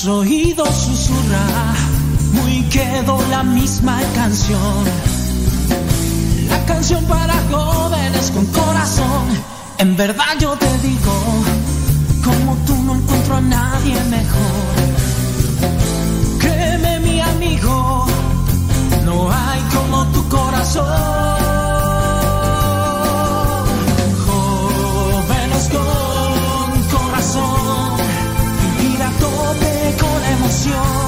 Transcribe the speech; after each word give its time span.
tus 0.00 0.08
oídos 0.08 0.68
susurra, 0.68 1.74
muy 2.32 2.62
quedó 2.70 3.20
la 3.28 3.42
misma 3.42 4.00
canción. 4.14 4.84
La 6.48 6.64
canción 6.64 7.04
para 7.04 7.34
jóvenes 7.50 8.30
con 8.30 8.46
corazón. 8.46 9.26
En 9.78 9.96
verdad 9.96 10.38
yo 10.38 10.56
te 10.56 10.78
digo, 10.78 11.44
como 12.24 12.56
tú 12.66 12.76
no 12.76 12.94
encuentro 12.94 13.36
a 13.36 13.40
nadie 13.42 14.02
mejor. 14.04 14.74
Créeme 16.38 17.00
mi 17.00 17.20
amigo, 17.20 18.06
no 19.04 19.30
hay 19.30 19.60
como 19.74 20.06
tu 20.12 20.28
corazón. 20.28 21.39
Con 30.70 30.99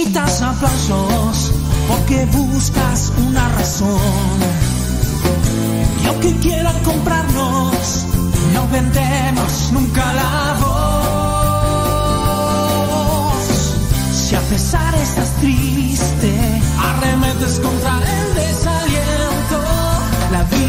necesitas 0.00 0.40
aplausos 0.42 1.52
porque 1.88 2.24
buscas 2.26 3.12
una 3.18 3.48
razón. 3.50 3.98
Y 6.02 6.06
aunque 6.06 6.34
quieran 6.36 6.78
comprarnos, 6.82 8.06
no 8.54 8.66
vendemos 8.68 9.70
nunca 9.72 10.12
la 10.14 10.56
voz. 10.60 10.70
Si 14.12 14.34
a 14.34 14.40
pesar 14.40 14.94
estás 14.94 15.34
triste, 15.40 16.32
arremetes 16.78 17.60
contra. 17.60 18.09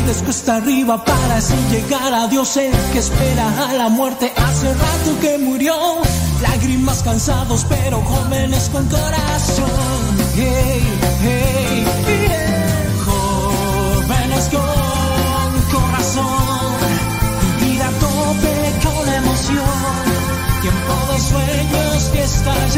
La 0.02 0.08
vida 0.08 0.18
es 0.18 0.24
cuesta 0.24 0.56
arriba 0.56 1.06
para 1.06 1.36
así 1.36 1.54
llegar 1.70 2.12
a 2.12 2.28
Dios, 2.28 2.58
el 2.58 2.72
que 2.92 2.98
espera 2.98 3.70
a 3.70 3.74
la 3.74 3.88
muerte 3.88 4.34
hace 4.36 4.74
rato 4.74 5.20
que 5.22 5.38
murió. 5.38 5.76
Lágrimas 6.42 7.04
cansados 7.04 7.68
pero 7.70 8.02
jóvenes 8.02 8.68
con 8.70 8.88
corazón. 8.88 9.70
Hey, 10.34 10.82
hey, 11.22 11.86
yeah. 12.08 12.96
Jóvenes 13.06 14.50
con 14.50 15.80
corazón. 15.80 16.26
Vivir 17.60 17.84
a 17.84 17.90
tope 18.00 18.56
con 18.84 19.14
emoción. 19.14 20.02
Tiempo 20.62 20.94
de 21.12 21.20
sueños, 21.20 22.10
fiesta 22.12 22.54
y 22.68 22.72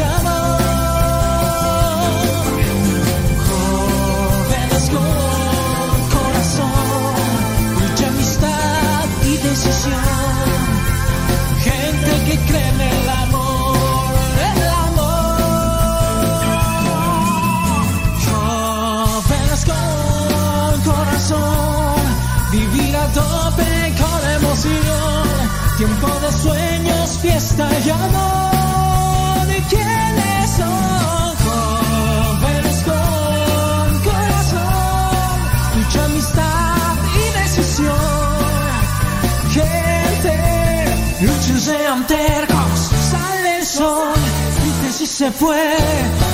se 45.24 45.30
puede 45.30 45.78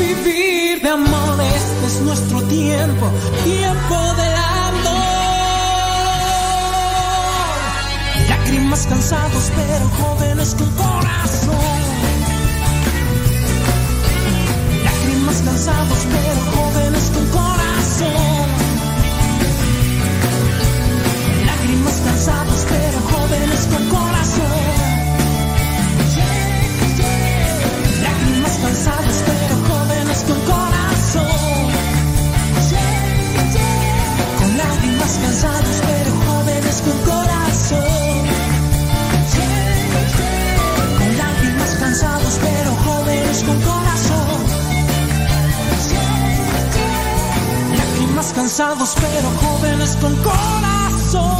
vivir 0.00 0.82
de 0.82 0.88
amor, 0.88 1.40
este 1.40 1.86
es 1.86 2.00
nuestro 2.00 2.42
tiempo, 2.42 3.08
tiempo 3.44 3.96
del 4.20 4.34
amor. 4.66 4.90
Lágrimas 8.28 8.86
cansados, 8.88 9.52
pero 9.54 9.88
jóvenes 10.00 10.56
con 10.58 10.70
corazón. 10.70 11.56
Lágrimas 14.82 15.40
cansados, 15.44 15.98
pero 16.14 16.40
jóvenes 16.56 17.10
con 17.14 17.26
corazón. 17.38 18.48
Lágrimas 21.46 21.96
cansados, 22.06 22.66
pero 22.68 22.98
jóvenes 23.12 23.68
con 23.70 23.88
corazón. 23.88 24.79
Cansados, 48.40 48.94
pero 49.00 49.30
jóvenes 49.42 49.96
con 50.00 50.16
corazón. 50.16 51.39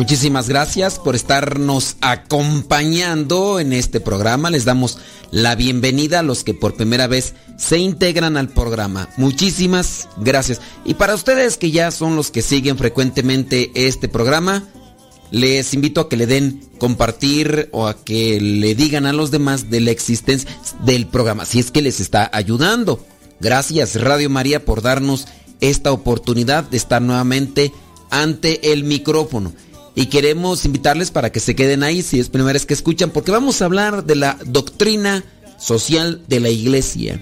Muchísimas 0.00 0.48
gracias 0.48 0.98
por 0.98 1.14
estarnos 1.14 1.96
acompañando 2.00 3.60
en 3.60 3.74
este 3.74 4.00
programa. 4.00 4.48
Les 4.48 4.64
damos 4.64 4.96
la 5.30 5.54
bienvenida 5.56 6.20
a 6.20 6.22
los 6.22 6.42
que 6.42 6.54
por 6.54 6.74
primera 6.74 7.06
vez 7.06 7.34
se 7.58 7.76
integran 7.76 8.38
al 8.38 8.48
programa. 8.48 9.10
Muchísimas 9.18 10.08
gracias. 10.16 10.62
Y 10.86 10.94
para 10.94 11.14
ustedes 11.14 11.58
que 11.58 11.70
ya 11.70 11.90
son 11.90 12.16
los 12.16 12.30
que 12.30 12.40
siguen 12.40 12.78
frecuentemente 12.78 13.72
este 13.74 14.08
programa, 14.08 14.64
les 15.32 15.74
invito 15.74 16.00
a 16.00 16.08
que 16.08 16.16
le 16.16 16.26
den 16.26 16.62
compartir 16.78 17.68
o 17.70 17.86
a 17.86 18.02
que 18.02 18.40
le 18.40 18.74
digan 18.74 19.04
a 19.04 19.12
los 19.12 19.30
demás 19.30 19.68
de 19.68 19.80
la 19.80 19.90
existencia 19.90 20.48
del 20.82 21.08
programa, 21.08 21.44
si 21.44 21.58
es 21.58 21.70
que 21.70 21.82
les 21.82 22.00
está 22.00 22.30
ayudando. 22.32 23.04
Gracias 23.38 24.00
Radio 24.00 24.30
María 24.30 24.64
por 24.64 24.80
darnos 24.80 25.26
esta 25.60 25.92
oportunidad 25.92 26.64
de 26.64 26.78
estar 26.78 27.02
nuevamente 27.02 27.70
ante 28.08 28.72
el 28.72 28.84
micrófono. 28.84 29.52
Y 30.00 30.06
queremos 30.06 30.64
invitarles 30.64 31.10
para 31.10 31.30
que 31.30 31.40
se 31.40 31.54
queden 31.54 31.82
ahí 31.82 32.00
si 32.00 32.20
es 32.20 32.30
primera 32.30 32.54
vez 32.54 32.64
que 32.64 32.72
escuchan, 32.72 33.10
porque 33.10 33.32
vamos 33.32 33.60
a 33.60 33.66
hablar 33.66 34.06
de 34.06 34.14
la 34.16 34.38
doctrina 34.46 35.22
social 35.58 36.22
de 36.26 36.40
la 36.40 36.48
iglesia. 36.48 37.20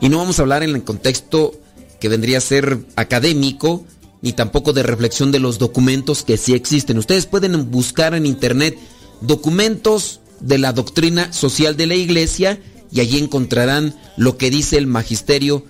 Y 0.00 0.08
no 0.08 0.18
vamos 0.18 0.38
a 0.38 0.42
hablar 0.42 0.62
en 0.62 0.76
el 0.76 0.84
contexto 0.84 1.58
que 1.98 2.08
vendría 2.08 2.38
a 2.38 2.40
ser 2.40 2.86
académico, 2.94 3.84
ni 4.22 4.32
tampoco 4.32 4.72
de 4.72 4.84
reflexión 4.84 5.32
de 5.32 5.40
los 5.40 5.58
documentos 5.58 6.22
que 6.22 6.36
sí 6.36 6.54
existen. 6.54 6.98
Ustedes 6.98 7.26
pueden 7.26 7.68
buscar 7.68 8.14
en 8.14 8.26
internet 8.26 8.78
documentos 9.22 10.20
de 10.38 10.58
la 10.58 10.72
doctrina 10.72 11.32
social 11.32 11.76
de 11.76 11.88
la 11.88 11.96
iglesia 11.96 12.60
y 12.92 13.00
allí 13.00 13.18
encontrarán 13.18 13.96
lo 14.16 14.38
que 14.38 14.50
dice 14.50 14.78
el 14.78 14.86
magisterio 14.86 15.64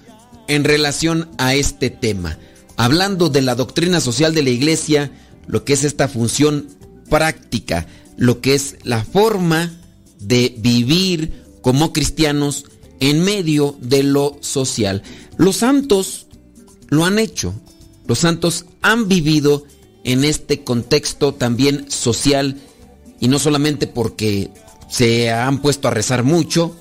en 0.47 0.65
relación 0.65 1.31
a 1.39 1.55
este 1.55 1.89
tema. 1.89 2.37
Hablando 2.77 3.31
de 3.31 3.41
la 3.41 3.55
doctrina 3.55 3.99
social 3.99 4.35
de 4.35 4.43
la 4.43 4.51
iglesia, 4.51 5.11
lo 5.51 5.65
que 5.65 5.73
es 5.73 5.85
esta 5.85 6.09
función 6.09 6.67
práctica, 7.09 7.87
lo 8.17 8.41
que 8.41 8.55
es 8.55 8.77
la 8.85 9.05
forma 9.05 9.71
de 10.21 10.55
vivir 10.59 11.45
como 11.61 11.93
cristianos 11.93 12.65
en 13.01 13.23
medio 13.25 13.77
de 13.81 14.03
lo 14.03 14.39
social. 14.41 15.03
Los 15.37 15.57
santos 15.57 16.27
lo 16.89 17.05
han 17.05 17.19
hecho. 17.19 17.55
Los 18.07 18.21
santos 18.21 18.67
han 18.83 19.09
vivido 19.09 19.65
en 20.05 20.25
este 20.25 20.63
contexto 20.63 21.35
también 21.35 21.91
social 21.91 22.57
y 23.21 23.29
no 23.29 23.39
solamente 23.39 23.87
porque 23.87 24.51
se 24.89 25.31
han 25.31 25.61
puesto 25.61 25.89
a 25.89 25.93
rezar 25.93 26.25
mucho 26.25 26.75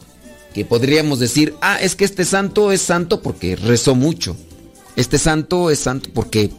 que 0.54 0.66
podríamos 0.66 1.20
decir, 1.20 1.56
ah, 1.62 1.78
es 1.80 1.96
que 1.96 2.06
este 2.06 2.26
santo 2.26 2.72
es 2.72 2.82
santo 2.82 3.22
porque 3.22 3.56
rezó 3.56 3.96
mucho. 3.96 4.36
Este 4.96 5.18
santo 5.20 5.70
es 5.70 5.80
santo 5.80 6.10
porque 6.14 6.50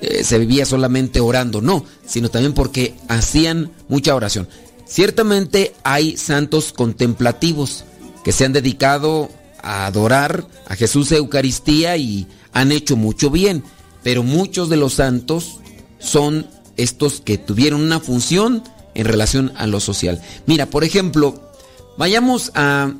eh, 0.00 0.24
se 0.24 0.38
vivía 0.38 0.66
solamente 0.66 1.20
orando. 1.20 1.60
No, 1.60 1.84
sino 2.06 2.30
también 2.30 2.54
porque 2.54 2.94
hacían 3.08 3.72
mucha 3.88 4.14
oración. 4.14 4.48
Ciertamente 4.86 5.74
hay 5.84 6.16
santos 6.16 6.72
contemplativos 6.72 7.84
que 8.24 8.32
se 8.32 8.44
han 8.44 8.52
dedicado 8.52 9.30
a 9.62 9.86
adorar 9.86 10.46
a 10.66 10.76
Jesús 10.76 11.12
Eucaristía 11.12 11.96
y 11.96 12.26
han 12.52 12.72
hecho 12.72 12.96
mucho 12.96 13.30
bien, 13.30 13.62
pero 14.02 14.22
muchos 14.22 14.68
de 14.68 14.76
los 14.76 14.94
santos 14.94 15.58
son 15.98 16.46
estos 16.76 17.20
que 17.20 17.38
tuvieron 17.38 17.82
una 17.82 18.00
función 18.00 18.62
en 18.94 19.04
relación 19.04 19.52
a 19.56 19.66
lo 19.66 19.80
social. 19.80 20.22
Mira, 20.46 20.66
por 20.66 20.84
ejemplo, 20.84 21.52
vayamos 21.98 22.52
a 22.54 22.92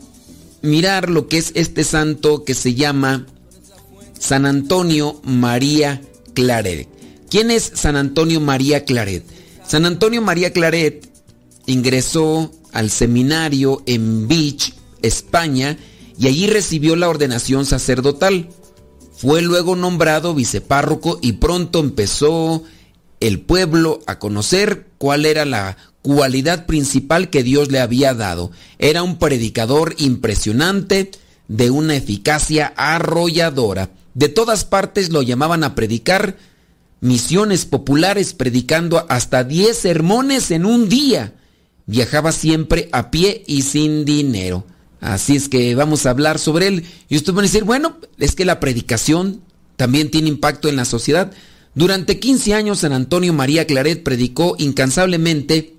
mirar 0.62 1.08
lo 1.08 1.28
que 1.28 1.38
es 1.38 1.52
este 1.54 1.84
santo 1.84 2.44
que 2.44 2.54
se 2.54 2.74
llama 2.74 3.26
San 4.18 4.46
Antonio 4.46 5.20
María 5.24 6.02
Claret. 6.38 6.86
¿Quién 7.28 7.50
es 7.50 7.72
San 7.74 7.96
Antonio 7.96 8.40
María 8.40 8.84
Claret? 8.84 9.24
San 9.66 9.86
Antonio 9.86 10.22
María 10.22 10.52
Claret 10.52 11.10
ingresó 11.66 12.52
al 12.72 12.90
seminario 12.90 13.82
en 13.86 14.28
Beach, 14.28 14.72
España, 15.02 15.76
y 16.16 16.28
allí 16.28 16.46
recibió 16.46 16.94
la 16.94 17.08
ordenación 17.08 17.66
sacerdotal. 17.66 18.50
Fue 19.16 19.42
luego 19.42 19.74
nombrado 19.74 20.32
vicepárroco 20.32 21.18
y 21.20 21.32
pronto 21.32 21.80
empezó 21.80 22.62
el 23.18 23.40
pueblo 23.40 23.98
a 24.06 24.20
conocer 24.20 24.86
cuál 24.96 25.26
era 25.26 25.44
la 25.44 25.76
cualidad 26.02 26.66
principal 26.66 27.30
que 27.30 27.42
Dios 27.42 27.72
le 27.72 27.80
había 27.80 28.14
dado. 28.14 28.52
Era 28.78 29.02
un 29.02 29.18
predicador 29.18 29.96
impresionante, 29.98 31.10
de 31.48 31.70
una 31.70 31.96
eficacia 31.96 32.72
arrolladora. 32.76 33.90
De 34.18 34.28
todas 34.28 34.64
partes 34.64 35.10
lo 35.10 35.22
llamaban 35.22 35.62
a 35.62 35.76
predicar 35.76 36.36
misiones 37.00 37.66
populares, 37.66 38.34
predicando 38.34 39.06
hasta 39.08 39.44
10 39.44 39.78
sermones 39.78 40.50
en 40.50 40.66
un 40.66 40.88
día. 40.88 41.34
Viajaba 41.86 42.32
siempre 42.32 42.88
a 42.90 43.12
pie 43.12 43.44
y 43.46 43.62
sin 43.62 44.04
dinero. 44.04 44.66
Así 45.00 45.36
es 45.36 45.48
que 45.48 45.72
vamos 45.76 46.04
a 46.04 46.10
hablar 46.10 46.40
sobre 46.40 46.66
él. 46.66 46.84
Y 47.08 47.16
usted 47.16 47.32
va 47.32 47.38
a 47.38 47.42
decir, 47.42 47.62
bueno, 47.62 47.96
es 48.18 48.34
que 48.34 48.44
la 48.44 48.58
predicación 48.58 49.40
también 49.76 50.10
tiene 50.10 50.26
impacto 50.26 50.68
en 50.68 50.74
la 50.74 50.84
sociedad. 50.84 51.30
Durante 51.76 52.18
15 52.18 52.54
años 52.54 52.80
San 52.80 52.92
Antonio 52.92 53.32
María 53.32 53.68
Claret 53.68 54.02
predicó 54.02 54.56
incansablemente 54.58 55.76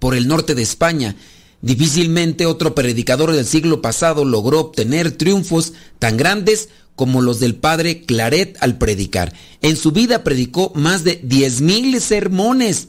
por 0.00 0.16
el 0.16 0.26
norte 0.26 0.56
de 0.56 0.62
España. 0.62 1.14
Difícilmente 1.62 2.46
otro 2.46 2.74
predicador 2.74 3.30
del 3.30 3.46
siglo 3.46 3.80
pasado 3.80 4.24
logró 4.24 4.58
obtener 4.58 5.12
triunfos 5.12 5.72
tan 6.00 6.16
grandes 6.16 6.68
como 6.96 7.22
los 7.22 7.40
del 7.40 7.54
padre 7.54 8.02
Claret 8.02 8.56
al 8.60 8.78
predicar. 8.78 9.32
En 9.62 9.76
su 9.76 9.92
vida 9.92 10.24
predicó 10.24 10.72
más 10.74 11.04
de 11.04 11.22
10.000 11.22 11.98
sermones. 12.00 12.88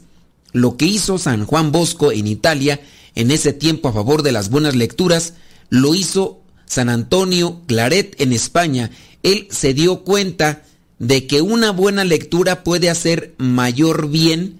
Lo 0.51 0.77
que 0.77 0.85
hizo 0.85 1.17
San 1.17 1.45
Juan 1.45 1.71
Bosco 1.71 2.11
en 2.11 2.27
Italia 2.27 2.79
en 3.15 3.31
ese 3.31 3.53
tiempo 3.53 3.87
a 3.87 3.93
favor 3.93 4.23
de 4.23 4.31
las 4.31 4.49
buenas 4.49 4.75
lecturas, 4.75 5.33
lo 5.69 5.95
hizo 5.95 6.41
San 6.65 6.89
Antonio 6.89 7.61
Claret 7.65 8.19
en 8.21 8.33
España. 8.33 8.91
Él 9.23 9.47
se 9.49 9.73
dio 9.73 10.03
cuenta 10.03 10.63
de 10.99 11.25
que 11.25 11.41
una 11.41 11.71
buena 11.71 12.03
lectura 12.03 12.63
puede 12.63 12.89
hacer 12.89 13.33
mayor 13.37 14.09
bien 14.09 14.59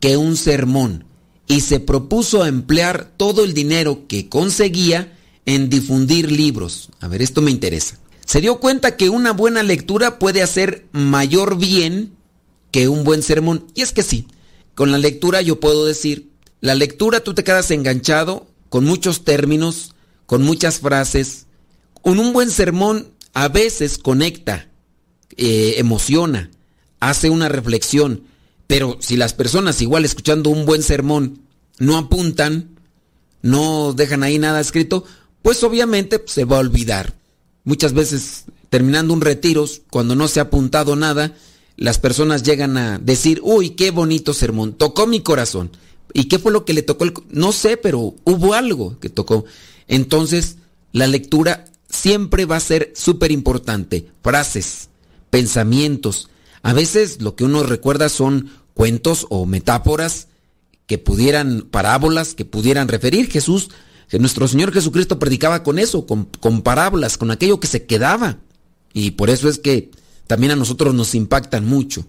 que 0.00 0.16
un 0.16 0.36
sermón 0.36 1.04
y 1.48 1.60
se 1.60 1.80
propuso 1.80 2.46
emplear 2.46 3.12
todo 3.16 3.44
el 3.44 3.54
dinero 3.54 4.06
que 4.08 4.28
conseguía 4.28 5.12
en 5.44 5.68
difundir 5.68 6.30
libros. 6.30 6.90
A 7.00 7.08
ver, 7.08 7.22
esto 7.22 7.40
me 7.40 7.50
interesa. 7.50 7.98
Se 8.26 8.40
dio 8.40 8.58
cuenta 8.58 8.96
que 8.96 9.08
una 9.08 9.32
buena 9.32 9.62
lectura 9.62 10.18
puede 10.18 10.42
hacer 10.42 10.86
mayor 10.90 11.56
bien 11.56 12.12
que 12.72 12.88
un 12.88 13.04
buen 13.04 13.22
sermón. 13.22 13.66
Y 13.74 13.82
es 13.82 13.92
que 13.92 14.02
sí, 14.02 14.26
con 14.74 14.90
la 14.90 14.98
lectura 14.98 15.40
yo 15.42 15.60
puedo 15.60 15.86
decir, 15.86 16.28
la 16.60 16.74
lectura 16.74 17.20
tú 17.20 17.34
te 17.34 17.44
quedas 17.44 17.70
enganchado 17.70 18.48
con 18.68 18.84
muchos 18.84 19.24
términos, 19.24 19.94
con 20.26 20.42
muchas 20.42 20.80
frases. 20.80 21.46
Con 22.02 22.18
un 22.18 22.32
buen 22.32 22.50
sermón 22.50 23.12
a 23.32 23.48
veces 23.48 23.96
conecta, 23.96 24.68
eh, 25.36 25.74
emociona, 25.78 26.50
hace 26.98 27.30
una 27.30 27.48
reflexión, 27.48 28.24
pero 28.66 28.98
si 29.00 29.16
las 29.16 29.34
personas 29.34 29.80
igual 29.80 30.04
escuchando 30.04 30.50
un 30.50 30.66
buen 30.66 30.82
sermón 30.82 31.42
no 31.78 31.96
apuntan, 31.96 32.76
no 33.42 33.92
dejan 33.92 34.24
ahí 34.24 34.38
nada 34.40 34.60
escrito, 34.60 35.04
pues 35.42 35.62
obviamente 35.62 36.20
se 36.26 36.44
va 36.44 36.56
a 36.56 36.60
olvidar. 36.60 37.14
Muchas 37.66 37.92
veces 37.94 38.44
terminando 38.70 39.12
un 39.12 39.20
retiro, 39.20 39.66
cuando 39.90 40.14
no 40.14 40.28
se 40.28 40.38
ha 40.38 40.44
apuntado 40.44 40.94
nada, 40.94 41.34
las 41.76 41.98
personas 41.98 42.44
llegan 42.44 42.76
a 42.76 42.98
decir, 42.98 43.40
uy, 43.42 43.70
qué 43.70 43.90
bonito 43.90 44.32
sermón, 44.32 44.72
tocó 44.72 45.08
mi 45.08 45.20
corazón. 45.20 45.72
¿Y 46.12 46.28
qué 46.28 46.38
fue 46.38 46.52
lo 46.52 46.64
que 46.64 46.74
le 46.74 46.82
tocó? 46.82 47.02
El... 47.02 47.12
No 47.30 47.50
sé, 47.50 47.76
pero 47.76 48.14
hubo 48.22 48.54
algo 48.54 48.98
que 49.00 49.10
tocó. 49.10 49.44
Entonces, 49.88 50.58
la 50.92 51.08
lectura 51.08 51.64
siempre 51.88 52.44
va 52.44 52.56
a 52.56 52.60
ser 52.60 52.92
súper 52.94 53.32
importante. 53.32 54.10
Frases, 54.22 54.88
pensamientos. 55.30 56.30
A 56.62 56.72
veces 56.72 57.20
lo 57.20 57.34
que 57.34 57.42
uno 57.42 57.64
recuerda 57.64 58.08
son 58.08 58.48
cuentos 58.74 59.26
o 59.28 59.44
metáforas 59.44 60.28
que 60.86 60.98
pudieran, 60.98 61.62
parábolas 61.62 62.34
que 62.34 62.44
pudieran 62.44 62.86
referir. 62.86 63.28
Jesús, 63.28 63.70
nuestro 64.12 64.48
Señor 64.48 64.72
Jesucristo 64.72 65.18
predicaba 65.18 65.62
con 65.62 65.78
eso, 65.78 66.06
con, 66.06 66.28
con 66.40 66.62
parábolas, 66.62 67.18
con 67.18 67.30
aquello 67.30 67.60
que 67.60 67.66
se 67.66 67.86
quedaba. 67.86 68.38
Y 68.92 69.12
por 69.12 69.30
eso 69.30 69.48
es 69.48 69.58
que 69.58 69.90
también 70.26 70.52
a 70.52 70.56
nosotros 70.56 70.94
nos 70.94 71.14
impactan 71.14 71.66
mucho. 71.66 72.06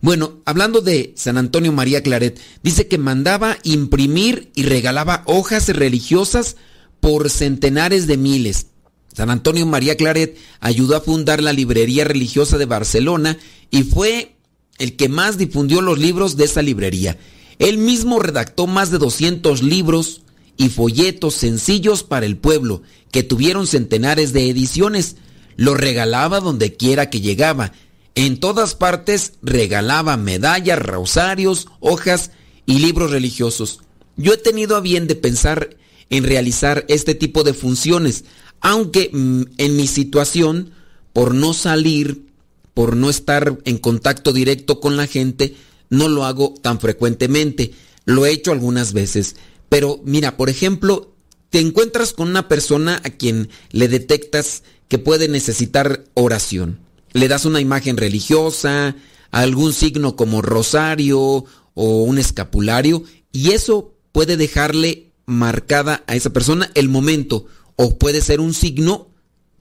Bueno, 0.00 0.34
hablando 0.44 0.80
de 0.80 1.12
San 1.16 1.38
Antonio 1.38 1.72
María 1.72 2.02
Claret, 2.02 2.38
dice 2.62 2.86
que 2.86 2.98
mandaba 2.98 3.58
imprimir 3.64 4.52
y 4.54 4.62
regalaba 4.62 5.22
hojas 5.26 5.68
religiosas 5.68 6.56
por 7.00 7.30
centenares 7.30 8.06
de 8.06 8.16
miles. 8.16 8.66
San 9.12 9.30
Antonio 9.30 9.66
María 9.66 9.96
Claret 9.96 10.38
ayudó 10.60 10.96
a 10.96 11.00
fundar 11.00 11.42
la 11.42 11.52
librería 11.52 12.04
religiosa 12.04 12.58
de 12.58 12.66
Barcelona 12.66 13.38
y 13.70 13.82
fue 13.82 14.36
el 14.78 14.94
que 14.94 15.08
más 15.08 15.38
difundió 15.38 15.80
los 15.80 15.98
libros 15.98 16.36
de 16.36 16.44
esa 16.44 16.62
librería. 16.62 17.18
Él 17.58 17.78
mismo 17.78 18.20
redactó 18.20 18.68
más 18.68 18.92
de 18.92 18.98
200 18.98 19.64
libros 19.64 20.22
y 20.58 20.68
folletos 20.68 21.34
sencillos 21.34 22.02
para 22.02 22.26
el 22.26 22.36
pueblo, 22.36 22.82
que 23.10 23.22
tuvieron 23.22 23.66
centenares 23.66 24.34
de 24.34 24.50
ediciones. 24.50 25.16
Los 25.56 25.78
regalaba 25.78 26.40
donde 26.40 26.76
quiera 26.76 27.08
que 27.08 27.22
llegaba. 27.22 27.72
En 28.14 28.38
todas 28.40 28.74
partes 28.74 29.34
regalaba 29.40 30.16
medallas, 30.16 30.80
rosarios, 30.80 31.68
hojas 31.80 32.32
y 32.66 32.80
libros 32.80 33.12
religiosos. 33.12 33.80
Yo 34.16 34.34
he 34.34 34.36
tenido 34.36 34.76
a 34.76 34.80
bien 34.80 35.06
de 35.06 35.14
pensar 35.14 35.76
en 36.10 36.24
realizar 36.24 36.84
este 36.88 37.14
tipo 37.14 37.44
de 37.44 37.54
funciones, 37.54 38.24
aunque 38.60 39.10
mm, 39.12 39.42
en 39.58 39.76
mi 39.76 39.86
situación, 39.86 40.72
por 41.12 41.34
no 41.34 41.54
salir, 41.54 42.26
por 42.74 42.96
no 42.96 43.10
estar 43.10 43.58
en 43.64 43.78
contacto 43.78 44.32
directo 44.32 44.80
con 44.80 44.96
la 44.96 45.06
gente, 45.06 45.54
no 45.88 46.08
lo 46.08 46.24
hago 46.24 46.54
tan 46.60 46.80
frecuentemente. 46.80 47.72
Lo 48.04 48.26
he 48.26 48.32
hecho 48.32 48.50
algunas 48.50 48.92
veces. 48.92 49.36
Pero 49.68 50.00
mira, 50.04 50.36
por 50.36 50.48
ejemplo, 50.48 51.14
te 51.50 51.60
encuentras 51.60 52.12
con 52.12 52.28
una 52.28 52.48
persona 52.48 53.00
a 53.04 53.10
quien 53.10 53.48
le 53.70 53.88
detectas 53.88 54.62
que 54.88 54.98
puede 54.98 55.28
necesitar 55.28 56.04
oración. 56.14 56.80
Le 57.12 57.28
das 57.28 57.44
una 57.44 57.60
imagen 57.60 57.96
religiosa, 57.96 58.96
algún 59.30 59.72
signo 59.72 60.16
como 60.16 60.42
rosario 60.42 61.44
o 61.74 62.02
un 62.02 62.18
escapulario, 62.18 63.04
y 63.32 63.52
eso 63.52 63.94
puede 64.12 64.36
dejarle 64.36 65.12
marcada 65.26 66.02
a 66.06 66.16
esa 66.16 66.30
persona 66.30 66.70
el 66.74 66.88
momento 66.88 67.46
o 67.76 67.98
puede 67.98 68.20
ser 68.20 68.40
un 68.40 68.54
signo 68.54 69.08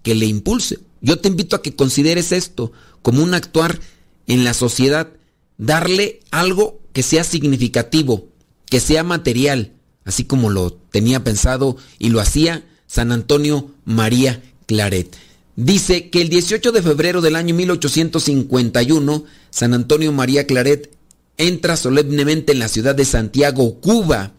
que 0.02 0.16
le 0.16 0.26
impulse. 0.26 0.80
Yo 1.02 1.20
te 1.20 1.28
invito 1.28 1.56
a 1.56 1.62
que 1.62 1.76
consideres 1.76 2.32
esto 2.32 2.72
como 3.02 3.22
un 3.22 3.34
actuar 3.34 3.80
en 4.26 4.44
la 4.44 4.54
sociedad, 4.54 5.10
darle 5.58 6.22
algo 6.32 6.82
que 6.94 7.04
sea 7.04 7.24
significativo, 7.24 8.30
que 8.66 8.80
sea 8.80 9.04
material, 9.04 9.74
así 10.08 10.24
como 10.24 10.50
lo 10.50 10.72
tenía 10.72 11.24
pensado 11.24 11.78
y 12.00 12.10
lo 12.10 12.22
hacía 12.22 12.64
San 12.88 13.12
Antonio 13.12 13.72
María 13.86 14.42
Claret. 14.66 15.16
Dice 15.58 16.10
que 16.10 16.22
el 16.22 16.30
18 16.30 16.72
de 16.72 16.82
febrero 16.82 17.22
del 17.22 17.36
año 17.36 17.54
1851, 17.54 19.26
San 19.50 19.74
Antonio 19.74 20.12
María 20.14 20.48
Claret 20.48 20.92
entra 21.38 21.76
solemnemente 21.76 22.54
en 22.54 22.60
la 22.60 22.70
ciudad 22.70 22.96
de 22.96 23.06
Santiago, 23.06 23.76
Cuba, 23.82 24.32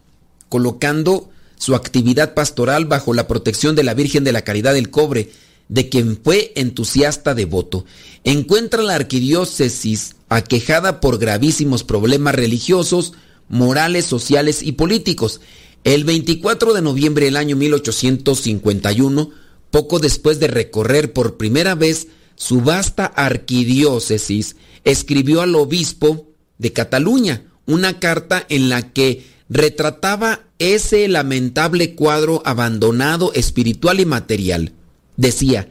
colocando 0.49 1.29
su 1.57 1.75
actividad 1.75 2.33
pastoral 2.33 2.85
bajo 2.85 3.13
la 3.13 3.27
protección 3.27 3.75
de 3.75 3.83
la 3.83 3.93
Virgen 3.93 4.23
de 4.23 4.31
la 4.31 4.41
Caridad 4.41 4.73
del 4.73 4.89
Cobre, 4.89 5.29
de 5.67 5.87
quien 5.87 6.19
fue 6.23 6.51
entusiasta 6.55 7.35
devoto. 7.35 7.85
Encuentra 8.23 8.81
la 8.81 8.95
arquidiócesis 8.95 10.15
aquejada 10.29 10.99
por 10.99 11.19
gravísimos 11.19 11.83
problemas 11.83 12.33
religiosos, 12.33 13.13
morales, 13.49 14.05
sociales 14.05 14.63
y 14.63 14.73
políticos. 14.73 15.41
El 15.83 16.03
24 16.05 16.73
de 16.73 16.81
noviembre 16.81 17.25
del 17.25 17.37
año 17.37 17.55
1851, 17.55 19.31
poco 19.71 19.99
después 19.99 20.39
de 20.39 20.47
recorrer 20.47 21.13
por 21.13 21.37
primera 21.37 21.75
vez 21.75 22.07
su 22.35 22.61
vasta 22.61 23.05
arquidiócesis, 23.05 24.55
escribió 24.83 25.41
al 25.41 25.55
obispo 25.55 26.29
de 26.57 26.71
Cataluña 26.71 27.43
una 27.65 27.99
carta 27.99 28.45
en 28.49 28.69
la 28.69 28.93
que 28.93 29.25
retrataba 29.49 30.41
ese 30.59 31.07
lamentable 31.07 31.95
cuadro 31.95 32.41
abandonado 32.45 33.33
espiritual 33.33 33.99
y 33.99 34.05
material. 34.05 34.73
Decía, 35.17 35.69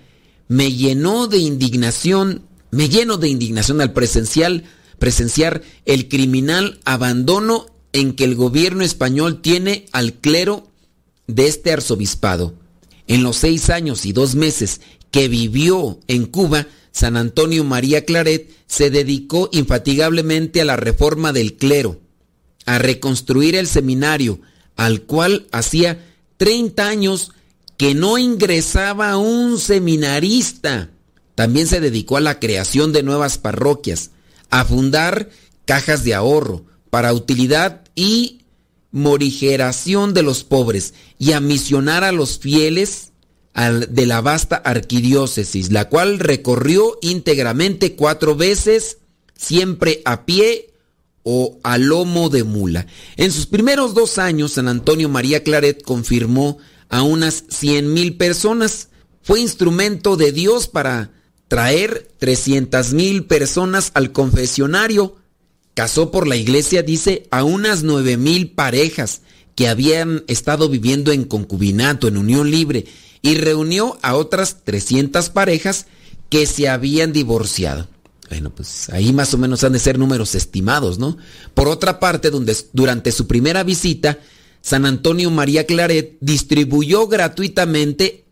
me 0.48 0.72
llenó 0.72 1.26
de 1.26 1.38
indignación, 1.38 2.42
me 2.70 2.88
lleno 2.88 3.18
de 3.18 3.28
indignación 3.28 3.80
al 3.80 3.92
presencial, 3.92 4.64
presenciar 4.98 5.62
el 5.84 6.08
criminal 6.08 6.80
abandono 6.84 7.66
en 7.92 8.14
que 8.14 8.24
el 8.24 8.34
gobierno 8.34 8.84
español 8.84 9.40
tiene 9.40 9.86
al 9.92 10.14
clero 10.14 10.68
de 11.26 11.46
este 11.46 11.72
arzobispado. 11.72 12.54
En 13.06 13.22
los 13.22 13.36
seis 13.36 13.70
años 13.70 14.04
y 14.06 14.12
dos 14.12 14.34
meses 14.34 14.80
que 15.10 15.28
vivió 15.28 15.98
en 16.08 16.26
Cuba, 16.26 16.66
San 16.92 17.16
Antonio 17.16 17.64
María 17.64 18.04
Claret 18.04 18.50
se 18.66 18.90
dedicó 18.90 19.48
infatigablemente 19.52 20.60
a 20.60 20.64
la 20.64 20.76
reforma 20.76 21.32
del 21.32 21.54
clero, 21.54 22.00
a 22.66 22.78
reconstruir 22.78 23.56
el 23.56 23.66
seminario, 23.66 24.40
al 24.76 25.02
cual 25.02 25.46
hacía 25.52 26.04
30 26.36 26.88
años 26.88 27.32
que 27.76 27.94
no 27.94 28.18
ingresaba 28.18 29.16
un 29.16 29.58
seminarista. 29.58 30.90
También 31.34 31.66
se 31.66 31.80
dedicó 31.80 32.16
a 32.16 32.20
la 32.20 32.40
creación 32.40 32.92
de 32.92 33.02
nuevas 33.02 33.38
parroquias, 33.38 34.10
a 34.50 34.64
fundar 34.64 35.30
cajas 35.64 36.04
de 36.04 36.14
ahorro 36.14 36.64
para 36.90 37.12
utilidad 37.12 37.82
y 37.94 38.38
morigeración 38.90 40.14
de 40.14 40.22
los 40.22 40.44
pobres 40.44 40.94
y 41.18 41.32
a 41.32 41.40
misionar 41.40 42.04
a 42.04 42.12
los 42.12 42.38
fieles 42.38 43.12
de 43.90 44.06
la 44.06 44.20
vasta 44.20 44.56
arquidiócesis, 44.56 45.72
la 45.72 45.88
cual 45.88 46.20
recorrió 46.20 46.96
íntegramente 47.02 47.96
cuatro 47.96 48.36
veces, 48.36 48.98
siempre 49.36 50.00
a 50.04 50.24
pie 50.24 50.70
o 51.24 51.58
a 51.64 51.76
lomo 51.76 52.30
de 52.30 52.44
mula. 52.44 52.86
En 53.16 53.32
sus 53.32 53.46
primeros 53.46 53.94
dos 53.94 54.18
años, 54.18 54.52
San 54.52 54.68
Antonio 54.68 55.08
María 55.08 55.42
Claret 55.42 55.82
confirmó 55.82 56.58
a 56.88 57.02
unas 57.02 57.44
cien 57.48 57.92
mil 57.92 58.16
personas. 58.16 58.88
Fue 59.22 59.40
instrumento 59.40 60.16
de 60.16 60.32
Dios 60.32 60.68
para 60.68 61.10
traer 61.48 62.08
300 62.18 62.92
mil 62.92 63.24
personas 63.24 63.90
al 63.94 64.12
confesionario. 64.12 65.16
Casó 65.74 66.10
por 66.10 66.26
la 66.26 66.36
iglesia, 66.36 66.82
dice, 66.82 67.26
a 67.30 67.44
unas 67.44 67.82
nueve 67.82 68.16
mil 68.16 68.50
parejas 68.50 69.22
que 69.54 69.68
habían 69.68 70.24
estado 70.28 70.68
viviendo 70.68 71.10
en 71.10 71.24
concubinato, 71.24 72.06
en 72.06 72.16
unión 72.16 72.50
libre, 72.50 72.86
y 73.22 73.34
reunió 73.36 73.98
a 74.02 74.14
otras 74.14 74.58
300 74.64 75.30
parejas 75.30 75.86
que 76.28 76.46
se 76.46 76.68
habían 76.68 77.12
divorciado. 77.12 77.88
Bueno, 78.28 78.50
pues 78.50 78.90
ahí 78.90 79.12
más 79.12 79.32
o 79.34 79.38
menos 79.38 79.64
han 79.64 79.72
de 79.72 79.78
ser 79.78 79.98
números 79.98 80.34
estimados, 80.34 80.98
¿no? 80.98 81.16
Por 81.54 81.68
otra 81.68 81.98
parte, 81.98 82.30
donde, 82.30 82.56
durante 82.72 83.10
su 83.10 83.26
primera 83.26 83.64
visita, 83.64 84.18
San 84.60 84.84
Antonio 84.84 85.30
María 85.30 85.64
Claret 85.64 86.18
distribuyó 86.20 87.06
gratuitamente, 87.06 88.26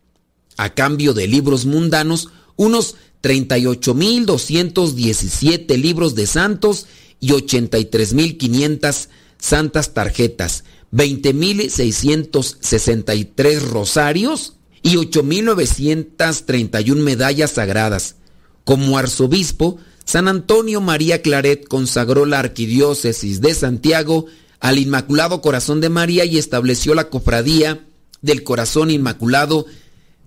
a 0.55 0.73
cambio 0.73 1.13
de 1.13 1.27
libros 1.27 1.65
mundanos, 1.65 2.29
unos 2.55 2.95
38.217 3.21 5.77
libros 5.77 6.15
de 6.15 6.27
santos 6.27 6.87
y 7.19 7.29
83.500 7.29 9.07
santas 9.37 9.93
tarjetas, 9.93 10.65
20.663 10.93 13.61
rosarios 13.61 14.53
y 14.81 14.95
8.931 14.95 16.95
medallas 16.95 17.51
sagradas. 17.51 18.15
Como 18.63 18.97
arzobispo, 18.97 19.77
San 20.05 20.27
Antonio 20.27 20.81
María 20.81 21.21
Claret 21.21 21.67
consagró 21.67 22.25
la 22.25 22.39
arquidiócesis 22.39 23.41
de 23.41 23.53
Santiago 23.53 24.25
al 24.59 24.79
Inmaculado 24.79 25.41
Corazón 25.41 25.81
de 25.81 25.89
María 25.89 26.25
y 26.25 26.37
estableció 26.37 26.95
la 26.95 27.09
cofradía 27.09 27.85
del 28.21 28.43
Corazón 28.43 28.89
Inmaculado 28.89 29.65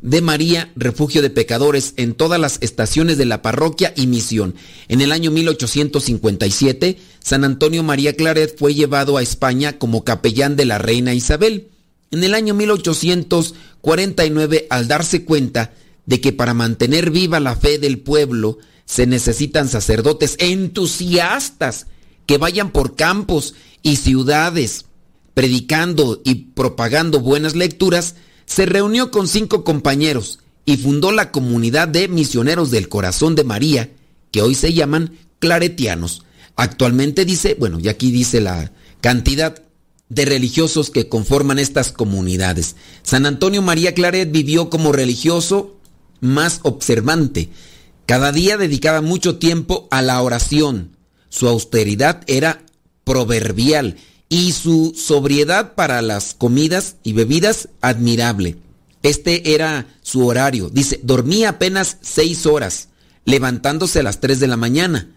de 0.02 0.20
María, 0.20 0.70
refugio 0.76 1.22
de 1.22 1.30
pecadores, 1.30 1.94
en 1.96 2.14
todas 2.14 2.38
las 2.40 2.58
estaciones 2.60 3.18
de 3.18 3.26
la 3.26 3.42
parroquia 3.42 3.92
y 3.96 4.06
misión. 4.06 4.54
En 4.88 5.00
el 5.00 5.10
año 5.12 5.30
1857, 5.30 6.98
San 7.20 7.44
Antonio 7.44 7.82
María 7.82 8.14
Claret 8.14 8.58
fue 8.58 8.74
llevado 8.74 9.16
a 9.16 9.22
España 9.22 9.78
como 9.78 10.04
capellán 10.04 10.56
de 10.56 10.64
la 10.64 10.78
reina 10.78 11.14
Isabel. 11.14 11.68
En 12.10 12.24
el 12.24 12.34
año 12.34 12.54
1849, 12.54 14.66
al 14.70 14.88
darse 14.88 15.24
cuenta 15.24 15.72
de 16.06 16.20
que 16.20 16.32
para 16.32 16.54
mantener 16.54 17.10
viva 17.10 17.38
la 17.40 17.56
fe 17.56 17.78
del 17.78 18.00
pueblo 18.00 18.58
se 18.84 19.06
necesitan 19.06 19.68
sacerdotes 19.68 20.36
entusiastas 20.38 21.86
que 22.26 22.38
vayan 22.38 22.70
por 22.70 22.96
campos 22.96 23.54
y 23.82 23.96
ciudades 23.96 24.86
predicando 25.34 26.20
y 26.24 26.34
propagando 26.34 27.20
buenas 27.20 27.54
lecturas, 27.54 28.16
se 28.50 28.66
reunió 28.66 29.12
con 29.12 29.28
cinco 29.28 29.62
compañeros 29.62 30.40
y 30.64 30.76
fundó 30.76 31.12
la 31.12 31.30
comunidad 31.30 31.86
de 31.86 32.08
misioneros 32.08 32.72
del 32.72 32.88
corazón 32.88 33.36
de 33.36 33.44
María, 33.44 33.90
que 34.32 34.42
hoy 34.42 34.56
se 34.56 34.72
llaman 34.72 35.16
claretianos. 35.38 36.24
Actualmente 36.56 37.24
dice, 37.24 37.54
bueno, 37.56 37.78
y 37.78 37.88
aquí 37.88 38.10
dice 38.10 38.40
la 38.40 38.72
cantidad 39.00 39.62
de 40.08 40.24
religiosos 40.24 40.90
que 40.90 41.08
conforman 41.08 41.60
estas 41.60 41.92
comunidades. 41.92 42.74
San 43.04 43.24
Antonio 43.24 43.62
María 43.62 43.94
Claret 43.94 44.32
vivió 44.32 44.68
como 44.68 44.90
religioso 44.90 45.76
más 46.18 46.58
observante. 46.64 47.50
Cada 48.04 48.32
día 48.32 48.56
dedicaba 48.56 49.00
mucho 49.00 49.38
tiempo 49.38 49.86
a 49.92 50.02
la 50.02 50.20
oración. 50.20 50.96
Su 51.28 51.46
austeridad 51.46 52.22
era 52.26 52.64
proverbial 53.04 53.96
y 54.30 54.52
su 54.52 54.94
sobriedad 54.96 55.74
para 55.74 56.00
las 56.00 56.34
comidas 56.34 56.96
y 57.02 57.12
bebidas 57.12 57.68
admirable. 57.82 58.56
Este 59.02 59.54
era 59.54 59.98
su 60.02 60.24
horario. 60.26 60.70
Dice, 60.70 61.00
dormía 61.02 61.50
apenas 61.50 61.98
seis 62.00 62.46
horas, 62.46 62.88
levantándose 63.24 63.98
a 63.98 64.02
las 64.04 64.20
tres 64.20 64.38
de 64.38 64.46
la 64.46 64.56
mañana. 64.56 65.10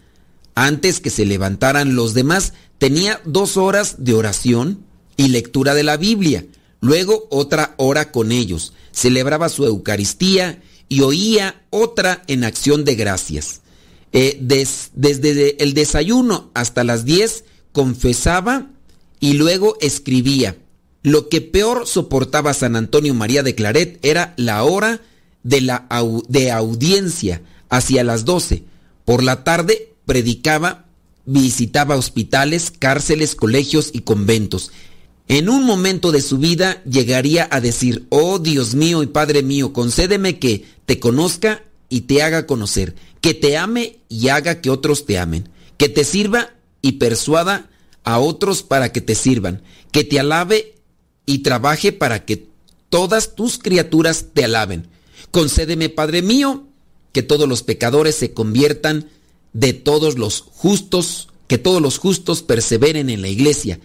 Antes 0.56 1.00
que 1.00 1.10
se 1.10 1.24
levantaran 1.24 1.94
los 1.94 2.12
demás, 2.12 2.54
tenía 2.78 3.20
dos 3.24 3.56
horas 3.56 3.96
de 4.04 4.14
oración 4.14 4.84
y 5.16 5.28
lectura 5.28 5.74
de 5.74 5.84
la 5.84 5.96
Biblia. 5.96 6.44
Luego 6.80 7.28
otra 7.30 7.74
hora 7.76 8.10
con 8.10 8.32
ellos. 8.32 8.72
Celebraba 8.90 9.48
su 9.48 9.64
Eucaristía 9.64 10.60
y 10.88 11.02
oía 11.02 11.62
otra 11.70 12.24
en 12.26 12.42
acción 12.42 12.84
de 12.84 12.96
gracias. 12.96 13.60
Eh, 14.12 14.38
desde 14.40 15.62
el 15.62 15.72
desayuno 15.74 16.50
hasta 16.54 16.82
las 16.82 17.04
diez 17.04 17.44
confesaba 17.72 18.73
y 19.24 19.32
luego 19.32 19.78
escribía. 19.80 20.58
Lo 21.02 21.30
que 21.30 21.40
peor 21.40 21.86
soportaba 21.86 22.52
San 22.52 22.76
Antonio 22.76 23.14
María 23.14 23.42
de 23.42 23.54
Claret 23.54 23.98
era 24.02 24.34
la 24.36 24.64
hora 24.64 25.00
de, 25.42 25.62
la 25.62 25.88
de 26.28 26.52
audiencia, 26.52 27.40
hacia 27.70 28.04
las 28.04 28.26
12. 28.26 28.64
Por 29.06 29.22
la 29.22 29.42
tarde 29.42 29.94
predicaba, 30.04 30.84
visitaba 31.24 31.96
hospitales, 31.96 32.70
cárceles, 32.70 33.34
colegios 33.34 33.92
y 33.94 34.00
conventos. 34.00 34.72
En 35.26 35.48
un 35.48 35.64
momento 35.64 36.12
de 36.12 36.20
su 36.20 36.36
vida 36.36 36.82
llegaría 36.84 37.48
a 37.50 37.62
decir, 37.62 38.06
oh 38.10 38.38
Dios 38.38 38.74
mío 38.74 39.02
y 39.02 39.06
Padre 39.06 39.42
mío, 39.42 39.72
concédeme 39.72 40.38
que 40.38 40.66
te 40.84 41.00
conozca 41.00 41.64
y 41.88 42.02
te 42.02 42.22
haga 42.22 42.46
conocer, 42.46 42.94
que 43.22 43.32
te 43.32 43.56
ame 43.56 44.00
y 44.10 44.28
haga 44.28 44.60
que 44.60 44.68
otros 44.68 45.06
te 45.06 45.18
amen, 45.18 45.48
que 45.78 45.88
te 45.88 46.04
sirva 46.04 46.50
y 46.82 46.92
persuada 46.92 47.70
a 48.04 48.18
otros 48.18 48.62
para 48.62 48.92
que 48.92 49.00
te 49.00 49.14
sirvan, 49.14 49.62
que 49.90 50.04
te 50.04 50.20
alabe 50.20 50.74
y 51.26 51.38
trabaje 51.38 51.92
para 51.92 52.24
que 52.24 52.46
todas 52.90 53.34
tus 53.34 53.58
criaturas 53.58 54.26
te 54.32 54.44
alaben. 54.44 54.88
Concédeme, 55.30 55.88
Padre 55.88 56.22
mío, 56.22 56.68
que 57.12 57.22
todos 57.22 57.48
los 57.48 57.62
pecadores 57.62 58.14
se 58.14 58.32
conviertan 58.32 59.08
de 59.52 59.72
todos 59.72 60.18
los 60.18 60.42
justos, 60.42 61.28
que 61.48 61.58
todos 61.58 61.80
los 61.80 61.98
justos 61.98 62.42
perseveren 62.42 63.08
en 63.08 63.22
la 63.22 63.28
iglesia 63.28 63.80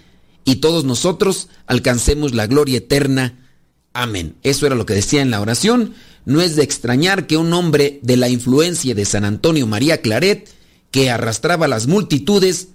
y 0.45 0.57
todos 0.57 0.83
nosotros 0.83 1.47
alcancemos 1.65 2.33
la 2.33 2.47
gloria 2.47 2.77
eterna. 2.77 3.47
Amén. 3.93 4.35
Eso 4.43 4.65
era 4.65 4.75
lo 4.75 4.85
que 4.85 4.95
decía 4.95 5.21
en 5.21 5.31
la 5.31 5.41
oración. 5.41 5.93
No 6.25 6.41
es 6.41 6.55
de 6.55 6.63
extrañar 6.63 7.27
que 7.27 7.37
un 7.37 7.53
hombre 7.53 7.99
de 8.03 8.17
la 8.17 8.29
influencia 8.29 8.95
de 8.95 9.05
San 9.05 9.25
Antonio 9.25 9.67
María 9.67 10.01
Claret, 10.01 10.49
que 10.91 11.09
arrastraba 11.09 11.67
las 11.67 11.87
multitudes, 11.87 12.69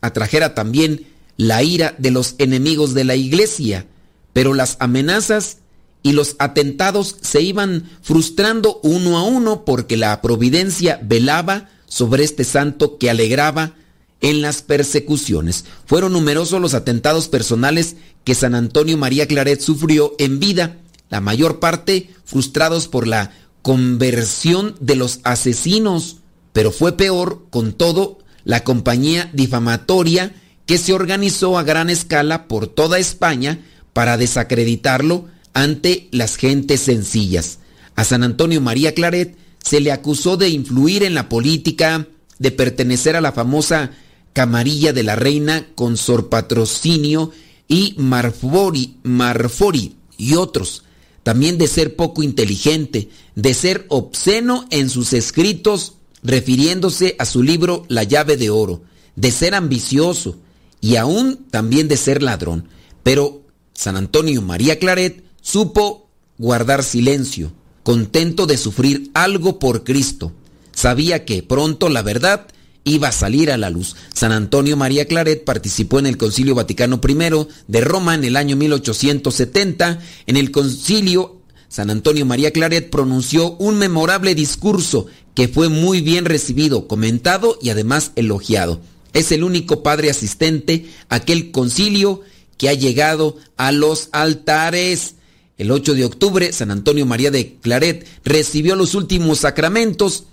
atrajera 0.00 0.54
también 0.54 1.06
la 1.36 1.62
ira 1.62 1.94
de 1.98 2.10
los 2.10 2.34
enemigos 2.38 2.94
de 2.94 3.04
la 3.04 3.16
iglesia, 3.16 3.86
pero 4.32 4.54
las 4.54 4.76
amenazas 4.80 5.58
y 6.02 6.12
los 6.12 6.36
atentados 6.38 7.16
se 7.20 7.42
iban 7.42 7.88
frustrando 8.02 8.80
uno 8.82 9.18
a 9.18 9.22
uno 9.22 9.64
porque 9.64 9.96
la 9.96 10.20
providencia 10.20 11.00
velaba 11.02 11.68
sobre 11.86 12.24
este 12.24 12.44
santo 12.44 12.98
que 12.98 13.10
alegraba 13.10 13.74
en 14.20 14.42
las 14.42 14.62
persecuciones. 14.62 15.64
Fueron 15.86 16.12
numerosos 16.12 16.60
los 16.60 16.74
atentados 16.74 17.28
personales 17.28 17.96
que 18.24 18.34
San 18.34 18.54
Antonio 18.54 18.96
María 18.96 19.26
Claret 19.26 19.60
sufrió 19.60 20.14
en 20.18 20.40
vida, 20.40 20.76
la 21.08 21.20
mayor 21.20 21.60
parte 21.60 22.10
frustrados 22.24 22.88
por 22.88 23.06
la 23.06 23.32
conversión 23.62 24.74
de 24.80 24.96
los 24.96 25.20
asesinos, 25.24 26.18
pero 26.52 26.72
fue 26.72 26.96
peor, 26.96 27.46
con 27.50 27.72
todo, 27.72 28.18
la 28.48 28.64
compañía 28.64 29.28
difamatoria 29.34 30.34
que 30.64 30.78
se 30.78 30.94
organizó 30.94 31.58
a 31.58 31.64
gran 31.64 31.90
escala 31.90 32.48
por 32.48 32.66
toda 32.66 32.98
España 32.98 33.60
para 33.92 34.16
desacreditarlo 34.16 35.26
ante 35.52 36.08
las 36.12 36.36
gentes 36.36 36.80
sencillas. 36.80 37.58
A 37.94 38.04
San 38.04 38.22
Antonio 38.22 38.62
María 38.62 38.94
Claret 38.94 39.36
se 39.62 39.82
le 39.82 39.92
acusó 39.92 40.38
de 40.38 40.48
influir 40.48 41.02
en 41.02 41.12
la 41.12 41.28
política, 41.28 42.08
de 42.38 42.50
pertenecer 42.50 43.16
a 43.16 43.20
la 43.20 43.32
famosa 43.32 43.90
camarilla 44.32 44.94
de 44.94 45.02
la 45.02 45.14
reina 45.14 45.66
con 45.74 45.98
Sor 45.98 46.30
Patrocinio 46.30 47.32
y 47.68 47.96
Marfori, 47.98 48.96
Marfori 49.02 49.96
y 50.16 50.36
otros. 50.36 50.84
También 51.22 51.58
de 51.58 51.68
ser 51.68 51.96
poco 51.96 52.22
inteligente, 52.22 53.10
de 53.34 53.52
ser 53.52 53.84
obsceno 53.90 54.64
en 54.70 54.88
sus 54.88 55.12
escritos 55.12 55.97
refiriéndose 56.22 57.16
a 57.18 57.24
su 57.24 57.42
libro 57.42 57.84
La 57.88 58.04
llave 58.04 58.36
de 58.36 58.50
oro, 58.50 58.82
de 59.16 59.30
ser 59.30 59.54
ambicioso 59.54 60.36
y 60.80 60.96
aún 60.96 61.46
también 61.50 61.88
de 61.88 61.96
ser 61.96 62.22
ladrón. 62.22 62.68
Pero 63.02 63.42
San 63.72 63.96
Antonio 63.96 64.42
María 64.42 64.78
Claret 64.78 65.24
supo 65.40 66.08
guardar 66.38 66.84
silencio, 66.84 67.52
contento 67.82 68.46
de 68.46 68.58
sufrir 68.58 69.10
algo 69.14 69.58
por 69.58 69.84
Cristo. 69.84 70.32
Sabía 70.72 71.24
que 71.24 71.42
pronto 71.42 71.88
la 71.88 72.02
verdad 72.02 72.46
iba 72.84 73.08
a 73.08 73.12
salir 73.12 73.50
a 73.50 73.56
la 73.56 73.70
luz. 73.70 73.96
San 74.12 74.32
Antonio 74.32 74.76
María 74.76 75.06
Claret 75.06 75.44
participó 75.44 75.98
en 75.98 76.06
el 76.06 76.16
Concilio 76.16 76.54
Vaticano 76.54 77.00
I 77.06 77.46
de 77.66 77.80
Roma 77.80 78.14
en 78.14 78.24
el 78.24 78.36
año 78.36 78.56
1870. 78.56 80.00
En 80.26 80.36
el 80.36 80.50
concilio, 80.50 81.42
San 81.68 81.90
Antonio 81.90 82.24
María 82.24 82.52
Claret 82.52 82.90
pronunció 82.90 83.52
un 83.56 83.78
memorable 83.78 84.34
discurso 84.34 85.06
que 85.38 85.46
fue 85.46 85.68
muy 85.68 86.00
bien 86.00 86.24
recibido, 86.24 86.88
comentado 86.88 87.60
y 87.62 87.70
además 87.70 88.10
elogiado. 88.16 88.80
Es 89.12 89.30
el 89.30 89.44
único 89.44 89.84
padre 89.84 90.10
asistente 90.10 90.86
a 91.08 91.14
aquel 91.14 91.52
concilio 91.52 92.22
que 92.56 92.68
ha 92.68 92.74
llegado 92.74 93.36
a 93.56 93.70
los 93.70 94.08
altares. 94.10 95.14
El 95.56 95.70
8 95.70 95.94
de 95.94 96.04
octubre, 96.04 96.52
San 96.52 96.72
Antonio 96.72 97.06
María 97.06 97.30
de 97.30 97.54
Claret 97.60 98.04
recibió 98.24 98.74
los 98.74 98.96
últimos 98.96 99.38
sacramentos 99.38 100.24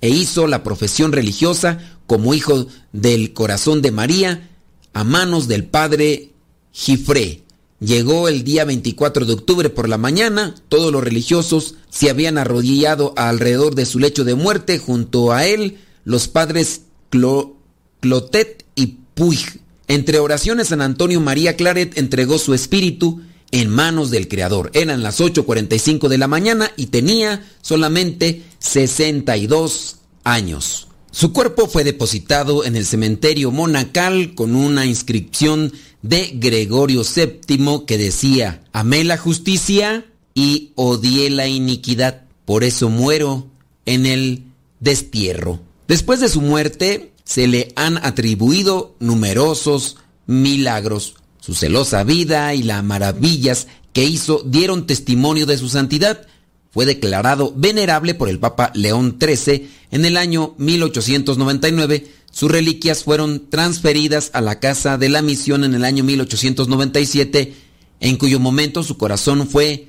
e 0.00 0.08
hizo 0.08 0.46
la 0.46 0.62
profesión 0.62 1.12
religiosa 1.12 1.98
como 2.06 2.32
hijo 2.32 2.66
del 2.94 3.34
corazón 3.34 3.82
de 3.82 3.92
María 3.92 4.48
a 4.94 5.04
manos 5.04 5.46
del 5.46 5.66
padre 5.66 6.30
Gifré. 6.72 7.43
Llegó 7.84 8.28
el 8.28 8.44
día 8.44 8.64
24 8.64 9.26
de 9.26 9.34
octubre 9.34 9.68
por 9.68 9.90
la 9.90 9.98
mañana, 9.98 10.54
todos 10.70 10.90
los 10.90 11.04
religiosos 11.04 11.74
se 11.90 12.08
habían 12.08 12.38
arrodillado 12.38 13.12
alrededor 13.16 13.74
de 13.74 13.84
su 13.84 13.98
lecho 13.98 14.24
de 14.24 14.34
muerte, 14.34 14.78
junto 14.78 15.32
a 15.32 15.44
él 15.44 15.76
los 16.04 16.26
padres 16.26 16.82
Clotet 17.10 18.64
y 18.74 18.98
Puig. 19.14 19.60
Entre 19.86 20.18
oraciones, 20.18 20.68
San 20.68 20.80
Antonio 20.80 21.20
María 21.20 21.56
Claret 21.56 21.98
entregó 21.98 22.38
su 22.38 22.54
espíritu 22.54 23.20
en 23.50 23.68
manos 23.68 24.10
del 24.10 24.28
Creador. 24.28 24.70
Eran 24.72 25.02
las 25.02 25.20
8.45 25.20 26.08
de 26.08 26.16
la 26.16 26.26
mañana 26.26 26.72
y 26.78 26.86
tenía 26.86 27.44
solamente 27.60 28.44
62 28.60 29.96
años. 30.24 30.88
Su 31.10 31.32
cuerpo 31.32 31.68
fue 31.68 31.84
depositado 31.84 32.64
en 32.64 32.76
el 32.76 32.86
cementerio 32.86 33.52
monacal 33.52 34.34
con 34.34 34.56
una 34.56 34.86
inscripción 34.86 35.72
de 36.04 36.32
Gregorio 36.34 37.02
VII 37.02 37.86
que 37.86 37.96
decía, 37.96 38.62
amé 38.74 39.04
la 39.04 39.16
justicia 39.16 40.04
y 40.34 40.72
odié 40.74 41.30
la 41.30 41.48
iniquidad, 41.48 42.24
por 42.44 42.62
eso 42.62 42.90
muero 42.90 43.48
en 43.86 44.04
el 44.04 44.44
destierro. 44.80 45.60
Después 45.88 46.20
de 46.20 46.28
su 46.28 46.42
muerte 46.42 47.12
se 47.24 47.46
le 47.46 47.72
han 47.74 47.96
atribuido 47.96 48.94
numerosos 49.00 49.96
milagros. 50.26 51.14
Su 51.40 51.54
celosa 51.54 52.04
vida 52.04 52.52
y 52.52 52.62
las 52.62 52.84
maravillas 52.84 53.66
que 53.94 54.04
hizo 54.04 54.42
dieron 54.44 54.86
testimonio 54.86 55.46
de 55.46 55.56
su 55.56 55.70
santidad 55.70 56.26
fue 56.70 56.84
declarado 56.84 57.54
venerable 57.56 58.14
por 58.14 58.28
el 58.28 58.38
Papa 58.38 58.72
León 58.74 59.16
XIII 59.18 59.70
en 59.90 60.04
el 60.04 60.18
año 60.18 60.54
1899. 60.58 62.08
Sus 62.34 62.50
reliquias 62.50 63.04
fueron 63.04 63.48
transferidas 63.48 64.30
a 64.32 64.40
la 64.40 64.58
Casa 64.58 64.98
de 64.98 65.08
la 65.08 65.22
Misión 65.22 65.62
en 65.62 65.72
el 65.72 65.84
año 65.84 66.02
1897, 66.02 67.54
en 68.00 68.16
cuyo 68.16 68.40
momento 68.40 68.82
su 68.82 68.98
corazón 68.98 69.46
fue 69.46 69.86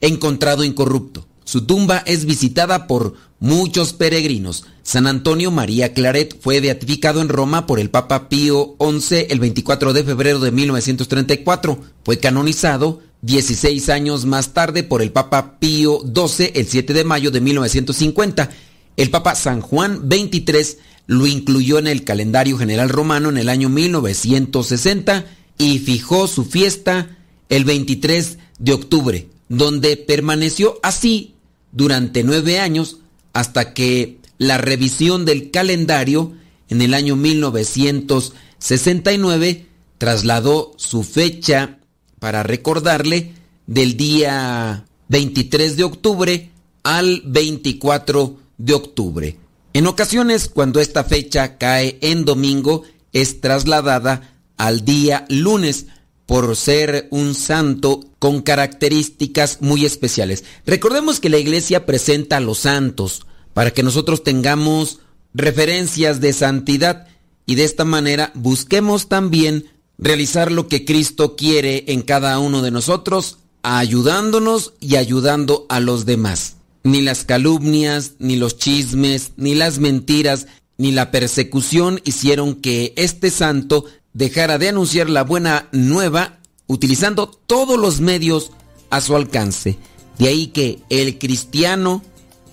encontrado 0.00 0.62
incorrupto. 0.62 1.26
Su 1.42 1.66
tumba 1.66 2.04
es 2.06 2.24
visitada 2.24 2.86
por 2.86 3.14
muchos 3.40 3.94
peregrinos. 3.94 4.64
San 4.84 5.08
Antonio 5.08 5.50
María 5.50 5.92
Claret 5.92 6.40
fue 6.40 6.60
beatificado 6.60 7.20
en 7.20 7.28
Roma 7.28 7.66
por 7.66 7.80
el 7.80 7.90
Papa 7.90 8.28
Pío 8.28 8.76
XI 8.78 9.26
el 9.28 9.40
24 9.40 9.92
de 9.92 10.04
febrero 10.04 10.38
de 10.38 10.52
1934. 10.52 11.80
Fue 12.04 12.18
canonizado 12.18 13.00
16 13.22 13.88
años 13.88 14.24
más 14.24 14.54
tarde 14.54 14.84
por 14.84 15.02
el 15.02 15.10
Papa 15.10 15.58
Pío 15.58 15.98
XII 16.02 16.52
el 16.54 16.68
7 16.68 16.92
de 16.92 17.02
mayo 17.02 17.32
de 17.32 17.40
1950. 17.40 18.50
El 18.96 19.10
Papa 19.10 19.34
San 19.34 19.62
Juan 19.62 20.08
XXIII 20.08 20.87
lo 21.08 21.26
incluyó 21.26 21.80
en 21.80 21.88
el 21.88 22.04
calendario 22.04 22.56
general 22.58 22.90
romano 22.90 23.30
en 23.30 23.38
el 23.38 23.48
año 23.48 23.68
1960 23.70 25.24
y 25.56 25.78
fijó 25.80 26.28
su 26.28 26.44
fiesta 26.44 27.16
el 27.48 27.64
23 27.64 28.38
de 28.58 28.74
octubre, 28.74 29.30
donde 29.48 29.96
permaneció 29.96 30.78
así 30.82 31.32
durante 31.72 32.22
nueve 32.22 32.60
años 32.60 32.98
hasta 33.32 33.72
que 33.72 34.18
la 34.36 34.58
revisión 34.58 35.24
del 35.24 35.50
calendario 35.50 36.34
en 36.68 36.82
el 36.82 36.92
año 36.92 37.16
1969 37.16 39.64
trasladó 39.96 40.74
su 40.76 41.04
fecha 41.04 41.78
para 42.18 42.42
recordarle 42.42 43.32
del 43.66 43.96
día 43.96 44.84
23 45.08 45.78
de 45.78 45.84
octubre 45.84 46.50
al 46.82 47.22
24 47.24 48.36
de 48.58 48.74
octubre. 48.74 49.47
En 49.72 49.86
ocasiones, 49.86 50.48
cuando 50.48 50.80
esta 50.80 51.04
fecha 51.04 51.58
cae 51.58 51.98
en 52.00 52.24
domingo, 52.24 52.82
es 53.12 53.40
trasladada 53.40 54.38
al 54.56 54.84
día 54.84 55.24
lunes 55.28 55.86
por 56.26 56.56
ser 56.56 57.08
un 57.10 57.34
santo 57.34 58.00
con 58.18 58.42
características 58.42 59.62
muy 59.62 59.86
especiales. 59.86 60.44
Recordemos 60.66 61.20
que 61.20 61.30
la 61.30 61.38
iglesia 61.38 61.86
presenta 61.86 62.36
a 62.36 62.40
los 62.40 62.58
santos 62.58 63.24
para 63.54 63.70
que 63.70 63.82
nosotros 63.82 64.22
tengamos 64.24 65.00
referencias 65.32 66.20
de 66.20 66.34
santidad 66.34 67.06
y 67.46 67.54
de 67.54 67.64
esta 67.64 67.86
manera 67.86 68.30
busquemos 68.34 69.08
también 69.08 69.70
realizar 69.96 70.52
lo 70.52 70.68
que 70.68 70.84
Cristo 70.84 71.34
quiere 71.34 71.84
en 71.88 72.02
cada 72.02 72.38
uno 72.38 72.60
de 72.60 72.70
nosotros, 72.70 73.38
ayudándonos 73.62 74.74
y 74.80 74.96
ayudando 74.96 75.64
a 75.70 75.80
los 75.80 76.04
demás. 76.04 76.57
Ni 76.88 77.02
las 77.02 77.24
calumnias, 77.24 78.14
ni 78.18 78.36
los 78.36 78.56
chismes, 78.56 79.32
ni 79.36 79.54
las 79.54 79.78
mentiras, 79.78 80.46
ni 80.78 80.90
la 80.90 81.10
persecución 81.10 82.00
hicieron 82.04 82.54
que 82.54 82.94
este 82.96 83.30
santo 83.30 83.84
dejara 84.14 84.56
de 84.56 84.70
anunciar 84.70 85.10
la 85.10 85.22
buena 85.22 85.68
nueva 85.70 86.38
utilizando 86.66 87.28
todos 87.28 87.78
los 87.78 88.00
medios 88.00 88.52
a 88.88 89.02
su 89.02 89.14
alcance. 89.16 89.76
De 90.18 90.28
ahí 90.28 90.46
que 90.46 90.78
el 90.88 91.18
cristiano 91.18 92.02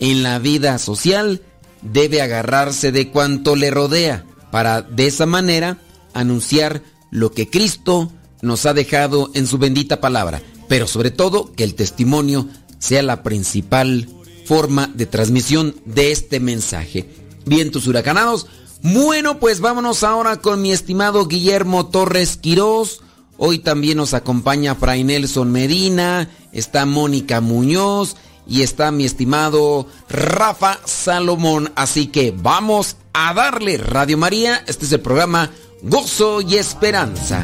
en 0.02 0.22
la 0.22 0.38
vida 0.40 0.80
social 0.80 1.42
debe 1.82 2.22
agarrarse 2.22 2.92
de 2.92 3.12
cuanto 3.12 3.56
le 3.56 3.72
rodea 3.72 4.26
para 4.52 4.82
de 4.82 5.08
esa 5.08 5.26
manera 5.26 5.78
anunciar 6.14 6.84
lo 7.10 7.32
que 7.32 7.50
Cristo 7.50 8.12
nos 8.42 8.66
ha 8.66 8.74
dejado 8.74 9.32
en 9.34 9.48
su 9.48 9.60
bendita 9.60 10.02
palabra, 10.02 10.42
pero 10.68 10.88
sobre 10.88 11.10
todo 11.10 11.54
que 11.54 11.64
el 11.64 11.74
testimonio 11.76 12.50
sea 12.80 13.02
la 13.02 13.24
principal 13.24 14.10
forma 14.46 14.90
de 14.94 15.06
transmisión 15.06 15.76
de 15.86 16.12
este 16.12 16.40
mensaje. 16.40 17.10
Bien, 17.46 17.72
tus 17.72 17.88
huracanados. 17.88 18.48
Bueno, 18.82 19.40
pues 19.40 19.60
vámonos 19.60 20.04
ahora 20.04 20.38
con 20.38 20.62
mi 20.62 20.72
estimado 20.72 21.28
Guillermo 21.28 21.88
Torres 21.88 22.38
Quirós. 22.38 23.02
Hoy 23.38 23.60
también 23.60 23.98
nos 23.98 24.14
acompaña 24.14 24.76
Fray 24.76 25.04
Nelson 25.04 25.52
Medina, 25.52 26.30
está 26.54 26.86
Mónica 26.86 27.42
Muñoz 27.42 28.16
y 28.48 28.62
está 28.62 28.92
mi 28.92 29.06
estimado 29.06 29.88
Rafa 30.08 30.80
Salomón. 30.86 31.72
Así 31.76 32.08
que 32.08 32.34
vamos 32.36 32.96
a 33.14 33.34
darle 33.34 33.78
Radio 33.78 34.18
María. 34.18 34.64
Este 34.68 34.86
es 34.86 34.92
el 34.92 35.02
programa 35.02 35.52
gozo 35.82 36.42
y 36.42 36.56
esperanza. 36.56 37.44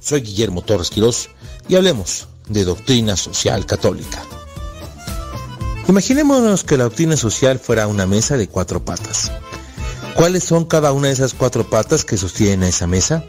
Soy 0.00 0.22
Guillermo 0.22 0.62
Torres 0.62 0.90
Quirós 0.90 1.28
y 1.68 1.76
hablemos 1.76 2.26
de 2.48 2.64
doctrina 2.64 3.16
social 3.16 3.64
católica. 3.64 4.22
Imaginémonos 5.88 6.64
que 6.64 6.76
la 6.76 6.84
doctrina 6.84 7.16
social 7.16 7.58
fuera 7.58 7.86
una 7.86 8.06
mesa 8.06 8.36
de 8.36 8.48
cuatro 8.48 8.84
patas. 8.84 9.30
¿Cuáles 10.14 10.44
son 10.44 10.64
cada 10.64 10.92
una 10.92 11.08
de 11.08 11.14
esas 11.14 11.34
cuatro 11.34 11.68
patas 11.68 12.04
que 12.04 12.16
sostienen 12.16 12.64
a 12.64 12.68
esa 12.68 12.86
mesa? 12.86 13.24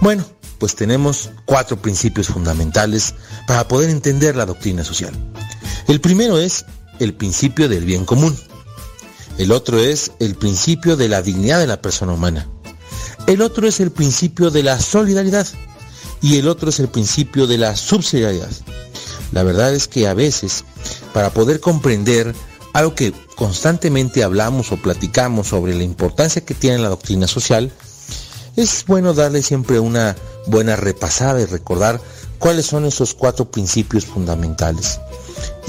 Bueno, 0.00 0.24
pues 0.58 0.74
tenemos 0.74 1.30
cuatro 1.44 1.80
principios 1.80 2.26
fundamentales 2.26 3.14
para 3.46 3.68
poder 3.68 3.90
entender 3.90 4.34
la 4.34 4.46
doctrina 4.46 4.84
social. 4.84 5.14
El 5.86 6.00
primero 6.00 6.38
es 6.38 6.64
el 6.98 7.14
principio 7.14 7.68
del 7.68 7.84
bien 7.84 8.04
común. 8.04 8.36
El 9.38 9.52
otro 9.52 9.78
es 9.78 10.10
el 10.18 10.34
principio 10.34 10.96
de 10.96 11.08
la 11.08 11.22
dignidad 11.22 11.60
de 11.60 11.66
la 11.66 11.80
persona 11.80 12.12
humana. 12.12 12.48
El 13.30 13.42
otro 13.42 13.68
es 13.68 13.78
el 13.78 13.92
principio 13.92 14.50
de 14.50 14.64
la 14.64 14.80
solidaridad. 14.80 15.46
Y 16.20 16.38
el 16.38 16.48
otro 16.48 16.70
es 16.70 16.80
el 16.80 16.88
principio 16.88 17.46
de 17.46 17.58
la 17.58 17.76
subsidiariedad. 17.76 18.50
La 19.30 19.44
verdad 19.44 19.72
es 19.72 19.86
que 19.86 20.08
a 20.08 20.14
veces, 20.14 20.64
para 21.14 21.30
poder 21.30 21.60
comprender 21.60 22.34
algo 22.72 22.96
que 22.96 23.12
constantemente 23.36 24.24
hablamos 24.24 24.72
o 24.72 24.78
platicamos 24.78 25.46
sobre 25.46 25.76
la 25.76 25.84
importancia 25.84 26.44
que 26.44 26.54
tiene 26.54 26.78
la 26.78 26.88
doctrina 26.88 27.28
social, 27.28 27.70
es 28.56 28.84
bueno 28.88 29.14
darle 29.14 29.42
siempre 29.42 29.78
una 29.78 30.16
buena 30.48 30.74
repasada 30.74 31.40
y 31.40 31.44
recordar 31.44 32.00
cuáles 32.40 32.66
son 32.66 32.84
esos 32.84 33.14
cuatro 33.14 33.48
principios 33.48 34.06
fundamentales. 34.06 34.98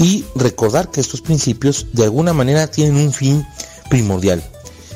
Y 0.00 0.24
recordar 0.34 0.90
que 0.90 1.00
estos 1.00 1.20
principios 1.20 1.86
de 1.92 2.02
alguna 2.02 2.32
manera 2.32 2.66
tienen 2.66 2.96
un 2.96 3.12
fin 3.12 3.46
primordial. 3.88 4.42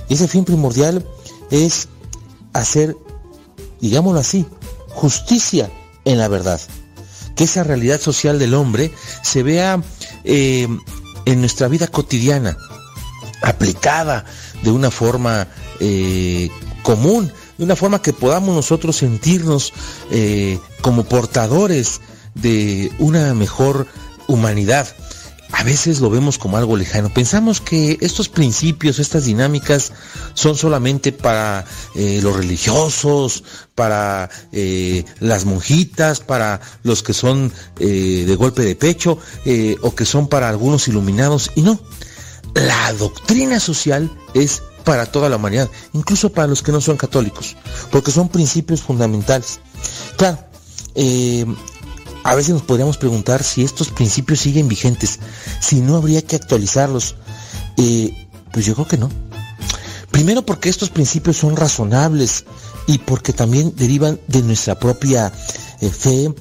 Y 0.09 0.15
ese 0.15 0.27
fin 0.27 0.45
primordial 0.45 1.07
es 1.53 1.87
hacer, 2.57 2.97
digámoslo 3.81 4.21
así, 4.21 4.47
justicia 4.89 5.71
en 6.05 6.19
la 6.19 6.29
verdad. 6.29 6.61
Que 7.35 7.45
esa 7.45 7.65
realidad 7.65 8.01
social 8.01 8.39
del 8.39 8.55
hombre 8.55 8.91
se 9.23 9.43
vea 9.43 9.83
eh, 10.25 10.69
en 11.27 11.41
nuestra 11.41 11.69
vida 11.69 11.87
cotidiana, 11.89 12.57
aplicada 13.43 14.25
de 14.63 14.71
una 14.71 14.91
forma 14.91 15.49
eh, 15.81 16.49
común, 16.83 17.31
de 17.59 17.65
una 17.65 17.77
forma 17.77 18.01
que 18.01 18.13
podamos 18.13 18.55
nosotros 18.55 18.97
sentirnos 18.97 19.73
eh, 20.11 20.59
como 20.81 21.05
portadores 21.05 22.01
de 22.35 22.91
una 22.99 23.35
mejor 23.35 23.87
humanidad. 24.29 24.89
A 25.53 25.63
veces 25.63 26.01
lo 26.01 26.11
vemos 26.11 26.39
como 26.39 26.57
algo 26.57 26.77
lejano. 26.77 27.13
Pensamos 27.13 27.61
que 27.61 27.99
estos 28.01 28.29
principios, 28.29 28.99
estas 28.99 29.25
dinámicas 29.25 29.93
son 30.35 30.57
solamente 30.57 31.13
para 31.13 31.65
eh, 31.95 32.21
los 32.23 32.37
religiosos, 32.37 33.45
para 33.75 34.29
eh, 34.53 35.05
las 35.21 35.45
monjitas, 35.45 36.21
para 36.21 36.61
los 36.83 37.03
que 37.03 37.13
son 37.13 37.53
de 37.79 38.37
golpe 38.37 38.63
de 38.63 38.75
pecho 38.75 39.19
o 39.83 39.95
que 39.95 40.05
son 40.05 40.29
para 40.29 40.49
algunos 40.49 40.89
iluminados. 40.89 41.51
Y 41.55 41.63
no, 41.63 41.81
la 42.55 42.93
doctrina 42.95 43.61
social 43.61 44.11
es 44.35 44.63
para 44.87 45.05
toda 45.05 45.29
la 45.29 45.37
humanidad, 45.37 45.69
incluso 45.93 46.31
para 46.33 46.47
los 46.47 46.63
que 46.63 46.71
no 46.71 46.81
son 46.81 46.97
católicos, 46.97 47.57
porque 47.91 48.13
son 48.13 48.29
principios 48.29 48.81
fundamentales. 48.81 49.59
Claro, 50.17 50.39
eh, 50.95 51.45
a 52.27 52.35
veces 52.35 52.55
nos 52.55 52.63
podríamos 52.63 52.97
preguntar 52.97 53.45
si 53.45 53.63
estos 53.63 53.91
principios 53.91 54.41
siguen 54.41 54.67
vigentes, 54.67 55.21
si 55.61 55.81
no 55.81 55.97
habría 55.97 56.23
que 56.23 56.35
actualizarlos. 56.35 57.15
Eh, 57.77 58.27
pues 58.53 58.67
yo 58.67 58.75
creo 58.75 58.89
que 58.89 58.99
no. 58.99 59.11
Primero 60.11 60.43
porque 60.43 60.69
estos 60.69 60.91
principios 60.91 61.37
son 61.37 61.55
razonables 61.55 62.45
y 62.89 62.99
porque 62.99 63.33
también 63.33 63.75
derivan 63.77 64.19
de 64.27 64.43
nuestra 64.43 64.77
propia 64.77 65.33
eh, 65.81 65.89
fe 65.89 66.35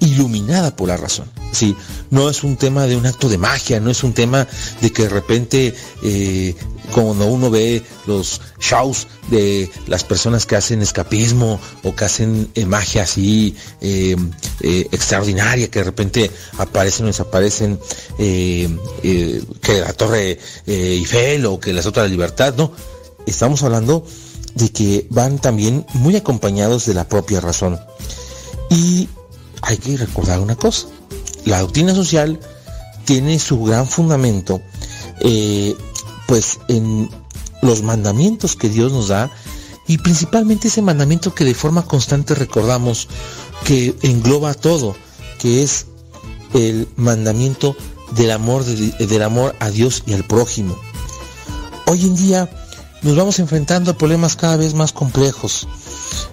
iluminada 0.00 0.76
por 0.76 0.86
la 0.86 0.96
razón. 0.96 1.28
Sí, 1.52 1.76
no 2.10 2.28
es 2.28 2.44
un 2.44 2.56
tema 2.56 2.86
de 2.86 2.96
un 2.96 3.06
acto 3.06 3.28
de 3.28 3.38
magia, 3.38 3.80
no 3.80 3.90
es 3.90 4.04
un 4.04 4.12
tema 4.12 4.46
de 4.80 4.92
que 4.92 5.04
de 5.04 5.08
repente 5.08 5.74
cuando 6.92 7.26
uno 7.26 7.50
ve 7.50 7.82
los 8.06 8.40
shows 8.58 9.06
de 9.30 9.70
las 9.86 10.04
personas 10.04 10.46
que 10.46 10.56
hacen 10.56 10.82
escapismo 10.82 11.60
o 11.84 11.94
que 11.94 12.04
hacen 12.04 12.50
eh, 12.54 12.64
magia 12.64 13.02
así 13.02 13.54
eh, 13.80 14.16
eh, 14.60 14.88
extraordinaria, 14.90 15.70
que 15.70 15.80
de 15.80 15.84
repente 15.84 16.30
aparecen 16.58 17.04
o 17.04 17.08
desaparecen 17.08 17.78
que 18.16 18.68
la 19.66 19.92
Torre 19.92 20.38
Eiffel 20.66 21.46
o 21.46 21.60
que 21.60 21.72
las 21.72 21.86
otras 21.86 22.06
de 22.06 22.10
libertad, 22.10 22.54
no. 22.56 22.72
Estamos 23.26 23.62
hablando 23.62 24.04
de 24.54 24.70
que 24.70 25.06
van 25.10 25.38
también 25.38 25.84
muy 25.92 26.16
acompañados 26.16 26.86
de 26.86 26.94
la 26.94 27.08
propia 27.08 27.40
razón. 27.40 27.78
Y 28.70 29.08
hay 29.62 29.76
que 29.76 29.96
recordar 29.96 30.40
una 30.40 30.56
cosa, 30.56 30.86
la 31.44 31.60
doctrina 31.60 31.94
social 31.94 32.40
tiene 33.04 33.38
su 33.38 33.62
gran 33.62 33.86
fundamento 33.86 34.60
pues 36.26 36.60
en 36.68 37.10
los 37.62 37.82
mandamientos 37.82 38.54
que 38.54 38.68
Dios 38.68 38.92
nos 38.92 39.08
da 39.08 39.30
y 39.88 39.98
principalmente 39.98 40.68
ese 40.68 40.82
mandamiento 40.82 41.34
que 41.34 41.44
de 41.44 41.54
forma 41.54 41.86
constante 41.86 42.34
recordamos 42.34 43.08
que 43.64 43.96
engloba 44.02 44.52
todo, 44.54 44.94
que 45.38 45.62
es 45.62 45.86
el 46.52 46.86
mandamiento 46.96 47.74
del 48.12 48.30
amor, 48.30 48.64
del 48.64 49.22
amor 49.22 49.56
a 49.60 49.70
Dios 49.70 50.02
y 50.06 50.12
al 50.12 50.24
prójimo. 50.24 50.78
Hoy 51.86 52.04
en 52.04 52.16
día 52.16 52.50
nos 53.00 53.16
vamos 53.16 53.38
enfrentando 53.38 53.90
a 53.92 53.98
problemas 53.98 54.36
cada 54.36 54.58
vez 54.58 54.74
más 54.74 54.92
complejos, 54.92 55.66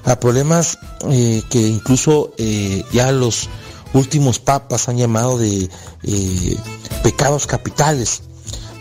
a 0.04 0.20
problemas 0.20 0.78
eh, 1.10 1.42
que 1.50 1.62
incluso 1.62 2.34
eh, 2.38 2.84
ya 2.92 3.14
los 3.14 3.48
últimos 3.96 4.40
papas 4.40 4.90
han 4.90 4.98
llamado 4.98 5.38
de 5.38 5.70
eh, 6.04 6.58
pecados 7.04 7.48
capitales. 7.48 8.22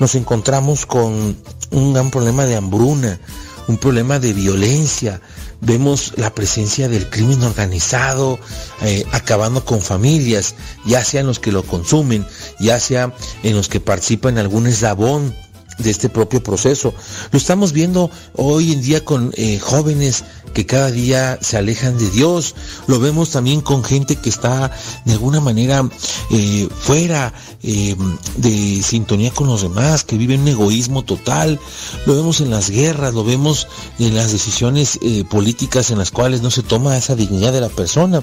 Nos 0.00 0.14
encontramos 0.14 0.86
con 0.86 1.36
un 1.70 1.92
gran 1.92 2.10
problema 2.10 2.44
de 2.46 2.56
hambruna, 2.56 3.20
un 3.68 3.78
problema 3.78 4.18
de 4.18 4.32
violencia, 4.32 5.20
vemos 5.60 6.12
la 6.16 6.34
presencia 6.34 6.88
del 6.88 7.08
crimen 7.08 7.42
organizado 7.42 8.38
eh, 8.82 9.04
acabando 9.12 9.64
con 9.64 9.80
familias, 9.80 10.54
ya 10.84 11.04
sea 11.04 11.20
en 11.20 11.26
los 11.26 11.38
que 11.38 11.52
lo 11.52 11.62
consumen, 11.62 12.26
ya 12.60 12.78
sea 12.80 13.14
en 13.42 13.56
los 13.56 13.68
que 13.68 13.80
participan 13.80 14.34
en 14.34 14.40
algún 14.40 14.66
eslabón 14.66 15.34
de 15.78 15.90
este 15.90 16.08
propio 16.08 16.42
proceso. 16.42 16.94
Lo 17.30 17.38
estamos 17.38 17.72
viendo 17.72 18.10
hoy 18.34 18.72
en 18.72 18.82
día 18.82 19.04
con 19.04 19.32
eh, 19.36 19.58
jóvenes 19.58 20.24
que 20.52 20.66
cada 20.66 20.90
día 20.90 21.38
se 21.40 21.56
alejan 21.56 21.98
de 21.98 22.10
Dios. 22.10 22.54
Lo 22.86 23.00
vemos 23.00 23.30
también 23.30 23.60
con 23.60 23.82
gente 23.82 24.16
que 24.16 24.28
está 24.28 24.70
de 25.04 25.12
alguna 25.12 25.40
manera 25.40 25.88
eh, 26.30 26.68
fuera 26.78 27.34
eh, 27.62 27.96
de 28.36 28.82
sintonía 28.82 29.32
con 29.32 29.48
los 29.48 29.62
demás, 29.62 30.04
que 30.04 30.16
vive 30.16 30.38
un 30.38 30.46
egoísmo 30.46 31.04
total. 31.04 31.58
Lo 32.06 32.14
vemos 32.14 32.40
en 32.40 32.50
las 32.50 32.70
guerras, 32.70 33.14
lo 33.14 33.24
vemos 33.24 33.66
en 33.98 34.14
las 34.14 34.32
decisiones 34.32 34.98
políticas 35.28 35.90
en 35.90 35.98
las 35.98 36.10
cuales 36.10 36.42
no 36.42 36.50
se 36.50 36.62
toma 36.62 36.96
esa 36.96 37.16
dignidad 37.16 37.52
de 37.52 37.60
la 37.60 37.68
persona. 37.68 38.22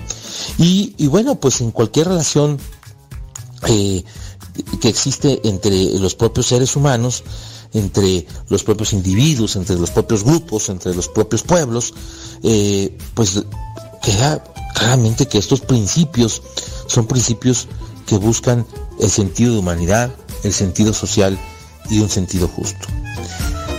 Y 0.57 1.07
bueno, 1.07 1.35
pues 1.35 1.59
en 1.61 1.71
cualquier 1.71 2.07
relación 2.07 2.59
que 4.81 4.89
existe 4.89 5.41
entre 5.47 5.99
los 5.99 6.15
propios 6.15 6.47
seres 6.47 6.75
humanos, 6.75 7.23
entre 7.73 8.25
los 8.49 8.63
propios 8.63 8.93
individuos, 8.93 9.55
entre 9.55 9.77
los 9.77 9.91
propios 9.91 10.23
grupos, 10.23 10.69
entre 10.69 10.93
los 10.93 11.07
propios 11.07 11.43
pueblos, 11.43 11.93
eh, 12.43 12.97
pues 13.13 13.43
queda 14.01 14.43
claramente 14.75 15.27
que 15.27 15.37
estos 15.37 15.61
principios 15.61 16.41
son 16.87 17.07
principios 17.07 17.67
que 18.05 18.17
buscan 18.17 18.65
el 18.99 19.09
sentido 19.09 19.53
de 19.53 19.59
humanidad, 19.59 20.13
el 20.43 20.53
sentido 20.53 20.93
social 20.93 21.39
y 21.89 21.99
un 21.99 22.09
sentido 22.09 22.47
justo. 22.47 22.87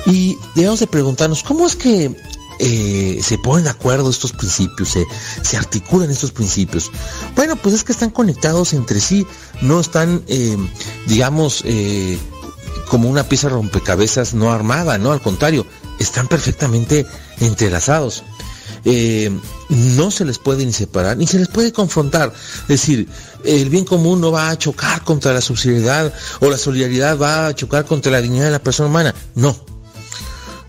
Y 0.07 0.37
debemos 0.55 0.81
de 0.81 0.87
preguntarnos, 0.87 1.43
¿cómo 1.43 1.67
es 1.67 1.77
que 1.77 2.17
eh, 2.65 3.19
se 3.21 3.39
ponen 3.39 3.65
de 3.65 3.71
acuerdo 3.71 4.09
estos 4.09 4.31
principios, 4.31 4.97
se, 5.43 5.57
articulan 5.57 6.13
estos 6.13 6.31
principios? 6.31 6.93
Bueno, 7.35 7.57
pues 7.57 7.75
es 7.75 7.83
que 7.83 7.91
están 7.91 8.11
conectados 8.11 8.73
entre 8.73 9.01
sí, 9.01 9.27
no 9.63 9.81
están, 9.81 10.23
eh, 10.29 10.57
digamos, 11.09 11.63
eh, 11.65 12.17
como 12.89 13.11
una 13.11 13.25
pieza 13.25 13.49
rompecabezas 13.49 14.33
no 14.35 14.53
armada, 14.53 14.97
no, 14.97 15.11
al 15.11 15.21
contrario, 15.21 15.67
están 15.99 16.29
perfectamente 16.29 17.05
entrelazados. 17.41 18.23
no 18.85 20.11
se 20.13 20.25
les 20.25 20.39
puede 20.39 20.65
ni 20.65 20.73
separar, 20.73 21.17
ni 21.17 21.27
se 21.27 21.41
les 21.41 21.49
puede 21.49 21.73
confrontar. 21.73 22.33
Es 22.63 22.69
decir, 22.69 23.09
el 23.45 23.71
bien 23.71 23.85
común 23.85 24.21
no 24.21 24.31
va 24.31 24.51
a 24.51 24.57
chocar 24.57 25.03
contra 25.03 25.33
la 25.33 25.41
subsidiariedad 25.41 26.15
o 26.39 26.49
la 26.49 26.59
solidaridad 26.59 27.19
va 27.19 27.49
a 27.49 27.55
chocar 27.57 27.87
contra 27.87 28.13
la 28.13 28.21
dignidad 28.21 28.45
de 28.45 28.51
la 28.53 28.63
persona 28.63 28.89
humana. 28.89 29.13
No, 29.35 29.57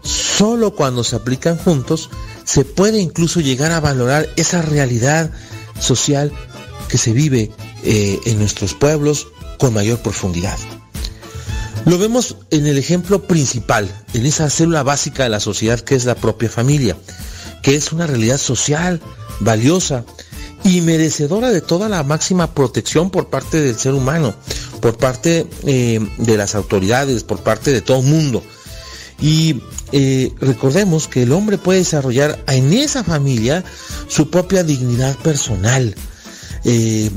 Solo 0.03 0.75
cuando 0.75 1.03
se 1.03 1.15
aplican 1.15 1.57
juntos 1.57 2.09
se 2.43 2.65
puede 2.65 2.99
incluso 2.99 3.39
llegar 3.39 3.71
a 3.71 3.79
valorar 3.79 4.29
esa 4.35 4.61
realidad 4.61 5.31
social 5.79 6.31
que 6.89 6.97
se 6.97 7.13
vive 7.13 7.51
eh, 7.83 8.19
en 8.25 8.37
nuestros 8.39 8.73
pueblos 8.73 9.27
con 9.57 9.73
mayor 9.73 9.99
profundidad. 9.99 10.57
Lo 11.85 11.97
vemos 11.97 12.37
en 12.49 12.67
el 12.67 12.77
ejemplo 12.77 13.23
principal, 13.23 13.89
en 14.13 14.25
esa 14.25 14.49
célula 14.49 14.83
básica 14.83 15.23
de 15.23 15.29
la 15.29 15.39
sociedad 15.39 15.79
que 15.79 15.95
es 15.95 16.05
la 16.05 16.15
propia 16.15 16.49
familia, 16.49 16.97
que 17.61 17.75
es 17.75 17.91
una 17.91 18.07
realidad 18.07 18.37
social 18.37 19.01
valiosa 19.39 20.05
y 20.63 20.81
merecedora 20.81 21.49
de 21.51 21.61
toda 21.61 21.89
la 21.89 22.03
máxima 22.03 22.53
protección 22.53 23.09
por 23.09 23.29
parte 23.29 23.59
del 23.59 23.77
ser 23.77 23.93
humano, 23.93 24.33
por 24.81 24.97
parte 24.97 25.45
eh, 25.65 25.99
de 26.17 26.37
las 26.37 26.55
autoridades, 26.55 27.23
por 27.23 27.39
parte 27.39 27.71
de 27.71 27.81
todo 27.81 27.99
el 27.99 28.05
mundo. 28.05 28.43
Y 29.23 29.61
eh, 29.93 30.33
recordemos 30.41 31.07
que 31.07 31.23
el 31.23 31.31
hombre 31.31 31.57
puede 31.57 31.79
desarrollar 31.79 32.43
en 32.45 32.73
esa 32.73 33.05
familia 33.05 33.63
su 34.09 34.29
propia 34.29 34.65
dignidad 34.65 35.15
personal. 35.19 35.95
Eh, 36.65 37.09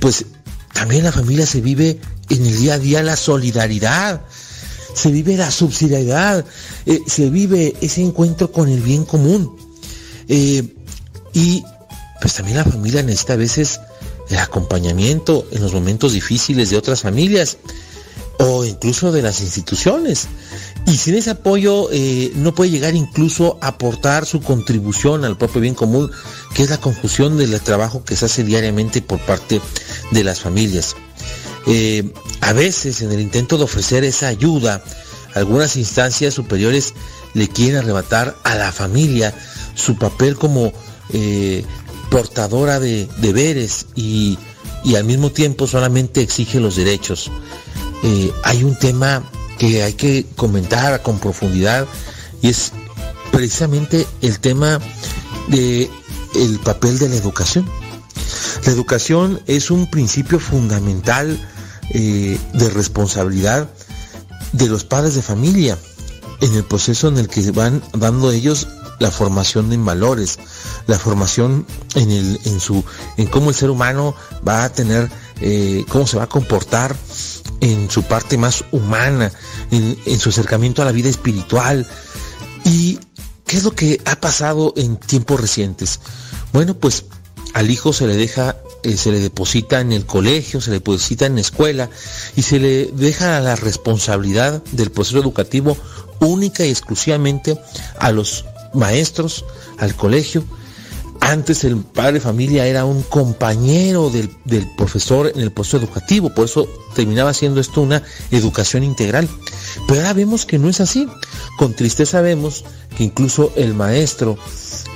pues 0.00 0.26
también 0.72 1.04
la 1.04 1.12
familia 1.12 1.46
se 1.46 1.60
vive 1.60 2.00
en 2.30 2.44
el 2.44 2.58
día 2.58 2.74
a 2.74 2.78
día 2.80 3.02
la 3.04 3.14
solidaridad, 3.14 4.22
se 4.92 5.12
vive 5.12 5.36
la 5.36 5.52
subsidiariedad, 5.52 6.44
se 7.06 7.30
vive 7.30 7.76
ese 7.80 8.02
encuentro 8.02 8.50
con 8.50 8.68
el 8.68 8.80
bien 8.80 9.04
común. 9.04 9.56
y 10.28 11.62
pues 12.20 12.34
también 12.34 12.56
la 12.56 12.64
familia 12.64 13.04
necesita 13.04 13.34
a 13.34 13.36
veces 13.36 13.80
el 14.30 14.38
acompañamiento 14.38 15.46
en 15.52 15.62
los 15.62 15.72
momentos 15.72 16.12
difíciles 16.12 16.70
de 16.70 16.76
otras 16.76 17.02
familias 17.02 17.58
o 18.42 18.64
incluso 18.64 19.12
de 19.12 19.22
las 19.22 19.40
instituciones. 19.40 20.28
Y 20.86 20.96
sin 20.96 21.14
ese 21.14 21.30
apoyo 21.30 21.88
eh, 21.92 22.32
no 22.34 22.54
puede 22.54 22.70
llegar 22.70 22.94
incluso 22.94 23.58
a 23.60 23.68
aportar 23.68 24.26
su 24.26 24.40
contribución 24.40 25.24
al 25.24 25.38
propio 25.38 25.60
bien 25.60 25.74
común, 25.74 26.10
que 26.54 26.64
es 26.64 26.70
la 26.70 26.78
confusión 26.78 27.38
del 27.38 27.58
trabajo 27.60 28.04
que 28.04 28.16
se 28.16 28.24
hace 28.24 28.42
diariamente 28.42 29.00
por 29.00 29.20
parte 29.20 29.60
de 30.10 30.24
las 30.24 30.40
familias. 30.40 30.96
Eh, 31.66 32.12
a 32.40 32.52
veces 32.52 33.02
en 33.02 33.12
el 33.12 33.20
intento 33.20 33.56
de 33.56 33.64
ofrecer 33.64 34.02
esa 34.02 34.26
ayuda, 34.26 34.82
algunas 35.34 35.76
instancias 35.76 36.34
superiores 36.34 36.94
le 37.34 37.48
quieren 37.48 37.78
arrebatar 37.78 38.36
a 38.42 38.56
la 38.56 38.72
familia 38.72 39.32
su 39.74 39.96
papel 39.96 40.36
como 40.36 40.72
eh, 41.12 41.64
portadora 42.10 42.80
de 42.80 43.08
deberes 43.18 43.86
y, 43.94 44.38
al 44.96 45.04
mismo 45.04 45.30
tiempo 45.30 45.66
solamente 45.66 46.20
exige 46.20 46.58
los 46.58 46.76
derechos. 46.76 47.30
Eh, 48.02 48.32
hay 48.42 48.64
un 48.64 48.76
tema 48.78 49.22
que 49.58 49.82
hay 49.82 49.94
que 49.94 50.26
comentar 50.36 51.02
con 51.02 51.18
profundidad 51.18 51.86
y 52.40 52.48
es 52.48 52.72
precisamente 53.30 54.06
el 54.20 54.40
tema 54.40 54.80
de 55.48 55.90
el 56.34 56.58
papel 56.60 56.98
de 56.98 57.08
la 57.08 57.16
educación. 57.16 57.68
La 58.64 58.72
educación 58.72 59.40
es 59.46 59.70
un 59.70 59.90
principio 59.90 60.38
fundamental 60.38 61.38
eh, 61.90 62.38
de 62.54 62.70
responsabilidad 62.70 63.68
de 64.52 64.68
los 64.68 64.84
padres 64.84 65.14
de 65.14 65.22
familia 65.22 65.78
en 66.40 66.54
el 66.54 66.64
proceso 66.64 67.08
en 67.08 67.18
el 67.18 67.28
que 67.28 67.50
van 67.52 67.82
dando 67.92 68.30
ellos 68.30 68.68
la 68.98 69.10
formación 69.10 69.72
en 69.72 69.84
valores, 69.84 70.38
la 70.86 70.98
formación 70.98 71.66
en, 71.94 72.10
el, 72.10 72.40
en, 72.44 72.60
su, 72.60 72.84
en 73.16 73.26
cómo 73.26 73.50
el 73.50 73.56
ser 73.56 73.70
humano 73.70 74.14
va 74.46 74.64
a 74.64 74.72
tener, 74.72 75.10
eh, 75.40 75.84
cómo 75.88 76.06
se 76.06 76.16
va 76.16 76.24
a 76.24 76.28
comportar 76.28 76.96
en 77.62 77.88
su 77.88 78.02
parte 78.02 78.36
más 78.36 78.64
humana, 78.72 79.32
en, 79.70 80.18
su 80.18 80.30
acercamiento 80.30 80.82
a 80.82 80.84
la 80.84 80.92
vida 80.92 81.08
espiritual. 81.08 81.86
¿Y 82.64 82.98
qué 83.46 83.56
es 83.56 83.62
lo 83.62 83.72
que 83.72 84.00
ha 84.04 84.16
pasado 84.16 84.74
en 84.76 84.96
tiempos 84.96 85.40
recientes? 85.40 86.00
Bueno, 86.52 86.76
pues 86.76 87.04
al 87.54 87.70
hijo 87.70 87.92
se 87.92 88.08
le 88.08 88.16
deja, 88.16 88.56
eh, 88.82 88.96
se 88.96 89.12
le 89.12 89.20
deposita 89.20 89.80
en 89.80 89.92
el 89.92 90.04
colegio, 90.06 90.60
se 90.60 90.70
le 90.70 90.78
deposita 90.78 91.26
en 91.26 91.36
la 91.36 91.40
escuela 91.40 91.88
y 92.34 92.42
se 92.42 92.58
le 92.58 92.86
deja 92.86 93.38
la 93.38 93.54
responsabilidad 93.54 94.60
del 94.72 94.90
proceso 94.90 95.20
educativo 95.20 95.76
única 96.18 96.66
y 96.66 96.70
exclusivamente 96.70 97.56
a 97.96 98.10
los 98.10 98.44
maestros, 98.74 99.44
al 99.78 99.94
colegio. 99.94 100.44
Antes 101.22 101.62
el 101.62 101.76
padre 101.76 102.14
de 102.14 102.20
familia 102.20 102.66
era 102.66 102.84
un 102.84 103.02
compañero 103.02 104.10
del, 104.10 104.28
profesor 104.76 105.30
en 105.32 105.40
el 105.40 105.52
proceso 105.52 105.76
educativo, 105.76 106.34
por 106.34 106.46
eso 106.46 106.68
terminaba 106.96 107.32
siendo 107.32 107.60
esto 107.60 107.80
una 107.80 108.02
educación 108.32 108.82
integral. 108.82 109.28
Pero 109.86 110.00
ahora 110.00 110.14
vemos 110.14 110.44
que 110.44 110.58
no 110.58 110.68
es 110.68 110.80
así. 110.80 111.08
Con 111.58 111.74
tristeza 111.74 112.20
vemos 112.22 112.64
que 112.96 113.04
incluso 113.04 113.52
el 113.54 113.72
maestro 113.72 114.36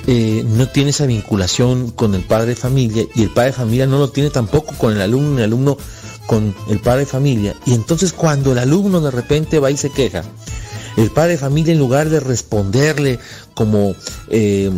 eh, 0.05 0.43
no 0.45 0.67
tiene 0.67 0.89
esa 0.89 1.05
vinculación 1.05 1.91
con 1.91 2.13
el 2.13 2.23
padre 2.23 2.49
de 2.49 2.55
familia 2.55 3.05
y 3.15 3.23
el 3.23 3.29
padre 3.29 3.51
de 3.51 3.57
familia 3.57 3.87
no 3.87 3.97
lo 3.97 4.09
tiene 4.09 4.29
tampoco 4.29 4.75
con 4.77 4.93
el 4.93 5.01
alumno, 5.01 5.37
el 5.37 5.45
alumno 5.45 5.77
con 6.27 6.53
el 6.69 6.79
padre 6.79 6.99
de 6.99 7.05
familia. 7.05 7.55
Y 7.65 7.73
entonces 7.73 8.11
cuando 8.11 8.51
el 8.51 8.59
alumno 8.59 8.99
de 8.99 9.11
repente 9.11 9.59
va 9.59 9.71
y 9.71 9.77
se 9.77 9.91
queja, 9.91 10.23
el 10.97 11.09
padre 11.09 11.33
de 11.33 11.37
familia 11.37 11.71
en 11.71 11.79
lugar 11.79 12.09
de 12.09 12.19
responderle 12.19 13.17
como 13.53 13.95
eh, 14.29 14.71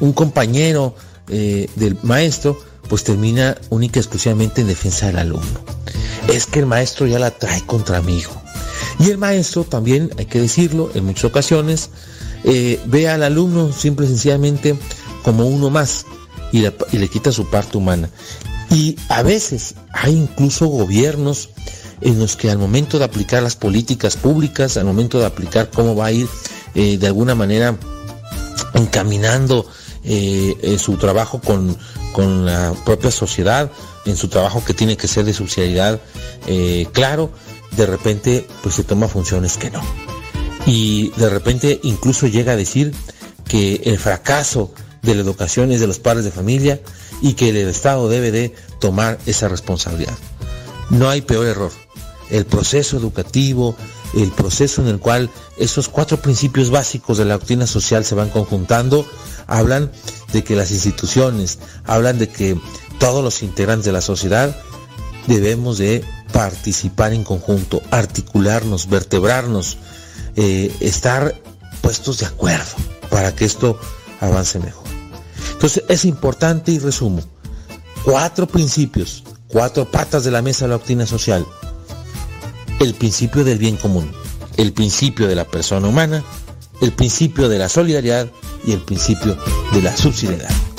un 0.00 0.12
compañero 0.12 0.94
eh, 1.28 1.68
del 1.76 1.96
maestro, 2.02 2.58
pues 2.88 3.04
termina 3.04 3.56
única 3.70 3.98
y 3.98 4.02
exclusivamente 4.02 4.62
en 4.62 4.66
defensa 4.66 5.06
del 5.06 5.18
alumno. 5.18 5.60
Es 6.28 6.46
que 6.46 6.60
el 6.60 6.66
maestro 6.66 7.06
ya 7.06 7.18
la 7.18 7.30
trae 7.30 7.64
contra 7.66 8.02
mi 8.02 8.18
hijo. 8.18 8.40
Y 8.98 9.10
el 9.10 9.18
maestro 9.18 9.64
también, 9.64 10.10
hay 10.18 10.26
que 10.26 10.40
decirlo, 10.40 10.90
en 10.94 11.04
muchas 11.04 11.24
ocasiones, 11.24 11.90
eh, 12.44 12.80
ve 12.86 13.08
al 13.08 13.22
alumno 13.22 13.72
simple 13.72 14.06
y 14.06 14.08
sencillamente 14.08 14.76
como 15.22 15.46
uno 15.46 15.70
más 15.70 16.06
y 16.52 16.62
le 16.62 17.08
quita 17.08 17.30
su 17.30 17.48
parte 17.48 17.78
humana. 17.78 18.10
Y 18.70 18.96
a 19.08 19.22
veces 19.22 19.74
hay 19.92 20.14
incluso 20.14 20.66
gobiernos 20.66 21.50
en 22.00 22.18
los 22.18 22.36
que 22.36 22.50
al 22.50 22.58
momento 22.58 22.98
de 22.98 23.04
aplicar 23.04 23.42
las 23.42 23.56
políticas 23.56 24.16
públicas, 24.16 24.76
al 24.76 24.84
momento 24.84 25.18
de 25.18 25.26
aplicar 25.26 25.70
cómo 25.70 25.94
va 25.94 26.06
a 26.06 26.12
ir 26.12 26.28
eh, 26.74 26.96
de 26.98 27.06
alguna 27.06 27.34
manera 27.34 27.76
encaminando 28.74 29.66
eh, 30.04 30.56
eh, 30.62 30.78
su 30.78 30.96
trabajo 30.96 31.40
con, 31.40 31.76
la 32.44 32.74
propia 32.84 33.10
sociedad, 33.10 33.70
en 34.04 34.16
su 34.16 34.28
trabajo 34.28 34.62
que 34.64 34.74
tiene 34.74 34.96
que 34.96 35.08
ser 35.08 35.24
de 35.24 35.32
subsidiariedad, 35.32 36.00
claro, 36.92 37.30
de 37.76 37.86
repente 37.86 38.46
pues 38.62 38.74
se 38.74 38.84
toma 38.84 39.08
funciones 39.08 39.56
que 39.56 39.70
no. 39.70 39.80
Y 40.66 41.10
de 41.16 41.30
repente 41.30 41.80
incluso 41.82 42.26
llega 42.26 42.52
a 42.52 42.56
decir 42.56 42.92
que 43.48 43.80
el 43.84 43.98
fracaso 43.98 44.72
de 45.02 45.14
la 45.14 45.22
educación 45.22 45.72
es 45.72 45.80
de 45.80 45.86
los 45.86 45.98
padres 45.98 46.24
de 46.24 46.30
familia 46.30 46.80
y 47.22 47.34
que 47.34 47.48
el 47.48 47.56
Estado 47.56 48.08
debe 48.08 48.30
de 48.30 48.54
tomar 48.80 49.18
esa 49.24 49.48
responsabilidad. 49.48 50.16
No 50.90 51.08
hay 51.08 51.22
peor 51.22 51.46
error 51.46 51.72
el 52.30 52.46
proceso 52.46 52.96
educativo, 52.96 53.76
el 54.14 54.30
proceso 54.32 54.82
en 54.82 54.88
el 54.88 54.98
cual 54.98 55.30
esos 55.58 55.88
cuatro 55.88 56.20
principios 56.20 56.70
básicos 56.70 57.18
de 57.18 57.24
la 57.24 57.34
doctrina 57.34 57.66
social 57.66 58.04
se 58.04 58.14
van 58.14 58.30
conjuntando, 58.30 59.06
hablan 59.46 59.90
de 60.32 60.44
que 60.44 60.56
las 60.56 60.70
instituciones, 60.70 61.58
hablan 61.84 62.18
de 62.18 62.28
que 62.28 62.58
todos 62.98 63.22
los 63.22 63.42
integrantes 63.42 63.86
de 63.86 63.92
la 63.92 64.00
sociedad 64.00 64.56
debemos 65.26 65.78
de 65.78 66.04
participar 66.32 67.12
en 67.12 67.24
conjunto, 67.24 67.82
articularnos, 67.90 68.88
vertebrarnos, 68.88 69.78
eh, 70.36 70.74
estar 70.80 71.40
puestos 71.80 72.18
de 72.18 72.26
acuerdo 72.26 72.76
para 73.10 73.34
que 73.34 73.44
esto 73.44 73.78
avance 74.20 74.58
mejor. 74.58 74.84
Entonces 75.52 75.84
es 75.88 76.04
importante 76.04 76.72
y 76.72 76.78
resumo, 76.78 77.22
cuatro 78.04 78.46
principios, 78.46 79.24
cuatro 79.48 79.90
patas 79.90 80.24
de 80.24 80.30
la 80.30 80.42
mesa 80.42 80.64
de 80.64 80.70
la 80.70 80.76
doctrina 80.76 81.06
social 81.06 81.46
el 82.80 82.94
principio 82.94 83.44
del 83.44 83.58
bien 83.58 83.76
común, 83.76 84.10
el 84.56 84.72
principio 84.72 85.28
de 85.28 85.34
la 85.34 85.44
persona 85.44 85.86
humana, 85.86 86.24
el 86.80 86.92
principio 86.92 87.48
de 87.48 87.58
la 87.58 87.68
solidaridad 87.68 88.28
y 88.64 88.72
el 88.72 88.80
principio 88.80 89.36
de 89.72 89.82
la 89.82 89.96
subsidiariedad. 89.96 90.69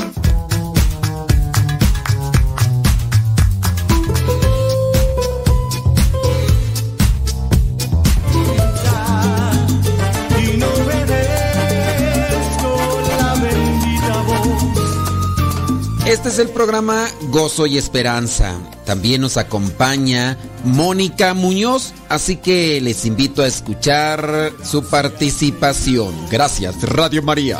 Este 16.22 16.30
es 16.30 16.38
el 16.38 16.50
programa 16.50 17.08
Gozo 17.30 17.66
y 17.66 17.80
Esperanza. 17.80 18.54
También 18.86 19.22
nos 19.22 19.38
acompaña 19.38 20.38
Mónica 20.64 21.34
Muñoz, 21.34 21.96
así 22.10 22.36
que 22.36 22.80
les 22.80 23.06
invito 23.06 23.42
a 23.42 23.48
escuchar 23.48 24.52
su 24.64 24.84
participación. 24.84 26.14
Gracias, 26.30 26.80
Radio 26.84 27.24
María. 27.24 27.58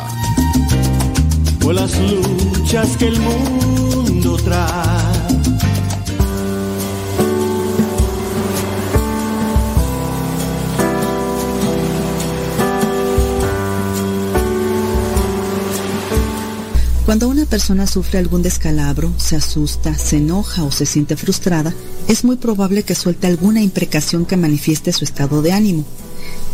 Cuando 17.12 17.28
una 17.28 17.44
persona 17.44 17.86
sufre 17.86 18.18
algún 18.18 18.40
descalabro, 18.40 19.12
se 19.18 19.36
asusta, 19.36 19.98
se 19.98 20.16
enoja 20.16 20.64
o 20.64 20.70
se 20.70 20.86
siente 20.86 21.14
frustrada, 21.14 21.74
es 22.08 22.24
muy 22.24 22.36
probable 22.36 22.84
que 22.84 22.94
suelte 22.94 23.26
alguna 23.26 23.60
imprecación 23.60 24.24
que 24.24 24.38
manifieste 24.38 24.94
su 24.94 25.04
estado 25.04 25.42
de 25.42 25.52
ánimo. 25.52 25.84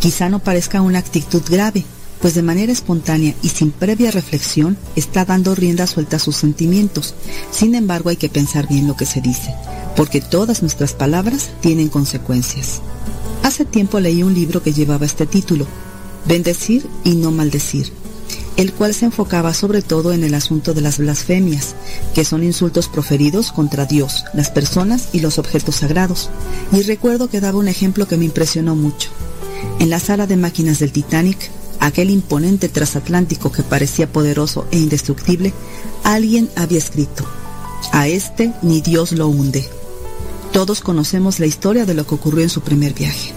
Quizá 0.00 0.28
no 0.28 0.40
parezca 0.40 0.82
una 0.82 0.98
actitud 0.98 1.42
grave, 1.48 1.84
pues 2.20 2.34
de 2.34 2.42
manera 2.42 2.72
espontánea 2.72 3.36
y 3.40 3.50
sin 3.50 3.70
previa 3.70 4.10
reflexión 4.10 4.76
está 4.96 5.24
dando 5.24 5.54
rienda 5.54 5.86
suelta 5.86 6.16
a 6.16 6.18
sus 6.18 6.34
sentimientos. 6.34 7.14
Sin 7.52 7.76
embargo, 7.76 8.10
hay 8.10 8.16
que 8.16 8.28
pensar 8.28 8.66
bien 8.66 8.88
lo 8.88 8.96
que 8.96 9.06
se 9.06 9.20
dice, 9.20 9.54
porque 9.94 10.20
todas 10.20 10.62
nuestras 10.62 10.92
palabras 10.92 11.50
tienen 11.60 11.88
consecuencias. 11.88 12.82
Hace 13.44 13.64
tiempo 13.64 14.00
leí 14.00 14.24
un 14.24 14.34
libro 14.34 14.60
que 14.60 14.72
llevaba 14.72 15.06
este 15.06 15.24
título, 15.24 15.68
Bendecir 16.26 16.84
y 17.04 17.14
no 17.14 17.30
maldecir, 17.30 17.92
el 18.58 18.72
cual 18.72 18.92
se 18.92 19.04
enfocaba 19.04 19.54
sobre 19.54 19.82
todo 19.82 20.12
en 20.12 20.24
el 20.24 20.34
asunto 20.34 20.74
de 20.74 20.80
las 20.80 20.98
blasfemias, 20.98 21.76
que 22.12 22.24
son 22.24 22.42
insultos 22.42 22.88
proferidos 22.88 23.52
contra 23.52 23.86
Dios, 23.86 24.24
las 24.34 24.50
personas 24.50 25.10
y 25.12 25.20
los 25.20 25.38
objetos 25.38 25.76
sagrados. 25.76 26.28
Y 26.72 26.82
recuerdo 26.82 27.30
que 27.30 27.40
daba 27.40 27.60
un 27.60 27.68
ejemplo 27.68 28.08
que 28.08 28.16
me 28.16 28.24
impresionó 28.24 28.74
mucho. 28.74 29.10
En 29.78 29.90
la 29.90 30.00
sala 30.00 30.26
de 30.26 30.36
máquinas 30.36 30.80
del 30.80 30.90
Titanic, 30.90 31.50
aquel 31.78 32.10
imponente 32.10 32.68
transatlántico 32.68 33.52
que 33.52 33.62
parecía 33.62 34.10
poderoso 34.12 34.66
e 34.72 34.78
indestructible, 34.78 35.54
alguien 36.02 36.50
había 36.56 36.78
escrito, 36.78 37.24
a 37.92 38.08
este 38.08 38.52
ni 38.62 38.80
Dios 38.80 39.12
lo 39.12 39.28
hunde. 39.28 39.68
Todos 40.52 40.80
conocemos 40.80 41.38
la 41.38 41.46
historia 41.46 41.86
de 41.86 41.94
lo 41.94 42.08
que 42.08 42.16
ocurrió 42.16 42.42
en 42.42 42.50
su 42.50 42.62
primer 42.62 42.92
viaje. 42.92 43.30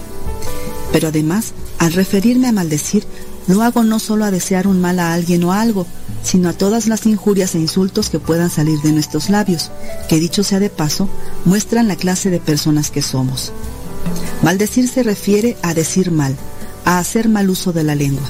Pero 0.91 1.09
además, 1.09 1.53
al 1.77 1.93
referirme 1.93 2.47
a 2.47 2.51
maldecir, 2.51 3.05
lo 3.47 3.61
hago 3.63 3.83
no 3.83 3.99
solo 3.99 4.25
a 4.25 4.31
desear 4.31 4.67
un 4.67 4.81
mal 4.81 4.99
a 4.99 5.13
alguien 5.13 5.43
o 5.43 5.53
algo, 5.53 5.85
sino 6.23 6.49
a 6.49 6.53
todas 6.53 6.87
las 6.87 7.05
injurias 7.05 7.55
e 7.55 7.59
insultos 7.59 8.09
que 8.09 8.19
puedan 8.19 8.49
salir 8.49 8.79
de 8.81 8.91
nuestros 8.91 9.29
labios, 9.29 9.71
que 10.07 10.19
dicho 10.19 10.43
sea 10.43 10.59
de 10.59 10.69
paso, 10.69 11.09
muestran 11.45 11.87
la 11.87 11.95
clase 11.95 12.29
de 12.29 12.39
personas 12.39 12.91
que 12.91 13.01
somos. 13.01 13.51
Maldecir 14.43 14.87
se 14.87 15.03
refiere 15.03 15.57
a 15.61 15.73
decir 15.73 16.11
mal, 16.11 16.35
a 16.85 16.99
hacer 16.99 17.29
mal 17.29 17.49
uso 17.49 17.73
de 17.73 17.83
la 17.83 17.95
lengua. 17.95 18.27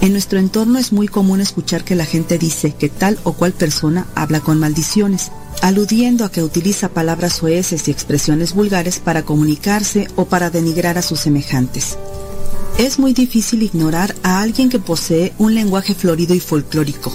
En 0.00 0.12
nuestro 0.12 0.38
entorno 0.38 0.78
es 0.78 0.92
muy 0.92 1.08
común 1.08 1.40
escuchar 1.40 1.84
que 1.84 1.94
la 1.94 2.06
gente 2.06 2.38
dice 2.38 2.72
que 2.72 2.88
tal 2.88 3.18
o 3.22 3.34
cual 3.34 3.52
persona 3.52 4.06
habla 4.14 4.40
con 4.40 4.58
maldiciones, 4.58 5.30
aludiendo 5.60 6.24
a 6.24 6.32
que 6.32 6.42
utiliza 6.42 6.88
palabras 6.88 7.34
soeces 7.34 7.86
y 7.86 7.90
expresiones 7.90 8.54
vulgares 8.54 8.98
para 8.98 9.24
comunicarse 9.24 10.08
o 10.16 10.24
para 10.24 10.48
denigrar 10.48 10.96
a 10.96 11.02
sus 11.02 11.20
semejantes. 11.20 11.98
Es 12.78 12.98
muy 12.98 13.12
difícil 13.12 13.62
ignorar 13.62 14.14
a 14.22 14.40
alguien 14.40 14.70
que 14.70 14.78
posee 14.78 15.32
un 15.38 15.54
lenguaje 15.54 15.94
florido 15.94 16.34
y 16.34 16.40
folclórico, 16.40 17.12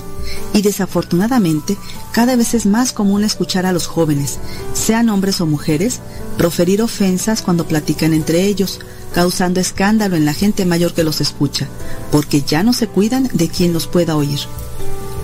y 0.54 0.62
desafortunadamente 0.62 1.78
cada 2.12 2.36
vez 2.36 2.54
es 2.54 2.66
más 2.66 2.92
común 2.92 3.24
escuchar 3.24 3.66
a 3.66 3.74
los 3.74 3.88
jóvenes, 3.88 4.40
sean 4.74 5.10
hombres 5.10 5.42
o 5.42 5.46
mujeres, 5.46 6.02
proferir 6.38 6.82
ofensas 6.82 7.42
cuando 7.42 7.68
platican 7.68 8.14
entre 8.14 8.44
ellos, 8.44 8.80
causando 9.14 9.60
escándalo 9.60 10.16
en 10.16 10.26
la 10.26 10.34
gente 10.34 10.66
mayor 10.66 10.94
que 10.94 11.04
los 11.04 11.22
escucha, 11.22 11.68
porque 12.12 12.42
ya 12.42 12.64
no 12.64 12.74
se 12.74 12.88
cuidan 12.88 13.30
de 13.34 13.50
quien 13.50 13.74
los 13.74 13.88
pueda 13.88 14.16
oír. 14.16 14.40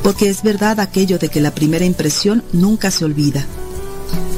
Porque 0.01 0.29
es 0.29 0.41
verdad 0.41 0.79
aquello 0.79 1.19
de 1.19 1.29
que 1.29 1.41
la 1.41 1.53
primera 1.53 1.85
impresión 1.85 2.43
nunca 2.53 2.89
se 2.89 3.05
olvida. 3.05 3.45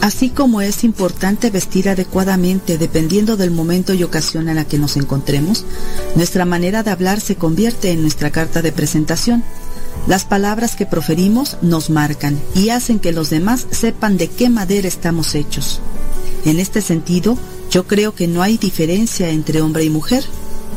Así 0.03 0.29
como 0.29 0.59
es 0.59 0.83
importante 0.83 1.49
vestir 1.49 1.87
adecuadamente 1.87 2.77
dependiendo 2.77 3.37
del 3.37 3.51
momento 3.51 3.93
y 3.93 4.03
ocasión 4.03 4.49
en 4.49 4.57
la 4.57 4.65
que 4.65 4.77
nos 4.77 4.97
encontremos, 4.97 5.63
nuestra 6.15 6.43
manera 6.43 6.83
de 6.83 6.91
hablar 6.91 7.21
se 7.21 7.35
convierte 7.35 7.91
en 7.91 8.01
nuestra 8.01 8.29
carta 8.29 8.61
de 8.61 8.73
presentación. 8.73 9.45
Las 10.05 10.25
palabras 10.25 10.75
que 10.75 10.85
proferimos 10.85 11.57
nos 11.61 11.89
marcan 11.89 12.37
y 12.53 12.67
hacen 12.69 12.99
que 12.99 13.13
los 13.13 13.29
demás 13.29 13.65
sepan 13.71 14.17
de 14.17 14.27
qué 14.27 14.49
madera 14.49 14.89
estamos 14.89 15.35
hechos. 15.35 15.79
En 16.43 16.59
este 16.59 16.81
sentido, 16.81 17.37
yo 17.71 17.87
creo 17.87 18.13
que 18.13 18.27
no 18.27 18.41
hay 18.41 18.57
diferencia 18.57 19.29
entre 19.29 19.61
hombre 19.61 19.85
y 19.85 19.89
mujer, 19.89 20.25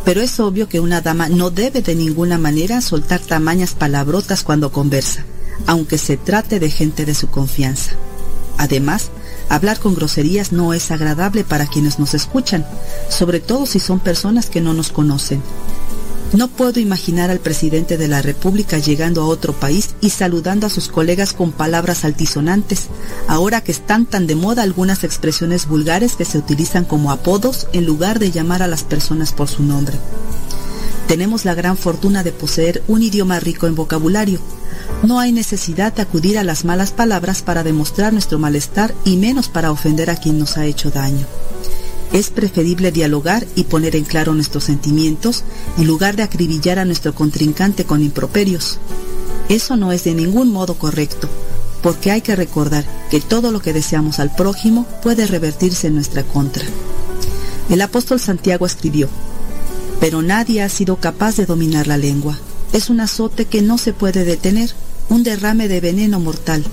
pero 0.04 0.20
es 0.20 0.38
obvio 0.38 0.68
que 0.68 0.78
una 0.78 1.00
dama 1.00 1.28
no 1.28 1.50
debe 1.50 1.82
de 1.82 1.96
ninguna 1.96 2.38
manera 2.38 2.80
soltar 2.80 3.18
tamañas 3.18 3.74
palabrotas 3.74 4.44
cuando 4.44 4.70
conversa, 4.70 5.24
aunque 5.66 5.98
se 5.98 6.16
trate 6.16 6.60
de 6.60 6.70
gente 6.70 7.04
de 7.04 7.14
su 7.16 7.26
confianza. 7.26 7.96
Además, 8.58 9.10
hablar 9.48 9.78
con 9.78 9.94
groserías 9.94 10.52
no 10.52 10.72
es 10.72 10.90
agradable 10.90 11.44
para 11.44 11.66
quienes 11.66 11.98
nos 11.98 12.14
escuchan, 12.14 12.66
sobre 13.08 13.40
todo 13.40 13.66
si 13.66 13.78
son 13.78 14.00
personas 14.00 14.50
que 14.50 14.60
no 14.60 14.72
nos 14.72 14.90
conocen. 14.90 15.42
No 16.32 16.48
puedo 16.48 16.80
imaginar 16.80 17.30
al 17.30 17.38
presidente 17.38 17.96
de 17.96 18.08
la 18.08 18.20
República 18.20 18.78
llegando 18.78 19.22
a 19.22 19.26
otro 19.26 19.52
país 19.52 19.94
y 20.00 20.10
saludando 20.10 20.66
a 20.66 20.70
sus 20.70 20.88
colegas 20.88 21.32
con 21.32 21.52
palabras 21.52 22.04
altisonantes, 22.04 22.88
ahora 23.28 23.62
que 23.62 23.70
están 23.70 24.06
tan 24.06 24.26
de 24.26 24.34
moda 24.34 24.62
algunas 24.62 25.04
expresiones 25.04 25.66
vulgares 25.66 26.16
que 26.16 26.24
se 26.24 26.38
utilizan 26.38 26.84
como 26.84 27.12
apodos 27.12 27.68
en 27.72 27.86
lugar 27.86 28.18
de 28.18 28.32
llamar 28.32 28.62
a 28.62 28.66
las 28.66 28.82
personas 28.82 29.32
por 29.32 29.48
su 29.48 29.62
nombre. 29.62 29.96
Tenemos 31.08 31.44
la 31.44 31.54
gran 31.54 31.76
fortuna 31.76 32.24
de 32.24 32.32
poseer 32.32 32.82
un 32.88 33.02
idioma 33.02 33.38
rico 33.38 33.68
en 33.68 33.76
vocabulario. 33.76 34.40
No 35.04 35.20
hay 35.20 35.30
necesidad 35.30 35.92
de 35.92 36.02
acudir 36.02 36.36
a 36.36 36.44
las 36.44 36.64
malas 36.64 36.90
palabras 36.90 37.42
para 37.42 37.62
demostrar 37.62 38.12
nuestro 38.12 38.40
malestar 38.40 38.92
y 39.04 39.16
menos 39.16 39.48
para 39.48 39.70
ofender 39.70 40.10
a 40.10 40.16
quien 40.16 40.38
nos 40.38 40.56
ha 40.56 40.66
hecho 40.66 40.90
daño. 40.90 41.26
Es 42.12 42.30
preferible 42.30 42.90
dialogar 42.90 43.46
y 43.54 43.64
poner 43.64 43.94
en 43.94 44.04
claro 44.04 44.34
nuestros 44.34 44.64
sentimientos 44.64 45.44
en 45.78 45.86
lugar 45.86 46.16
de 46.16 46.24
acribillar 46.24 46.78
a 46.78 46.84
nuestro 46.84 47.14
contrincante 47.14 47.84
con 47.84 48.02
improperios. 48.02 48.78
Eso 49.48 49.76
no 49.76 49.92
es 49.92 50.04
de 50.04 50.14
ningún 50.14 50.50
modo 50.50 50.74
correcto, 50.74 51.28
porque 51.82 52.10
hay 52.10 52.20
que 52.20 52.34
recordar 52.34 52.84
que 53.10 53.20
todo 53.20 53.52
lo 53.52 53.60
que 53.60 53.72
deseamos 53.72 54.18
al 54.18 54.34
prójimo 54.34 54.86
puede 55.02 55.26
revertirse 55.26 55.86
en 55.86 55.94
nuestra 55.94 56.24
contra. 56.24 56.64
El 57.68 57.80
apóstol 57.80 58.18
Santiago 58.20 58.66
escribió, 58.66 59.08
pero 60.00 60.22
nadie 60.22 60.62
ha 60.62 60.68
sido 60.68 60.96
capaz 60.96 61.36
de 61.36 61.46
dominar 61.46 61.86
la 61.86 61.96
lengua. 61.96 62.38
Es 62.72 62.90
un 62.90 63.00
azote 63.00 63.46
que 63.46 63.62
no 63.62 63.78
se 63.78 63.92
puede 63.92 64.24
detener, 64.24 64.70
un 65.08 65.22
derrame 65.22 65.68
de 65.68 65.80
veneno 65.80 66.20
mortal 66.20 66.64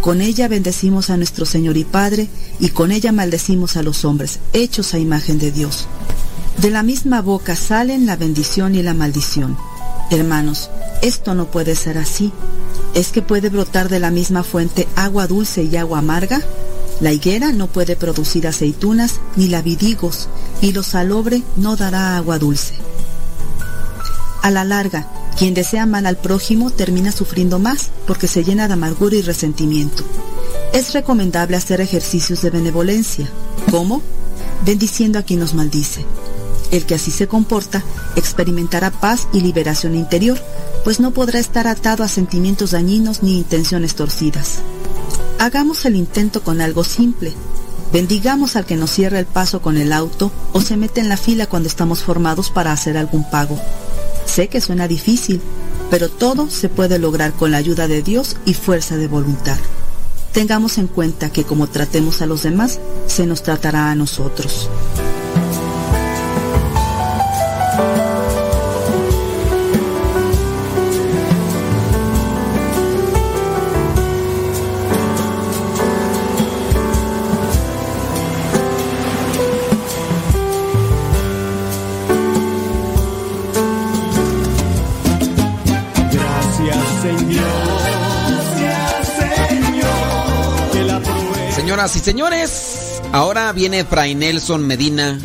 con 0.00 0.22
ella 0.22 0.48
bendecimos 0.48 1.10
a 1.10 1.18
nuestro 1.18 1.44
Señor 1.44 1.76
y 1.76 1.84
Padre, 1.84 2.28
y 2.58 2.70
con 2.70 2.90
ella 2.90 3.12
maldecimos 3.12 3.76
a 3.76 3.82
los 3.82 4.06
hombres, 4.06 4.38
hechos 4.54 4.94
a 4.94 4.98
imagen 4.98 5.38
de 5.38 5.52
Dios. 5.52 5.86
De 6.56 6.70
la 6.70 6.82
misma 6.82 7.20
boca 7.20 7.54
salen 7.54 8.06
la 8.06 8.16
bendición 8.16 8.74
y 8.74 8.82
la 8.82 8.94
maldición. 8.94 9.58
Hermanos, 10.10 10.70
esto 11.02 11.34
no 11.34 11.50
puede 11.50 11.74
ser 11.74 11.98
así. 11.98 12.32
¿Es 12.94 13.08
que 13.08 13.20
puede 13.20 13.50
brotar 13.50 13.90
de 13.90 14.00
la 14.00 14.10
misma 14.10 14.42
fuente 14.42 14.88
agua 14.96 15.26
dulce 15.26 15.64
y 15.64 15.76
agua 15.76 15.98
amarga? 15.98 16.40
La 17.00 17.12
higuera 17.12 17.52
no 17.52 17.66
puede 17.66 17.96
producir 17.96 18.46
aceitunas, 18.46 19.20
ni 19.36 19.48
la 19.48 19.62
vidigos, 19.62 20.28
y 20.60 20.72
lo 20.72 20.82
salobre 20.82 21.42
no 21.56 21.76
dará 21.76 22.16
agua 22.16 22.38
dulce. 22.38 22.74
A 24.42 24.50
la 24.50 24.64
larga, 24.64 25.06
quien 25.38 25.54
desea 25.54 25.86
mal 25.86 26.04
al 26.06 26.18
prójimo 26.18 26.70
termina 26.70 27.12
sufriendo 27.12 27.58
más 27.58 27.90
porque 28.06 28.26
se 28.26 28.44
llena 28.44 28.68
de 28.68 28.74
amargura 28.74 29.16
y 29.16 29.22
resentimiento. 29.22 30.02
Es 30.74 30.92
recomendable 30.92 31.56
hacer 31.56 31.80
ejercicios 31.80 32.42
de 32.42 32.50
benevolencia. 32.50 33.28
¿Cómo? 33.70 34.02
Bendiciendo 34.64 35.18
a 35.18 35.22
quien 35.22 35.40
nos 35.40 35.54
maldice. 35.54 36.04
El 36.70 36.86
que 36.86 36.94
así 36.94 37.10
se 37.10 37.26
comporta 37.26 37.82
experimentará 38.16 38.90
paz 38.90 39.26
y 39.32 39.40
liberación 39.40 39.96
interior, 39.96 40.38
pues 40.84 41.00
no 41.00 41.10
podrá 41.10 41.38
estar 41.38 41.66
atado 41.66 42.04
a 42.04 42.08
sentimientos 42.08 42.72
dañinos 42.72 43.22
ni 43.22 43.38
intenciones 43.38 43.94
torcidas. 43.94 44.60
Hagamos 45.40 45.86
el 45.86 45.96
intento 45.96 46.42
con 46.42 46.60
algo 46.60 46.84
simple. 46.84 47.32
Bendigamos 47.94 48.56
al 48.56 48.66
que 48.66 48.76
nos 48.76 48.90
cierra 48.90 49.18
el 49.18 49.24
paso 49.24 49.62
con 49.62 49.78
el 49.78 49.90
auto 49.90 50.30
o 50.52 50.60
se 50.60 50.76
mete 50.76 51.00
en 51.00 51.08
la 51.08 51.16
fila 51.16 51.46
cuando 51.46 51.66
estamos 51.66 52.02
formados 52.02 52.50
para 52.50 52.72
hacer 52.72 52.98
algún 52.98 53.24
pago. 53.30 53.58
Sé 54.26 54.48
que 54.48 54.60
suena 54.60 54.86
difícil, 54.86 55.40
pero 55.88 56.10
todo 56.10 56.50
se 56.50 56.68
puede 56.68 56.98
lograr 56.98 57.32
con 57.32 57.52
la 57.52 57.56
ayuda 57.56 57.88
de 57.88 58.02
Dios 58.02 58.36
y 58.44 58.52
fuerza 58.52 58.98
de 58.98 59.08
voluntad. 59.08 59.56
Tengamos 60.32 60.76
en 60.76 60.88
cuenta 60.88 61.30
que 61.30 61.44
como 61.44 61.68
tratemos 61.68 62.20
a 62.20 62.26
los 62.26 62.42
demás, 62.42 62.78
se 63.06 63.24
nos 63.24 63.42
tratará 63.42 63.90
a 63.90 63.94
nosotros. 63.94 64.68
Señoras 91.54 91.96
y 91.96 92.00
señores, 92.00 93.00
ahora 93.12 93.52
viene 93.52 93.84
Fray 93.84 94.14
Nelson 94.14 94.66
Medina, 94.66 95.18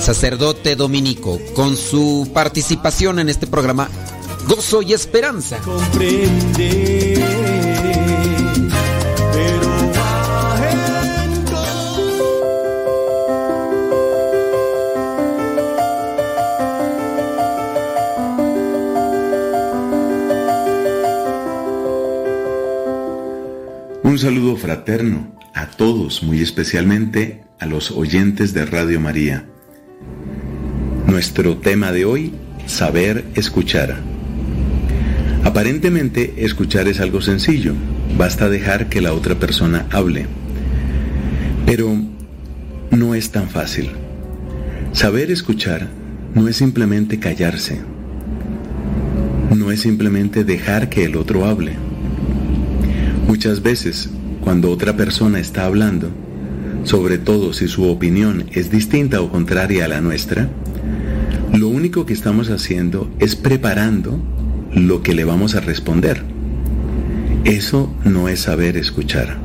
sacerdote 0.00 0.74
dominico, 0.74 1.38
con 1.54 1.76
su 1.76 2.30
participación 2.32 3.18
en 3.18 3.28
este 3.28 3.46
programa 3.46 3.90
Gozo 4.46 4.80
y 4.80 4.94
Esperanza. 4.94 5.58
Saludo 24.22 24.56
fraterno 24.56 25.36
a 25.52 25.66
todos, 25.66 26.22
muy 26.22 26.40
especialmente 26.40 27.42
a 27.58 27.66
los 27.66 27.90
oyentes 27.90 28.54
de 28.54 28.64
Radio 28.64 29.00
María. 29.00 29.46
Nuestro 31.08 31.56
tema 31.56 31.90
de 31.90 32.04
hoy, 32.04 32.32
saber 32.66 33.24
escuchar. 33.34 33.96
Aparentemente 35.42 36.34
escuchar 36.36 36.86
es 36.86 37.00
algo 37.00 37.20
sencillo, 37.20 37.74
basta 38.16 38.48
dejar 38.48 38.88
que 38.88 39.00
la 39.00 39.12
otra 39.12 39.40
persona 39.40 39.88
hable. 39.90 40.26
Pero 41.66 41.92
no 42.92 43.16
es 43.16 43.32
tan 43.32 43.50
fácil. 43.50 43.90
Saber 44.92 45.32
escuchar 45.32 45.88
no 46.32 46.46
es 46.46 46.54
simplemente 46.54 47.18
callarse, 47.18 47.80
no 49.52 49.72
es 49.72 49.80
simplemente 49.80 50.44
dejar 50.44 50.90
que 50.90 51.06
el 51.06 51.16
otro 51.16 51.44
hable. 51.44 51.72
Muchas 53.44 53.64
veces, 53.64 54.08
cuando 54.40 54.70
otra 54.70 54.96
persona 54.96 55.40
está 55.40 55.64
hablando, 55.64 56.12
sobre 56.84 57.18
todo 57.18 57.52
si 57.52 57.66
su 57.66 57.88
opinión 57.88 58.44
es 58.52 58.70
distinta 58.70 59.20
o 59.20 59.32
contraria 59.32 59.84
a 59.84 59.88
la 59.88 60.00
nuestra, 60.00 60.48
lo 61.52 61.66
único 61.66 62.06
que 62.06 62.12
estamos 62.12 62.50
haciendo 62.50 63.10
es 63.18 63.34
preparando 63.34 64.22
lo 64.72 65.02
que 65.02 65.12
le 65.12 65.24
vamos 65.24 65.56
a 65.56 65.60
responder. 65.60 66.22
Eso 67.42 67.92
no 68.04 68.28
es 68.28 68.42
saber 68.42 68.76
escuchar. 68.76 69.38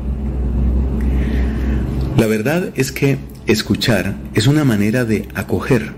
La 2.16 2.28
verdad 2.28 2.70
es 2.76 2.92
que 2.92 3.18
escuchar 3.48 4.14
es 4.32 4.46
una 4.46 4.62
manera 4.62 5.04
de 5.04 5.26
acoger, 5.34 5.90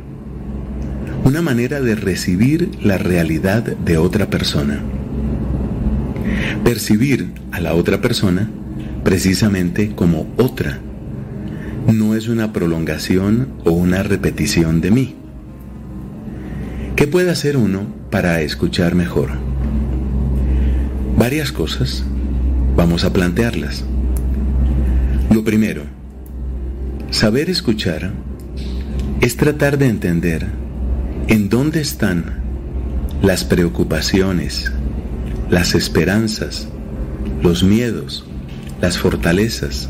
una 1.24 1.42
manera 1.42 1.82
de 1.82 1.96
recibir 1.96 2.70
la 2.82 2.96
realidad 2.96 3.62
de 3.62 3.98
otra 3.98 4.30
persona. 4.30 4.80
Percibir 6.64 7.32
a 7.52 7.60
la 7.60 7.74
otra 7.74 8.00
persona 8.00 8.48
precisamente 9.02 9.94
como 9.94 10.26
otra. 10.36 10.78
No 11.86 12.14
es 12.14 12.28
una 12.28 12.52
prolongación 12.52 13.48
o 13.64 13.72
una 13.72 14.02
repetición 14.02 14.80
de 14.80 14.90
mí. 14.90 15.14
¿Qué 16.96 17.06
puede 17.06 17.30
hacer 17.30 17.56
uno 17.56 17.86
para 18.10 18.42
escuchar 18.42 18.94
mejor? 18.94 19.30
Varias 21.16 21.50
cosas. 21.50 22.04
Vamos 22.76 23.04
a 23.04 23.12
plantearlas. 23.12 23.84
Lo 25.32 25.44
primero, 25.44 25.84
saber 27.10 27.50
escuchar 27.50 28.10
es 29.20 29.36
tratar 29.36 29.78
de 29.78 29.86
entender 29.86 30.46
en 31.28 31.48
dónde 31.48 31.80
están 31.80 32.40
las 33.22 33.44
preocupaciones, 33.44 34.72
las 35.50 35.74
esperanzas, 35.74 36.68
los 37.42 37.64
miedos, 37.64 38.24
las 38.80 38.98
fortalezas, 38.98 39.88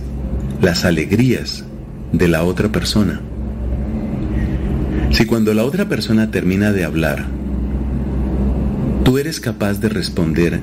las 0.62 0.84
alegrías 0.84 1.64
de 2.12 2.28
la 2.28 2.44
otra 2.44 2.72
persona. 2.72 3.20
Si 5.10 5.26
cuando 5.26 5.52
la 5.52 5.64
otra 5.64 5.86
persona 5.88 6.30
termina 6.30 6.72
de 6.72 6.84
hablar, 6.84 7.26
tú 9.04 9.18
eres 9.18 9.38
capaz 9.38 9.80
de 9.80 9.90
responder 9.90 10.60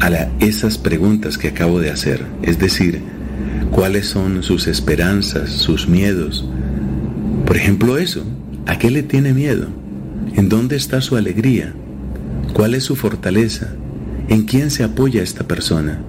a 0.00 0.28
esas 0.40 0.76
preguntas 0.76 1.38
que 1.38 1.48
acabo 1.48 1.80
de 1.80 1.90
hacer, 1.90 2.26
es 2.42 2.58
decir, 2.58 3.00
cuáles 3.70 4.06
son 4.06 4.42
sus 4.42 4.66
esperanzas, 4.66 5.50
sus 5.50 5.88
miedos. 5.88 6.44
Por 7.46 7.56
ejemplo, 7.56 7.96
eso, 7.96 8.24
¿a 8.66 8.78
qué 8.78 8.90
le 8.90 9.02
tiene 9.02 9.32
miedo? 9.32 9.68
¿En 10.34 10.50
dónde 10.50 10.76
está 10.76 11.00
su 11.00 11.16
alegría? 11.16 11.72
¿Cuál 12.52 12.74
es 12.74 12.84
su 12.84 12.94
fortaleza? 12.94 13.74
¿En 14.28 14.44
quién 14.44 14.70
se 14.70 14.84
apoya 14.84 15.22
esta 15.22 15.46
persona? 15.46 16.00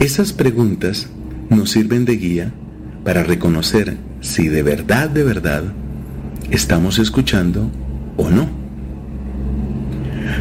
Esas 0.00 0.32
preguntas 0.32 1.08
nos 1.50 1.70
sirven 1.70 2.04
de 2.04 2.16
guía 2.16 2.52
para 3.04 3.22
reconocer 3.22 3.96
si 4.20 4.48
de 4.48 4.62
verdad, 4.62 5.10
de 5.10 5.22
verdad, 5.22 5.64
estamos 6.50 6.98
escuchando 6.98 7.70
o 8.16 8.30
no. 8.30 8.48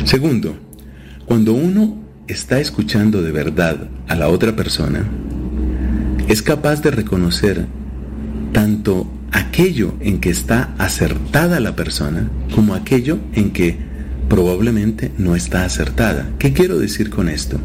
Segundo, 0.05 0.57
cuando 1.25 1.53
uno 1.53 2.01
está 2.27 2.59
escuchando 2.59 3.21
de 3.21 3.31
verdad 3.31 3.89
a 4.07 4.15
la 4.15 4.29
otra 4.29 4.55
persona, 4.55 5.05
es 6.27 6.41
capaz 6.41 6.81
de 6.81 6.91
reconocer 6.91 7.65
tanto 8.53 9.07
aquello 9.31 9.93
en 9.99 10.19
que 10.19 10.29
está 10.29 10.73
acertada 10.77 11.59
la 11.59 11.75
persona 11.75 12.29
como 12.53 12.73
aquello 12.73 13.19
en 13.33 13.51
que 13.51 13.86
probablemente 14.29 15.11
no 15.17 15.35
está 15.35 15.65
acertada. 15.65 16.29
¿Qué 16.39 16.53
quiero 16.53 16.79
decir 16.79 17.09
con 17.09 17.29
esto? 17.29 17.59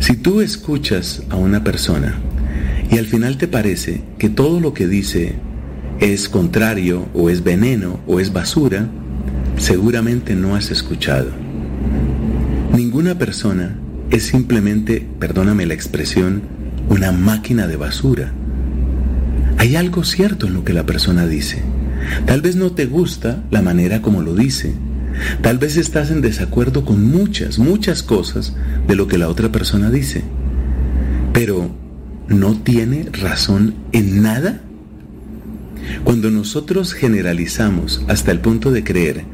Si 0.00 0.16
tú 0.16 0.40
escuchas 0.40 1.22
a 1.30 1.36
una 1.36 1.64
persona 1.64 2.14
y 2.90 2.98
al 2.98 3.06
final 3.06 3.38
te 3.38 3.48
parece 3.48 4.02
que 4.18 4.28
todo 4.28 4.60
lo 4.60 4.74
que 4.74 4.86
dice 4.86 5.34
es 6.00 6.28
contrario 6.28 7.08
o 7.14 7.30
es 7.30 7.42
veneno 7.42 8.00
o 8.06 8.20
es 8.20 8.32
basura, 8.32 8.88
seguramente 9.56 10.34
no 10.34 10.56
has 10.56 10.70
escuchado. 10.70 11.30
Ninguna 12.76 13.16
persona 13.16 13.78
es 14.10 14.24
simplemente, 14.24 15.06
perdóname 15.18 15.66
la 15.66 15.74
expresión, 15.74 16.42
una 16.88 17.12
máquina 17.12 17.66
de 17.66 17.76
basura. 17.76 18.32
Hay 19.58 19.76
algo 19.76 20.04
cierto 20.04 20.46
en 20.46 20.54
lo 20.54 20.64
que 20.64 20.72
la 20.72 20.84
persona 20.84 21.26
dice. 21.26 21.62
Tal 22.26 22.42
vez 22.42 22.56
no 22.56 22.72
te 22.72 22.86
gusta 22.86 23.42
la 23.50 23.62
manera 23.62 24.02
como 24.02 24.20
lo 24.20 24.34
dice. 24.34 24.74
Tal 25.42 25.58
vez 25.58 25.76
estás 25.76 26.10
en 26.10 26.20
desacuerdo 26.20 26.84
con 26.84 27.04
muchas, 27.04 27.58
muchas 27.58 28.02
cosas 28.02 28.54
de 28.86 28.96
lo 28.96 29.06
que 29.06 29.18
la 29.18 29.28
otra 29.28 29.50
persona 29.50 29.90
dice. 29.90 30.24
Pero, 31.32 31.74
¿no 32.28 32.54
tiene 32.62 33.08
razón 33.12 33.74
en 33.92 34.22
nada? 34.22 34.60
Cuando 36.02 36.30
nosotros 36.30 36.92
generalizamos 36.92 38.02
hasta 38.08 38.32
el 38.32 38.40
punto 38.40 38.70
de 38.70 38.84
creer 38.84 39.24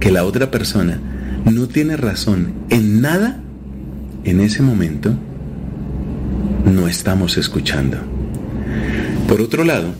que 0.00 0.12
la 0.12 0.24
otra 0.24 0.50
persona 0.50 1.00
no 1.44 1.68
tiene 1.68 1.96
razón 1.96 2.52
en 2.70 3.00
nada, 3.00 3.40
en 4.24 4.40
ese 4.40 4.62
momento 4.62 5.14
no 6.64 6.88
estamos 6.88 7.36
escuchando. 7.38 7.98
Por 9.28 9.40
otro 9.40 9.64
lado, 9.64 9.94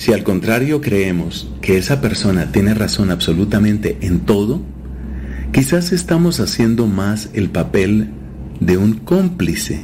si 0.00 0.14
al 0.14 0.24
contrario 0.24 0.80
creemos 0.80 1.46
que 1.60 1.76
esa 1.76 2.00
persona 2.00 2.52
tiene 2.52 2.72
razón 2.72 3.10
absolutamente 3.10 3.98
en 4.00 4.20
todo, 4.20 4.62
quizás 5.52 5.92
estamos 5.92 6.40
haciendo 6.40 6.86
más 6.86 7.28
el 7.34 7.50
papel 7.50 8.08
de 8.60 8.78
un 8.78 8.94
cómplice, 8.94 9.82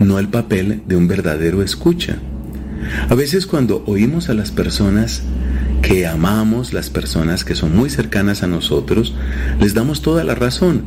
no 0.00 0.18
el 0.18 0.26
papel 0.26 0.82
de 0.88 0.96
un 0.96 1.06
verdadero 1.06 1.62
escucha. 1.62 2.18
A 3.08 3.14
veces 3.14 3.46
cuando 3.46 3.84
oímos 3.86 4.28
a 4.28 4.34
las 4.34 4.50
personas 4.50 5.22
que 5.82 6.08
amamos, 6.08 6.72
las 6.72 6.90
personas 6.90 7.44
que 7.44 7.54
son 7.54 7.76
muy 7.76 7.90
cercanas 7.90 8.42
a 8.42 8.48
nosotros, 8.48 9.14
les 9.60 9.72
damos 9.72 10.02
toda 10.02 10.24
la 10.24 10.34
razón. 10.34 10.86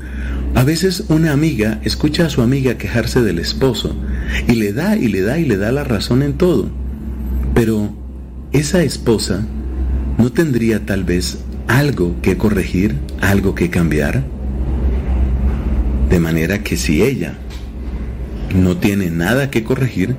A 0.56 0.66
veces 0.66 1.06
una 1.08 1.32
amiga 1.32 1.80
escucha 1.86 2.26
a 2.26 2.30
su 2.30 2.42
amiga 2.42 2.78
quejarse 2.78 3.22
del 3.22 3.40
esposo 3.40 3.96
y 4.50 4.56
le 4.56 4.74
da 4.74 4.98
y 4.98 5.08
le 5.08 5.22
da 5.22 5.40
y 5.40 5.46
le 5.46 5.56
da 5.56 5.72
la 5.72 5.86
razón 5.86 6.22
en 6.22 6.34
todo. 6.34 6.70
Pero 7.54 8.01
esa 8.54 8.84
esposa 8.84 9.46
no 10.18 10.32
tendría 10.32 10.86
tal 10.86 11.04
vez 11.04 11.40
algo 11.68 12.16
que 12.22 12.38
corregir, 12.38 12.96
algo 13.22 13.56
que 13.56 13.70
cambiar. 13.70 14.24
De 16.10 16.20
manera 16.20 16.62
que 16.62 16.76
si 16.76 17.02
ella 17.02 17.36
no 18.54 18.76
tiene 18.78 19.10
nada 19.10 19.50
que 19.50 19.64
corregir, 19.64 20.16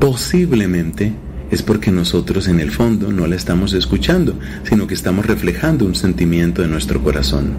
posiblemente 0.00 1.12
es 1.50 1.62
porque 1.62 1.90
nosotros 1.90 2.48
en 2.48 2.58
el 2.58 2.70
fondo 2.70 3.12
no 3.12 3.26
la 3.26 3.36
estamos 3.36 3.74
escuchando, 3.74 4.38
sino 4.64 4.86
que 4.86 4.94
estamos 4.94 5.26
reflejando 5.26 5.84
un 5.84 5.94
sentimiento 5.94 6.62
de 6.62 6.68
nuestro 6.68 7.02
corazón. 7.02 7.52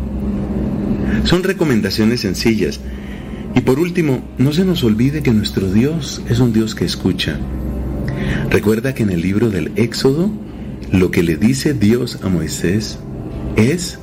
Son 1.25 1.43
recomendaciones 1.43 2.21
sencillas. 2.21 2.79
Y 3.55 3.61
por 3.61 3.77
último, 3.77 4.27
no 4.39 4.51
se 4.51 4.65
nos 4.65 4.83
olvide 4.83 5.21
que 5.21 5.31
nuestro 5.31 5.71
Dios 5.71 6.23
es 6.27 6.39
un 6.39 6.51
Dios 6.51 6.73
que 6.73 6.85
escucha. 6.85 7.37
Recuerda 8.49 8.93
que 8.93 9.03
en 9.03 9.09
el 9.09 9.21
libro 9.21 9.49
del 9.49 9.71
Éxodo, 9.75 10.31
lo 10.91 11.11
que 11.11 11.23
le 11.23 11.35
dice 11.35 11.73
Dios 11.73 12.19
a 12.23 12.29
Moisés 12.29 12.99
es, 13.55 13.99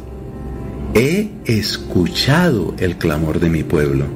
he 0.95 1.29
escuchado 1.45 2.75
el 2.79 2.97
clamor 2.97 3.41
de 3.41 3.49
mi 3.49 3.63
pueblo. 3.63 4.07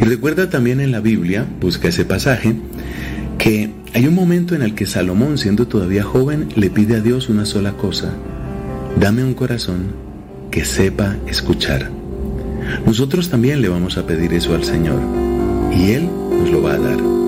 Y 0.00 0.04
recuerda 0.04 0.50
también 0.50 0.80
en 0.80 0.92
la 0.92 1.00
Biblia, 1.00 1.46
busca 1.60 1.88
ese 1.88 2.04
pasaje, 2.04 2.54
que 3.38 3.70
hay 3.94 4.06
un 4.06 4.14
momento 4.14 4.54
en 4.54 4.62
el 4.62 4.74
que 4.74 4.86
Salomón, 4.86 5.38
siendo 5.38 5.66
todavía 5.66 6.02
joven, 6.02 6.48
le 6.54 6.70
pide 6.70 6.96
a 6.96 7.00
Dios 7.00 7.28
una 7.28 7.46
sola 7.46 7.72
cosa, 7.72 8.12
dame 8.98 9.24
un 9.24 9.34
corazón 9.34 9.94
que 10.50 10.64
sepa 10.64 11.16
escuchar. 11.26 11.90
Nosotros 12.84 13.30
también 13.30 13.62
le 13.62 13.68
vamos 13.68 13.96
a 13.96 14.06
pedir 14.06 14.32
eso 14.34 14.54
al 14.54 14.64
Señor 14.64 15.00
y 15.72 15.92
Él 15.92 16.08
nos 16.30 16.50
lo 16.50 16.62
va 16.62 16.74
a 16.74 16.78
dar. 16.78 17.19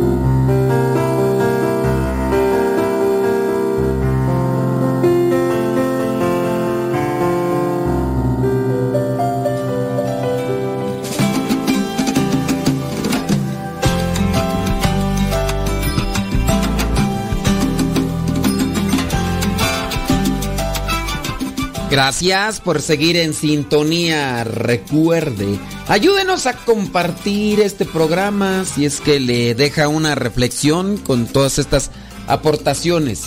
Gracias 22.04 22.60
por 22.60 22.82
seguir 22.82 23.16
en 23.16 23.32
sintonía. 23.32 24.42
Recuerde, 24.42 25.56
ayúdenos 25.86 26.48
a 26.48 26.56
compartir 26.56 27.60
este 27.60 27.84
programa 27.84 28.64
si 28.64 28.86
es 28.86 29.00
que 29.00 29.20
le 29.20 29.54
deja 29.54 29.86
una 29.86 30.16
reflexión 30.16 30.96
con 30.96 31.26
todas 31.26 31.60
estas 31.60 31.92
aportaciones. 32.26 33.22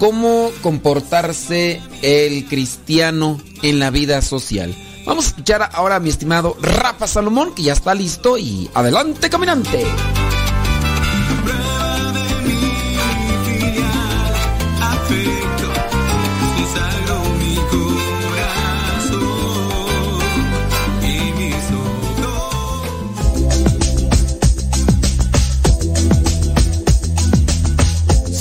¿Cómo 0.00 0.50
comportarse 0.62 1.80
el 2.02 2.48
cristiano 2.48 3.40
en 3.62 3.78
la 3.78 3.90
vida 3.90 4.20
social? 4.20 4.74
Vamos 5.06 5.26
a 5.26 5.28
escuchar 5.28 5.70
ahora 5.72 5.94
a 5.94 6.00
mi 6.00 6.08
estimado 6.08 6.56
Rafa 6.60 7.06
Salomón, 7.06 7.54
que 7.54 7.62
ya 7.62 7.72
está 7.72 7.94
listo 7.94 8.36
y 8.36 8.68
adelante 8.74 9.30
caminante. 9.30 9.86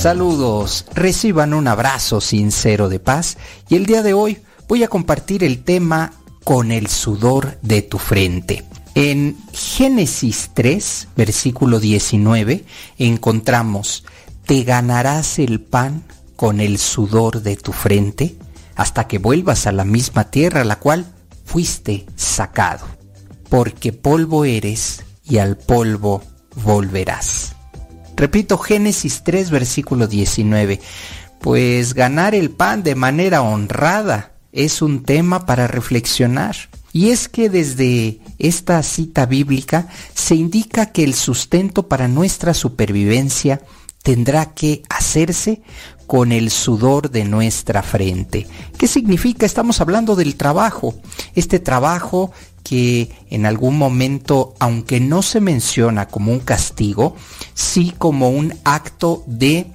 Saludos, 0.02 0.88
reciban 0.96 1.54
un 1.54 1.68
abrazo 1.68 2.22
sincero 2.22 2.90
de 2.90 3.00
paz 3.00 3.38
y 3.70 3.76
el 3.76 3.86
día 3.86 4.02
de 4.02 4.16
hoy 4.16 4.40
voy 4.68 4.84
a 4.84 4.88
compartir 4.88 5.44
el 5.44 5.64
tema 5.64 6.14
con 6.44 6.72
el 6.72 6.88
sudor 6.88 7.60
de 7.62 7.84
tu 7.84 8.00
frente. 8.00 8.66
En 8.96 9.38
Génesis 9.54 10.50
3, 10.56 11.10
versículo 11.16 11.80
19, 11.80 12.66
encontramos, 12.98 14.04
te 14.48 14.64
ganarás 14.64 15.38
el 15.38 15.62
pan 15.62 16.04
con 16.36 16.62
el 16.62 16.80
sudor 16.80 17.44
de 17.44 17.56
tu 17.56 17.72
frente 17.72 18.36
hasta 18.76 19.06
que 19.08 19.20
vuelvas 19.20 19.68
a 19.68 19.72
la 19.72 19.86
misma 19.86 20.32
tierra 20.32 20.62
a 20.62 20.66
la 20.66 20.80
cual 20.80 21.06
fuiste 21.46 22.08
sacado, 22.16 22.88
porque 23.50 23.94
polvo 23.94 24.46
eres 24.46 25.04
y 25.26 25.38
al 25.38 25.58
polvo 25.58 26.24
volverás. 26.56 27.56
Repito, 28.16 28.58
Génesis 28.58 29.24
3, 29.24 29.50
versículo 29.50 30.08
19. 30.08 30.80
Pues 31.40 31.94
ganar 31.94 32.36
el 32.36 32.52
pan 32.52 32.84
de 32.84 32.96
manera 32.96 33.42
honrada 33.42 34.34
es 34.52 34.82
un 34.82 35.04
tema 35.04 35.46
para 35.46 35.68
reflexionar. 35.68 36.56
Y 36.94 37.10
es 37.10 37.30
que 37.30 37.50
desde 37.50 38.20
esta 38.38 38.84
cita 38.84 39.26
bíblica 39.26 39.88
se 40.14 40.36
indica 40.36 40.88
que 40.88 41.04
el 41.04 41.14
sustento 41.14 41.88
para 41.88 42.08
nuestra 42.08 42.54
supervivencia 42.54 43.62
tendrá 44.04 44.54
que 44.54 44.84
hacerse 44.90 45.62
con 46.06 46.34
el 46.34 46.52
sudor 46.52 47.10
de 47.10 47.24
nuestra 47.24 47.82
frente. 47.82 48.46
¿Qué 48.78 48.88
significa? 48.88 49.46
Estamos 49.46 49.80
hablando 49.80 50.18
del 50.18 50.36
trabajo. 50.36 50.96
Este 51.36 51.60
trabajo 51.60 52.34
que 52.64 53.10
en 53.30 53.46
algún 53.46 53.78
momento, 53.78 54.54
aunque 54.60 55.00
no 55.00 55.22
se 55.22 55.42
menciona 55.42 56.08
como 56.08 56.32
un 56.32 56.40
castigo, 56.40 57.16
sí 57.54 57.94
como 57.98 58.30
un 58.30 58.54
acto 58.64 59.24
de, 59.28 59.68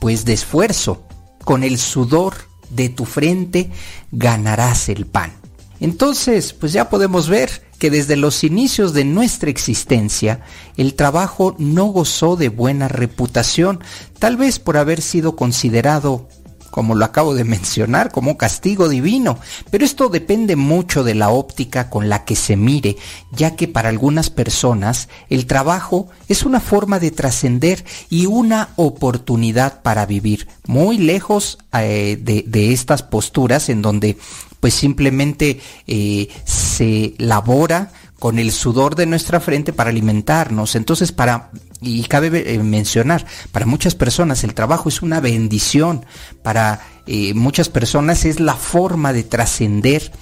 pues, 0.00 0.24
de 0.24 0.32
esfuerzo. 0.34 1.02
Con 1.44 1.64
el 1.64 1.78
sudor 1.78 2.34
de 2.70 2.88
tu 2.88 3.04
frente 3.04 3.70
ganarás 4.10 4.88
el 4.88 5.06
pan. 5.06 5.32
Entonces, 5.80 6.52
pues 6.52 6.72
ya 6.72 6.88
podemos 6.88 7.28
ver 7.28 7.50
que 7.80 7.90
desde 7.90 8.14
los 8.14 8.44
inicios 8.44 8.92
de 8.92 9.04
nuestra 9.04 9.50
existencia, 9.50 10.40
el 10.76 10.94
trabajo 10.94 11.56
no 11.58 11.86
gozó 11.86 12.36
de 12.36 12.48
buena 12.48 12.86
reputación, 12.86 13.80
tal 14.20 14.36
vez 14.36 14.60
por 14.60 14.76
haber 14.76 15.02
sido 15.02 15.34
considerado 15.34 16.28
como 16.72 16.94
lo 16.94 17.04
acabo 17.04 17.34
de 17.34 17.44
mencionar, 17.44 18.10
como 18.10 18.38
castigo 18.38 18.88
divino. 18.88 19.38
Pero 19.70 19.84
esto 19.84 20.08
depende 20.08 20.56
mucho 20.56 21.04
de 21.04 21.14
la 21.14 21.28
óptica 21.28 21.90
con 21.90 22.08
la 22.08 22.24
que 22.24 22.34
se 22.34 22.56
mire, 22.56 22.96
ya 23.30 23.54
que 23.54 23.68
para 23.68 23.90
algunas 23.90 24.30
personas 24.30 25.10
el 25.28 25.46
trabajo 25.46 26.08
es 26.28 26.44
una 26.44 26.60
forma 26.60 26.98
de 26.98 27.10
trascender 27.10 27.84
y 28.08 28.24
una 28.24 28.70
oportunidad 28.76 29.82
para 29.82 30.06
vivir, 30.06 30.48
muy 30.66 30.96
lejos 30.96 31.58
eh, 31.74 32.18
de, 32.18 32.72
estas 32.72 33.02
posturas 33.02 33.68
en 33.68 33.82
donde 33.82 34.16
pues 34.60 34.72
simplemente 34.72 35.60
eh, 35.86 36.28
se 36.44 37.14
labora 37.18 37.92
con 38.22 38.38
el 38.38 38.52
sudor 38.52 38.94
de 38.94 39.04
nuestra 39.04 39.40
frente 39.40 39.72
para 39.72 39.90
alimentarnos. 39.90 40.76
Entonces, 40.76 41.10
para 41.10 41.50
y 41.80 42.04
cabe 42.04 42.54
eh, 42.54 42.58
mencionar, 42.60 43.26
para 43.50 43.66
muchas 43.66 43.96
personas 43.96 44.44
el 44.44 44.54
trabajo 44.54 44.88
es 44.88 45.02
una 45.02 45.18
bendición, 45.18 46.06
para 46.40 46.86
eh, 47.08 47.34
muchas 47.34 47.68
personas 47.68 48.24
es 48.24 48.38
la 48.38 48.54
forma 48.54 49.12
de 49.12 49.24
trascender 49.24 50.12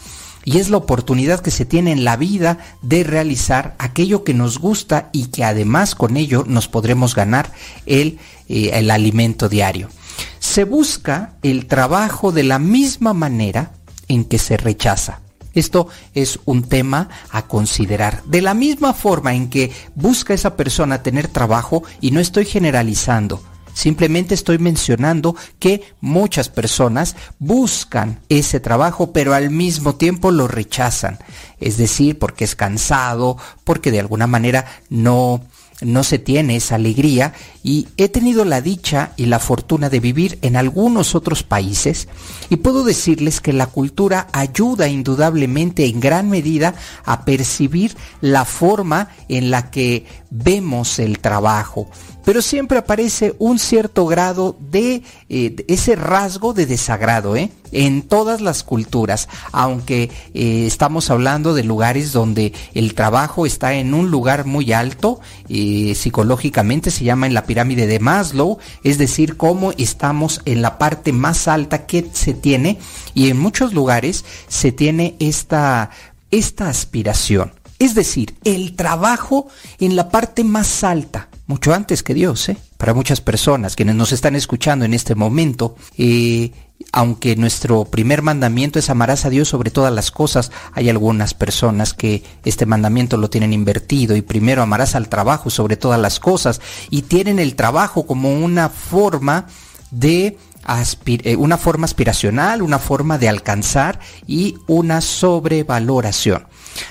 y 0.46 0.60
es 0.60 0.70
la 0.70 0.78
oportunidad 0.78 1.40
que 1.40 1.50
se 1.50 1.66
tiene 1.66 1.92
en 1.92 2.04
la 2.04 2.16
vida 2.16 2.56
de 2.80 3.04
realizar 3.04 3.74
aquello 3.78 4.24
que 4.24 4.32
nos 4.32 4.58
gusta 4.58 5.10
y 5.12 5.26
que 5.26 5.44
además 5.44 5.94
con 5.94 6.16
ello 6.16 6.44
nos 6.46 6.68
podremos 6.68 7.14
ganar 7.14 7.52
el, 7.84 8.18
eh, 8.48 8.70
el 8.72 8.90
alimento 8.90 9.50
diario. 9.50 9.90
Se 10.38 10.64
busca 10.64 11.34
el 11.42 11.66
trabajo 11.66 12.32
de 12.32 12.44
la 12.44 12.58
misma 12.58 13.12
manera 13.12 13.72
en 14.08 14.24
que 14.24 14.38
se 14.38 14.56
rechaza. 14.56 15.20
Esto 15.54 15.88
es 16.14 16.38
un 16.44 16.62
tema 16.62 17.08
a 17.30 17.46
considerar. 17.46 18.22
De 18.24 18.42
la 18.42 18.54
misma 18.54 18.94
forma 18.94 19.34
en 19.34 19.50
que 19.50 19.72
busca 19.94 20.34
esa 20.34 20.56
persona 20.56 21.02
tener 21.02 21.28
trabajo, 21.28 21.82
y 22.00 22.10
no 22.10 22.20
estoy 22.20 22.44
generalizando, 22.44 23.42
simplemente 23.72 24.34
estoy 24.34 24.58
mencionando 24.58 25.34
que 25.58 25.94
muchas 26.00 26.48
personas 26.48 27.16
buscan 27.38 28.20
ese 28.28 28.60
trabajo, 28.60 29.12
pero 29.12 29.34
al 29.34 29.50
mismo 29.50 29.94
tiempo 29.94 30.30
lo 30.30 30.48
rechazan. 30.48 31.18
Es 31.58 31.76
decir, 31.76 32.18
porque 32.18 32.44
es 32.44 32.54
cansado, 32.54 33.36
porque 33.64 33.90
de 33.90 34.00
alguna 34.00 34.26
manera 34.26 34.66
no 34.88 35.42
no 35.80 36.04
se 36.04 36.18
tiene 36.18 36.56
esa 36.56 36.76
alegría 36.76 37.34
y 37.62 37.88
he 37.96 38.08
tenido 38.08 38.44
la 38.44 38.60
dicha 38.60 39.12
y 39.16 39.26
la 39.26 39.38
fortuna 39.38 39.88
de 39.88 40.00
vivir 40.00 40.38
en 40.42 40.56
algunos 40.56 41.14
otros 41.14 41.42
países 41.42 42.08
y 42.48 42.56
puedo 42.56 42.84
decirles 42.84 43.40
que 43.40 43.52
la 43.52 43.66
cultura 43.66 44.28
ayuda 44.32 44.88
indudablemente 44.88 45.86
en 45.86 46.00
gran 46.00 46.30
medida 46.30 46.74
a 47.04 47.24
percibir 47.24 47.96
la 48.20 48.44
forma 48.44 49.08
en 49.28 49.50
la 49.50 49.70
que 49.70 50.06
vemos 50.30 50.98
el 50.98 51.18
trabajo 51.18 51.88
pero 52.24 52.42
siempre 52.42 52.78
aparece 52.78 53.34
un 53.38 53.58
cierto 53.58 54.06
grado 54.06 54.56
de, 54.60 55.02
eh, 55.28 55.64
ese 55.68 55.96
rasgo 55.96 56.52
de 56.52 56.66
desagrado, 56.66 57.36
¿eh? 57.36 57.50
En 57.72 58.02
todas 58.02 58.40
las 58.40 58.62
culturas, 58.62 59.28
aunque 59.52 60.10
eh, 60.34 60.66
estamos 60.66 61.10
hablando 61.10 61.54
de 61.54 61.64
lugares 61.64 62.12
donde 62.12 62.52
el 62.74 62.94
trabajo 62.94 63.46
está 63.46 63.74
en 63.74 63.94
un 63.94 64.10
lugar 64.10 64.44
muy 64.46 64.72
alto, 64.72 65.20
psicológicamente 65.48 66.90
se 66.90 67.04
llama 67.04 67.26
en 67.26 67.34
la 67.34 67.44
pirámide 67.44 67.86
de 67.86 67.98
Maslow, 67.98 68.58
es 68.84 68.98
decir, 68.98 69.36
cómo 69.36 69.72
estamos 69.72 70.40
en 70.44 70.62
la 70.62 70.78
parte 70.78 71.12
más 71.12 71.48
alta 71.48 71.86
que 71.86 72.08
se 72.12 72.34
tiene 72.34 72.78
y 73.14 73.28
en 73.28 73.38
muchos 73.38 73.72
lugares 73.72 74.24
se 74.48 74.72
tiene 74.72 75.16
esta, 75.18 75.90
esta 76.30 76.68
aspiración. 76.68 77.52
Es 77.78 77.94
decir, 77.94 78.34
el 78.44 78.76
trabajo 78.76 79.48
en 79.78 79.96
la 79.96 80.10
parte 80.10 80.44
más 80.44 80.84
alta 80.84 81.28
mucho 81.50 81.74
antes 81.74 82.04
que 82.04 82.14
Dios, 82.14 82.48
¿eh? 82.48 82.56
Para 82.76 82.94
muchas 82.94 83.20
personas 83.20 83.74
quienes 83.74 83.96
nos 83.96 84.12
están 84.12 84.36
escuchando 84.36 84.84
en 84.84 84.94
este 84.94 85.16
momento, 85.16 85.74
eh, 85.98 86.52
aunque 86.92 87.36
nuestro 87.36 87.84
primer 87.84 88.22
mandamiento 88.22 88.78
es 88.78 88.90
amarás 88.90 89.24
a 89.24 89.30
Dios 89.30 89.48
sobre 89.48 89.70
todas 89.70 89.92
las 89.92 90.10
cosas, 90.10 90.50
hay 90.72 90.88
algunas 90.88 91.34
personas 91.34 91.94
que 91.94 92.22
este 92.44 92.66
mandamiento 92.66 93.16
lo 93.16 93.30
tienen 93.30 93.52
invertido 93.52 94.16
y 94.16 94.22
primero 94.22 94.62
amarás 94.62 94.94
al 94.94 95.08
trabajo 95.08 95.50
sobre 95.50 95.76
todas 95.76 96.00
las 96.00 96.20
cosas 96.20 96.60
y 96.90 97.02
tienen 97.02 97.38
el 97.38 97.54
trabajo 97.54 98.06
como 98.06 98.32
una 98.32 98.68
forma 98.68 99.46
de 99.90 100.36
eh, 100.66 101.36
una 101.36 101.56
forma 101.56 101.86
aspiracional, 101.86 102.62
una 102.62 102.78
forma 102.78 103.18
de 103.18 103.28
alcanzar 103.28 103.98
y 104.26 104.56
una 104.66 105.00
sobrevaloración. 105.00 106.46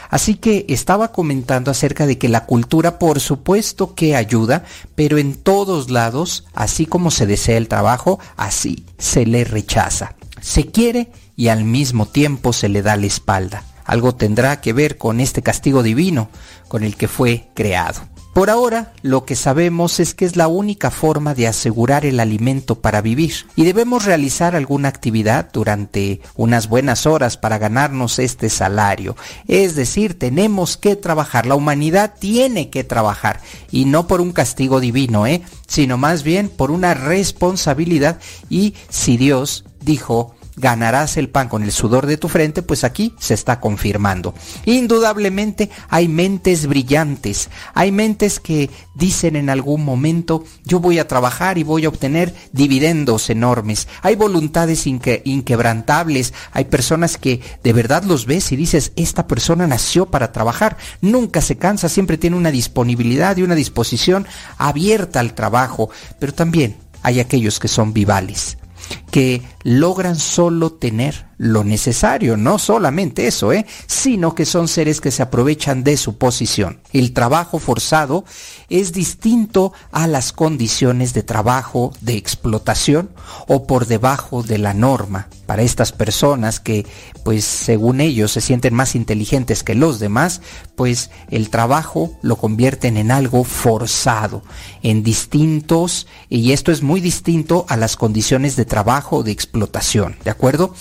Así 0.10 0.36
que 0.36 0.66
estaba 0.70 1.12
comentando 1.12 1.72
acerca 1.72 2.06
de 2.06 2.18
que 2.18 2.30
la 2.30 2.46
cultura 2.46 3.00
por 3.00 3.20
supuesto 3.20 3.96
que 3.96 4.16
ayuda, 4.16 4.64
pero 4.96 5.18
en 5.18 5.36
todos 5.36 5.90
lados, 5.90 6.46
así 6.54 6.86
como 6.86 7.12
se 7.12 7.26
desea 7.26 7.58
el 7.58 7.68
trabajo, 7.68 8.20
así 8.38 8.86
se 8.98 9.26
le 9.26 9.44
rechaza. 9.44 10.16
Se 10.42 10.68
quiere 10.68 11.12
y 11.36 11.48
al 11.48 11.64
mismo 11.64 12.06
tiempo 12.06 12.54
se 12.54 12.70
le 12.70 12.82
da 12.82 12.96
la 12.96 13.06
espalda. 13.06 13.64
Algo 13.86 14.14
tendrá 14.14 14.62
que 14.62 14.74
ver 14.74 14.98
con 14.98 15.20
este 15.20 15.42
castigo 15.42 15.84
divino 15.84 16.30
con 16.68 16.84
el 16.84 16.96
que 16.96 17.08
fue 17.08 17.50
creado. 17.56 18.02
Por 18.40 18.50
ahora, 18.50 18.94
lo 19.02 19.26
que 19.26 19.36
sabemos 19.36 20.00
es 20.00 20.14
que 20.14 20.24
es 20.24 20.38
la 20.38 20.48
única 20.48 20.92
forma 20.92 21.36
de 21.36 21.46
asegurar 21.46 22.06
el 22.06 22.22
alimento 22.22 22.76
para 22.76 23.02
vivir 23.02 23.34
y 23.58 23.66
debemos 23.66 24.06
realizar 24.06 24.56
alguna 24.56 24.88
actividad 24.88 25.50
durante 25.52 26.22
unas 26.38 26.70
buenas 26.70 27.06
horas 27.06 27.36
para 27.36 27.58
ganarnos 27.58 28.18
este 28.18 28.48
salario. 28.48 29.18
Es 29.50 29.76
decir, 29.76 30.18
tenemos 30.18 30.78
que 30.78 30.96
trabajar, 30.96 31.48
la 31.48 31.56
humanidad 31.56 32.14
tiene 32.18 32.70
que 32.70 32.86
trabajar 32.86 33.42
y 33.72 33.84
no 33.84 34.08
por 34.08 34.22
un 34.22 34.32
castigo 34.32 34.80
divino, 34.80 35.28
¿eh? 35.28 35.42
sino 35.68 35.98
más 35.98 36.24
bien 36.24 36.48
por 36.48 36.72
una 36.72 36.94
responsabilidad 36.94 38.20
y 38.50 38.74
si 38.88 39.18
Dios 39.18 39.66
dijo 39.82 40.34
ganarás 40.60 41.18
el 41.18 41.30
pan 41.30 41.50
con 41.50 41.64
el 41.64 41.72
sudor 41.72 42.06
de 42.06 42.18
tu 42.18 42.30
frente, 42.30 42.62
pues 42.62 42.84
aquí 42.84 43.16
se 43.20 43.34
está 43.34 43.60
confirmando. 43.60 44.34
Indudablemente 44.66 45.70
hay 45.90 46.08
mentes 46.08 46.68
brillantes, 46.68 47.50
hay 47.74 47.92
mentes 47.92 48.40
que 48.40 48.70
dicen 48.96 49.36
en 49.36 49.50
algún 49.50 49.84
momento, 49.84 50.44
yo 50.66 50.80
voy 50.80 51.00
a 51.00 51.08
trabajar 51.08 51.58
y 51.58 51.64
voy 51.64 51.86
a 51.86 51.90
obtener 51.90 52.34
dividendos 52.52 53.30
enormes. 53.30 53.88
Hay 54.02 54.16
voluntades 54.16 54.86
inquebrantables, 54.88 56.34
hay 56.52 56.66
personas 56.66 57.18
que 57.18 57.42
de 57.64 57.74
verdad 57.74 58.04
los 58.04 58.26
ves 58.26 58.52
y 58.52 58.56
dices, 58.56 58.92
esta 58.96 59.28
persona 59.28 59.68
nació 59.68 60.06
para 60.08 60.32
trabajar, 60.32 60.78
nunca 61.02 61.42
se 61.42 61.58
cansa, 61.58 61.90
siempre 61.90 62.18
tiene 62.18 62.36
una 62.36 62.52
disponibilidad 62.52 63.38
y 63.38 63.44
una 63.44 63.56
disposición 63.56 64.28
abierta 64.58 65.20
al 65.20 65.34
trabajo, 65.34 65.90
pero 66.20 66.34
también 66.34 66.78
hay 67.02 67.20
aquellos 67.20 67.60
que 67.60 67.68
son 67.68 67.94
vivales, 67.94 68.58
que 69.12 69.42
logran 69.64 70.16
solo 70.18 70.72
tener 70.74 71.30
lo 71.40 71.64
necesario, 71.64 72.36
no 72.36 72.60
solamente 72.60 73.26
eso, 73.26 73.54
¿eh? 73.54 73.66
sino 73.88 74.36
que 74.36 74.46
son 74.46 74.68
seres 74.68 75.00
que 75.00 75.10
se 75.10 75.22
aprovechan 75.24 75.86
de 75.86 75.96
su 75.96 76.18
posición. 76.18 76.82
El 76.92 77.14
trabajo 77.14 77.60
forzado 77.60 78.26
es 78.70 78.92
distinto 78.92 79.72
a 79.92 80.08
las 80.08 80.34
condiciones 80.34 81.14
de 81.14 81.24
trabajo 81.24 81.94
de 82.02 82.18
explotación 82.18 83.10
o 83.48 83.66
por 83.66 83.86
debajo 83.86 84.44
de 84.44 84.58
la 84.58 84.74
norma. 84.74 85.30
Para 85.46 85.64
estas 85.64 85.94
personas 85.94 86.60
que, 86.60 86.86
pues 87.24 87.46
según 87.46 88.02
ellos, 88.02 88.34
se 88.34 88.42
sienten 88.42 88.74
más 88.74 88.94
inteligentes 88.94 89.64
que 89.64 89.76
los 89.76 90.00
demás, 90.00 90.42
pues 90.76 91.10
el 91.32 91.50
trabajo 91.50 92.12
lo 92.22 92.36
convierten 92.36 92.98
en 92.98 93.12
algo 93.12 93.46
forzado, 93.46 94.44
en 94.84 95.04
distintos, 95.04 96.06
y 96.28 96.52
esto 96.52 96.72
es 96.72 96.84
muy 96.84 97.00
distinto 97.00 97.66
a 97.70 97.78
las 97.78 97.96
condiciones 97.96 98.58
de 98.58 98.66
trabajo 98.66 98.99
de 99.24 99.32
explotación, 99.32 100.18
¿de 100.24 100.32
acuerdo? 100.32 100.74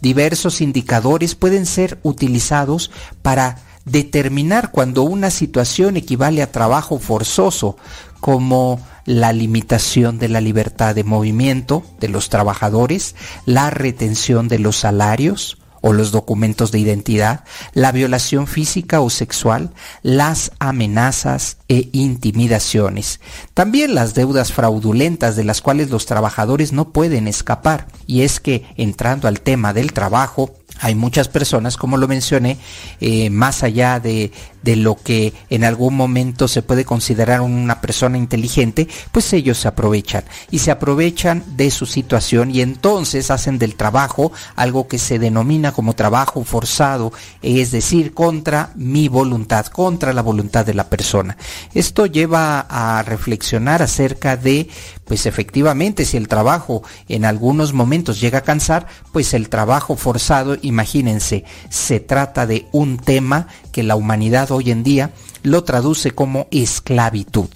Diversos 0.00 0.60
indicadores 0.60 1.34
pueden 1.34 1.66
ser 1.66 1.98
utilizados 2.02 2.90
para 3.22 3.58
determinar 3.84 4.72
cuando 4.72 5.02
una 5.02 5.30
situación 5.30 5.96
equivale 5.96 6.42
a 6.42 6.50
trabajo 6.50 6.98
forzoso, 6.98 7.76
como 8.20 8.80
la 9.04 9.32
limitación 9.32 10.18
de 10.18 10.28
la 10.28 10.40
libertad 10.40 10.94
de 10.94 11.04
movimiento 11.04 11.84
de 12.00 12.08
los 12.08 12.28
trabajadores, 12.28 13.14
la 13.44 13.70
retención 13.70 14.48
de 14.48 14.58
los 14.58 14.76
salarios, 14.76 15.58
o 15.80 15.92
los 15.92 16.10
documentos 16.10 16.72
de 16.72 16.78
identidad, 16.78 17.44
la 17.72 17.92
violación 17.92 18.46
física 18.46 19.00
o 19.00 19.10
sexual, 19.10 19.70
las 20.02 20.52
amenazas 20.58 21.58
e 21.68 21.88
intimidaciones. 21.92 23.20
También 23.54 23.94
las 23.94 24.14
deudas 24.14 24.52
fraudulentas 24.52 25.36
de 25.36 25.44
las 25.44 25.60
cuales 25.60 25.90
los 25.90 26.06
trabajadores 26.06 26.72
no 26.72 26.90
pueden 26.90 27.28
escapar. 27.28 27.86
Y 28.06 28.22
es 28.22 28.40
que, 28.40 28.64
entrando 28.76 29.28
al 29.28 29.40
tema 29.40 29.72
del 29.72 29.92
trabajo, 29.92 30.54
hay 30.80 30.94
muchas 30.94 31.28
personas, 31.28 31.76
como 31.76 31.96
lo 31.96 32.06
mencioné, 32.06 32.58
eh, 33.00 33.30
más 33.30 33.62
allá 33.62 33.98
de, 34.00 34.32
de, 34.66 34.76
lo 34.76 34.96
que 34.96 35.32
en 35.48 35.64
algún 35.64 35.94
momento 35.94 36.48
se 36.48 36.60
puede 36.60 36.84
considerar 36.84 37.40
una 37.40 37.80
persona 37.80 38.18
inteligente, 38.18 38.88
pues 39.12 39.32
ellos 39.32 39.58
se 39.58 39.68
aprovechan 39.68 40.24
y 40.50 40.58
se 40.58 40.70
aprovechan 40.70 41.44
de 41.56 41.70
su 41.70 41.86
situación 41.86 42.50
y 42.50 42.60
entonces 42.60 43.30
hacen 43.30 43.58
del 43.58 43.76
trabajo 43.76 44.32
algo 44.56 44.88
que 44.88 44.98
se 44.98 45.18
denomina 45.18 45.72
como 45.72 45.94
trabajo 45.94 46.44
forzado, 46.44 47.12
es 47.42 47.70
decir, 47.70 48.12
contra 48.12 48.70
mi 48.74 49.08
voluntad, 49.08 49.66
contra 49.66 50.12
la 50.12 50.22
voluntad 50.22 50.66
de 50.66 50.74
la 50.74 50.90
persona. 50.90 51.36
Esto 51.72 52.06
lleva 52.06 52.66
a 52.68 53.02
reflexionar 53.02 53.82
acerca 53.82 54.36
de, 54.36 54.68
pues 55.06 55.26
efectivamente, 55.26 56.04
si 56.04 56.16
el 56.16 56.28
trabajo 56.28 56.82
en 57.08 57.24
algunos 57.24 57.72
momentos 57.72 58.20
llega 58.20 58.38
a 58.38 58.42
cansar, 58.42 58.86
pues 59.12 59.32
el 59.32 59.48
trabajo 59.48 59.96
forzado 59.96 60.56
imagínense, 60.62 61.44
se 61.68 62.00
trata 62.00 62.46
de 62.46 62.66
un 62.72 62.98
tema 62.98 63.48
que 63.76 63.82
la 63.82 63.94
humanidad 63.94 64.52
hoy 64.52 64.70
en 64.70 64.82
día 64.82 65.10
lo 65.42 65.62
traduce 65.62 66.12
como 66.12 66.46
esclavitud. 66.50 67.50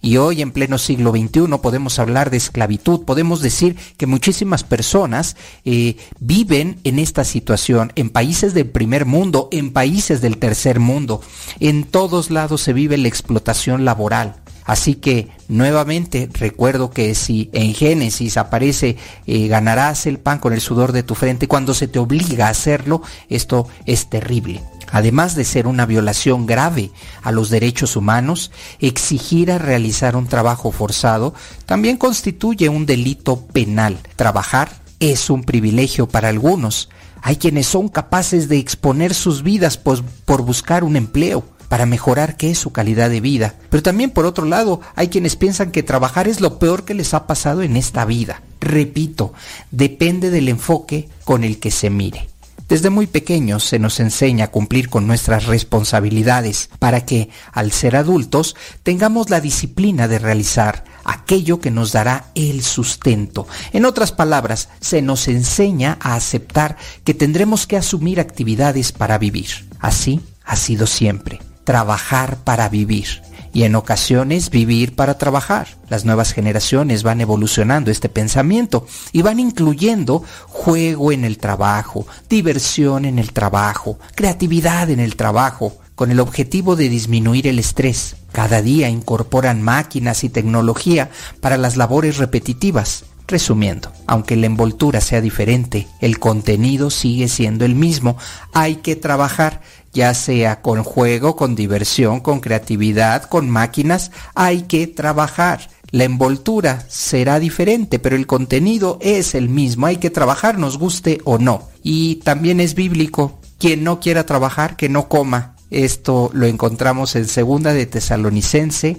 Y 0.00 0.16
hoy 0.16 0.40
en 0.40 0.50
pleno 0.50 0.78
siglo 0.78 1.10
XXI 1.10 1.58
podemos 1.60 1.98
hablar 1.98 2.30
de 2.30 2.38
esclavitud, 2.38 3.04
podemos 3.04 3.42
decir 3.42 3.76
que 3.98 4.06
muchísimas 4.06 4.64
personas 4.64 5.36
eh, 5.66 5.98
viven 6.18 6.80
en 6.84 6.98
esta 6.98 7.24
situación, 7.24 7.92
en 7.94 8.08
países 8.08 8.54
del 8.54 8.70
primer 8.70 9.04
mundo, 9.04 9.50
en 9.52 9.70
países 9.70 10.22
del 10.22 10.38
tercer 10.38 10.80
mundo, 10.80 11.20
en 11.60 11.84
todos 11.84 12.30
lados 12.30 12.62
se 12.62 12.72
vive 12.72 12.96
la 12.96 13.08
explotación 13.08 13.84
laboral. 13.84 14.36
Así 14.64 14.94
que 14.94 15.28
nuevamente 15.48 16.30
recuerdo 16.32 16.90
que 16.90 17.14
si 17.14 17.50
en 17.52 17.74
Génesis 17.74 18.38
aparece 18.38 18.96
eh, 19.26 19.46
ganarás 19.46 20.06
el 20.06 20.18
pan 20.18 20.38
con 20.38 20.54
el 20.54 20.62
sudor 20.62 20.92
de 20.92 21.02
tu 21.02 21.14
frente, 21.14 21.48
cuando 21.48 21.74
se 21.74 21.86
te 21.86 21.98
obliga 21.98 22.46
a 22.46 22.50
hacerlo, 22.50 23.02
esto 23.28 23.68
es 23.84 24.08
terrible. 24.08 24.62
Además 24.92 25.34
de 25.34 25.44
ser 25.44 25.66
una 25.66 25.86
violación 25.86 26.46
grave 26.46 26.90
a 27.22 27.32
los 27.32 27.50
derechos 27.50 27.96
humanos, 27.96 28.50
exigir 28.80 29.50
a 29.50 29.58
realizar 29.58 30.16
un 30.16 30.26
trabajo 30.26 30.72
forzado 30.72 31.34
también 31.64 31.96
constituye 31.96 32.68
un 32.68 32.86
delito 32.86 33.46
penal. 33.46 33.98
Trabajar 34.16 34.70
es 35.00 35.30
un 35.30 35.44
privilegio 35.44 36.08
para 36.08 36.28
algunos. 36.28 36.88
Hay 37.22 37.36
quienes 37.36 37.66
son 37.66 37.88
capaces 37.88 38.48
de 38.48 38.58
exponer 38.58 39.14
sus 39.14 39.42
vidas 39.42 39.76
por 39.78 40.42
buscar 40.42 40.84
un 40.84 40.96
empleo 40.96 41.44
para 41.68 41.86
mejorar 41.86 42.36
qué 42.36 42.50
es 42.50 42.58
su 42.58 42.72
calidad 42.72 43.10
de 43.10 43.20
vida. 43.20 43.54
Pero 43.70 43.82
también 43.82 44.10
por 44.10 44.26
otro 44.26 44.46
lado, 44.46 44.80
hay 44.94 45.08
quienes 45.08 45.36
piensan 45.36 45.72
que 45.72 45.82
trabajar 45.82 46.28
es 46.28 46.40
lo 46.40 46.58
peor 46.58 46.84
que 46.84 46.94
les 46.94 47.14
ha 47.14 47.26
pasado 47.26 47.62
en 47.62 47.76
esta 47.76 48.04
vida. 48.04 48.42
Repito, 48.60 49.32
depende 49.70 50.30
del 50.30 50.48
enfoque 50.48 51.08
con 51.24 51.44
el 51.44 51.58
que 51.58 51.70
se 51.70 51.90
mire. 51.90 52.28
Desde 52.68 52.90
muy 52.90 53.06
pequeños 53.06 53.62
se 53.62 53.78
nos 53.78 54.00
enseña 54.00 54.46
a 54.46 54.50
cumplir 54.50 54.88
con 54.88 55.06
nuestras 55.06 55.46
responsabilidades 55.46 56.68
para 56.80 57.04
que, 57.04 57.30
al 57.52 57.70
ser 57.70 57.94
adultos, 57.94 58.56
tengamos 58.82 59.30
la 59.30 59.40
disciplina 59.40 60.08
de 60.08 60.18
realizar 60.18 60.84
aquello 61.04 61.60
que 61.60 61.70
nos 61.70 61.92
dará 61.92 62.26
el 62.34 62.64
sustento. 62.64 63.46
En 63.72 63.84
otras 63.84 64.10
palabras, 64.10 64.68
se 64.80 65.00
nos 65.00 65.28
enseña 65.28 65.96
a 66.00 66.16
aceptar 66.16 66.76
que 67.04 67.14
tendremos 67.14 67.68
que 67.68 67.76
asumir 67.76 68.18
actividades 68.18 68.90
para 68.90 69.16
vivir. 69.16 69.68
Así 69.78 70.20
ha 70.44 70.56
sido 70.56 70.88
siempre 70.88 71.40
trabajar 71.62 72.38
para 72.44 72.68
vivir 72.68 73.22
y 73.56 73.64
en 73.64 73.74
ocasiones 73.74 74.50
vivir 74.50 74.94
para 74.94 75.16
trabajar. 75.16 75.78
Las 75.88 76.04
nuevas 76.04 76.34
generaciones 76.34 77.02
van 77.02 77.22
evolucionando 77.22 77.90
este 77.90 78.10
pensamiento 78.10 78.86
y 79.12 79.22
van 79.22 79.40
incluyendo 79.40 80.22
juego 80.46 81.10
en 81.10 81.24
el 81.24 81.38
trabajo, 81.38 82.06
diversión 82.28 83.06
en 83.06 83.18
el 83.18 83.32
trabajo, 83.32 83.98
creatividad 84.14 84.90
en 84.90 85.00
el 85.00 85.16
trabajo, 85.16 85.72
con 85.94 86.10
el 86.10 86.20
objetivo 86.20 86.76
de 86.76 86.90
disminuir 86.90 87.46
el 87.46 87.58
estrés. 87.58 88.16
Cada 88.30 88.60
día 88.60 88.90
incorporan 88.90 89.62
máquinas 89.62 90.22
y 90.22 90.28
tecnología 90.28 91.08
para 91.40 91.56
las 91.56 91.78
labores 91.78 92.18
repetitivas. 92.18 93.04
Resumiendo, 93.28 93.92
aunque 94.06 94.36
la 94.36 94.46
envoltura 94.46 95.00
sea 95.00 95.20
diferente, 95.20 95.88
el 96.00 96.20
contenido 96.20 96.90
sigue 96.90 97.26
siendo 97.26 97.64
el 97.64 97.74
mismo. 97.74 98.16
Hay 98.52 98.76
que 98.76 98.94
trabajar 98.94 99.62
ya 99.96 100.12
sea 100.12 100.60
con 100.60 100.84
juego, 100.84 101.36
con 101.36 101.56
diversión, 101.56 102.20
con 102.20 102.40
creatividad, 102.40 103.24
con 103.24 103.48
máquinas, 103.48 104.12
hay 104.34 104.62
que 104.62 104.86
trabajar. 104.86 105.70
La 105.90 106.04
envoltura 106.04 106.84
será 106.88 107.40
diferente, 107.40 107.98
pero 107.98 108.14
el 108.14 108.26
contenido 108.26 108.98
es 109.00 109.34
el 109.34 109.48
mismo. 109.48 109.86
Hay 109.86 109.96
que 109.96 110.10
trabajar, 110.10 110.58
nos 110.58 110.78
guste 110.78 111.18
o 111.24 111.38
no. 111.38 111.68
Y 111.82 112.16
también 112.16 112.60
es 112.60 112.74
bíblico. 112.74 113.40
Quien 113.58 113.84
no 113.84 113.98
quiera 113.98 114.26
trabajar, 114.26 114.76
que 114.76 114.90
no 114.90 115.08
coma. 115.08 115.56
Esto 115.70 116.30
lo 116.34 116.46
encontramos 116.46 117.16
en 117.16 117.26
segunda 117.26 117.72
de 117.72 117.86
Tesalonicense 117.86 118.98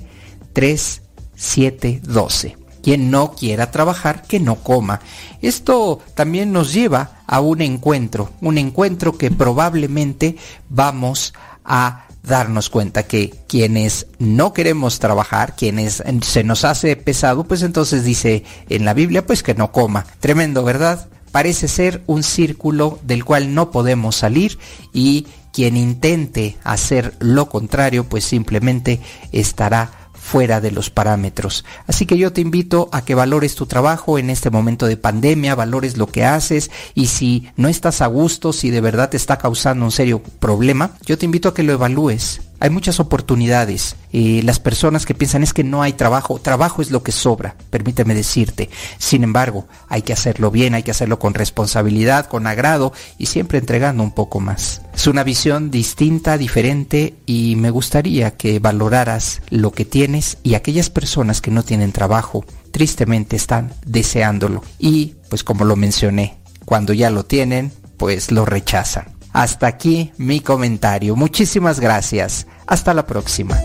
3, 0.54 1.02
7, 1.36 2.02
12 2.04 2.67
quien 2.88 3.12
no 3.12 3.34
quiera 3.34 3.70
trabajar, 3.70 4.22
que 4.22 4.40
no 4.40 4.64
coma. 4.64 5.02
Esto 5.42 6.00
también 6.16 6.54
nos 6.54 6.72
lleva 6.72 7.20
a 7.28 7.42
un 7.42 7.62
encuentro, 7.62 8.30
un 8.40 8.58
encuentro 8.58 9.18
que 9.18 9.30
probablemente 9.30 10.38
vamos 10.70 11.34
a 11.66 12.06
darnos 12.24 12.70
cuenta 12.70 13.04
que 13.04 13.34
quienes 13.50 14.08
no 14.20 14.54
queremos 14.54 15.00
trabajar, 15.00 15.58
quienes 15.58 16.02
se 16.22 16.46
nos 16.46 16.64
hace 16.64 16.96
pesado, 16.96 17.44
pues 17.44 17.62
entonces 17.62 18.06
dice 18.06 18.46
en 18.70 18.86
la 18.86 18.94
Biblia, 18.94 19.26
pues 19.26 19.44
que 19.44 19.54
no 19.54 19.74
coma. 19.74 20.06
Tremendo, 20.22 20.64
¿verdad? 20.64 21.10
Parece 21.34 21.68
ser 21.68 22.04
un 22.08 22.24
círculo 22.24 23.00
del 23.04 23.26
cual 23.26 23.54
no 23.54 23.70
podemos 23.70 24.16
salir 24.16 24.60
y 24.94 25.28
quien 25.52 25.76
intente 25.76 26.56
hacer 26.64 27.16
lo 27.20 27.50
contrario, 27.50 28.06
pues 28.06 28.24
simplemente 28.24 29.02
estará 29.34 30.07
fuera 30.28 30.60
de 30.60 30.72
los 30.72 30.90
parámetros. 30.90 31.64
Así 31.88 32.06
que 32.06 32.18
yo 32.18 32.34
te 32.34 32.42
invito 32.42 32.90
a 32.92 33.06
que 33.06 33.16
valores 33.16 33.56
tu 33.56 33.66
trabajo 33.66 34.20
en 34.20 34.30
este 34.30 34.50
momento 34.50 34.86
de 34.86 34.98
pandemia, 34.98 35.56
valores 35.56 35.96
lo 35.96 36.08
que 36.08 36.26
haces 36.26 36.70
y 36.96 37.08
si 37.08 37.48
no 37.56 37.70
estás 37.70 38.02
a 38.02 38.08
gusto, 38.08 38.52
si 38.52 38.70
de 38.70 38.82
verdad 38.82 39.10
te 39.10 39.16
está 39.16 39.38
causando 39.38 39.86
un 39.86 39.92
serio 39.92 40.22
problema, 40.40 40.92
yo 41.06 41.18
te 41.18 41.24
invito 41.24 41.48
a 41.48 41.54
que 41.54 41.64
lo 41.64 41.72
evalúes 41.72 42.42
hay 42.60 42.70
muchas 42.70 43.00
oportunidades. 43.00 43.96
y 44.12 44.42
las 44.42 44.60
personas 44.60 45.06
que 45.06 45.14
piensan 45.14 45.44
es 45.44 45.54
que 45.54 45.64
no 45.64 45.84
hay 45.84 45.94
trabajo, 45.94 46.40
trabajo 46.40 46.82
es 46.82 46.92
lo 46.92 47.04
que 47.04 47.12
sobra, 47.12 47.56
permíteme 47.70 48.16
decirte. 48.16 48.70
Sin 48.98 49.24
embargo, 49.24 49.68
hay 49.90 50.02
que 50.02 50.14
hacerlo 50.14 50.50
bien, 50.50 50.74
hay 50.74 50.84
que 50.84 50.92
hacerlo 50.92 51.20
con 51.20 51.34
responsabilidad, 51.34 52.28
con 52.28 52.48
agrado 52.48 52.94
y 53.18 53.28
siempre 53.28 53.60
entregando 53.60 54.02
un 54.04 54.12
poco 54.12 54.40
más. 54.40 54.82
Es 54.96 55.08
una 55.08 55.24
visión 55.24 55.70
distinta, 55.70 56.38
diferente 56.38 57.16
y 57.26 57.56
me 57.58 57.70
gustaría 57.70 58.38
que 58.38 58.60
valoraras 58.60 59.42
lo 59.50 59.72
que 59.72 59.86
tienes 59.86 60.38
y 60.42 60.56
aquellas 60.56 60.90
personas 60.90 61.42
que 61.42 61.52
no 61.52 61.64
tienen 61.64 61.92
trabajo, 61.92 62.46
tristemente 62.72 63.36
están 63.36 63.74
deseándolo. 63.86 64.64
Y, 64.80 65.16
pues 65.30 65.44
como 65.44 65.66
lo 65.66 65.76
mencioné, 65.76 66.38
cuando 66.66 66.94
ya 66.94 67.10
lo 67.10 67.26
tienen, 67.26 67.72
pues 67.98 68.32
lo 68.32 68.46
rechazan. 68.46 69.17
Hasta 69.38 69.68
aquí 69.68 70.12
mi 70.18 70.40
comentario. 70.40 71.16
Muchísimas 71.16 71.80
gracias. 71.80 72.48
Hasta 72.66 72.96
la 72.96 73.06
próxima. 73.06 73.56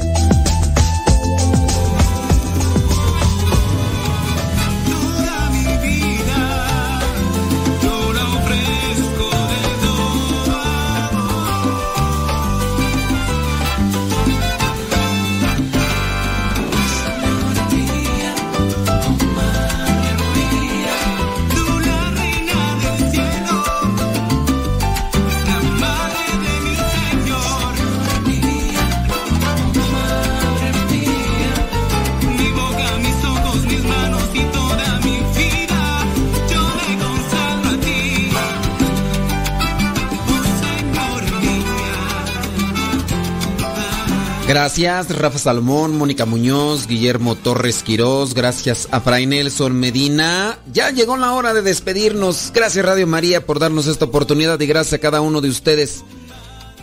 Gracias 44.53 45.09
Rafa 45.17 45.39
Salmón, 45.39 45.97
Mónica 45.97 46.27
Muñoz, 46.27 46.87
Guillermo 46.87 47.37
Torres 47.37 47.83
Quirós, 47.83 48.35
gracias 48.35 48.87
a 48.91 49.01
Fray 49.01 49.25
Nelson 49.25 49.73
Medina. 49.73 50.59
Ya 50.71 50.91
llegó 50.91 51.17
la 51.17 51.33
hora 51.33 51.55
de 51.55 51.63
despedirnos. 51.63 52.53
Gracias 52.55 52.85
Radio 52.85 53.07
María 53.07 53.47
por 53.47 53.59
darnos 53.59 53.87
esta 53.87 54.05
oportunidad 54.05 54.61
y 54.61 54.67
gracias 54.67 54.93
a 54.93 54.99
cada 54.99 55.23
uno 55.23 55.41
de 55.41 55.49
ustedes. 55.49 56.05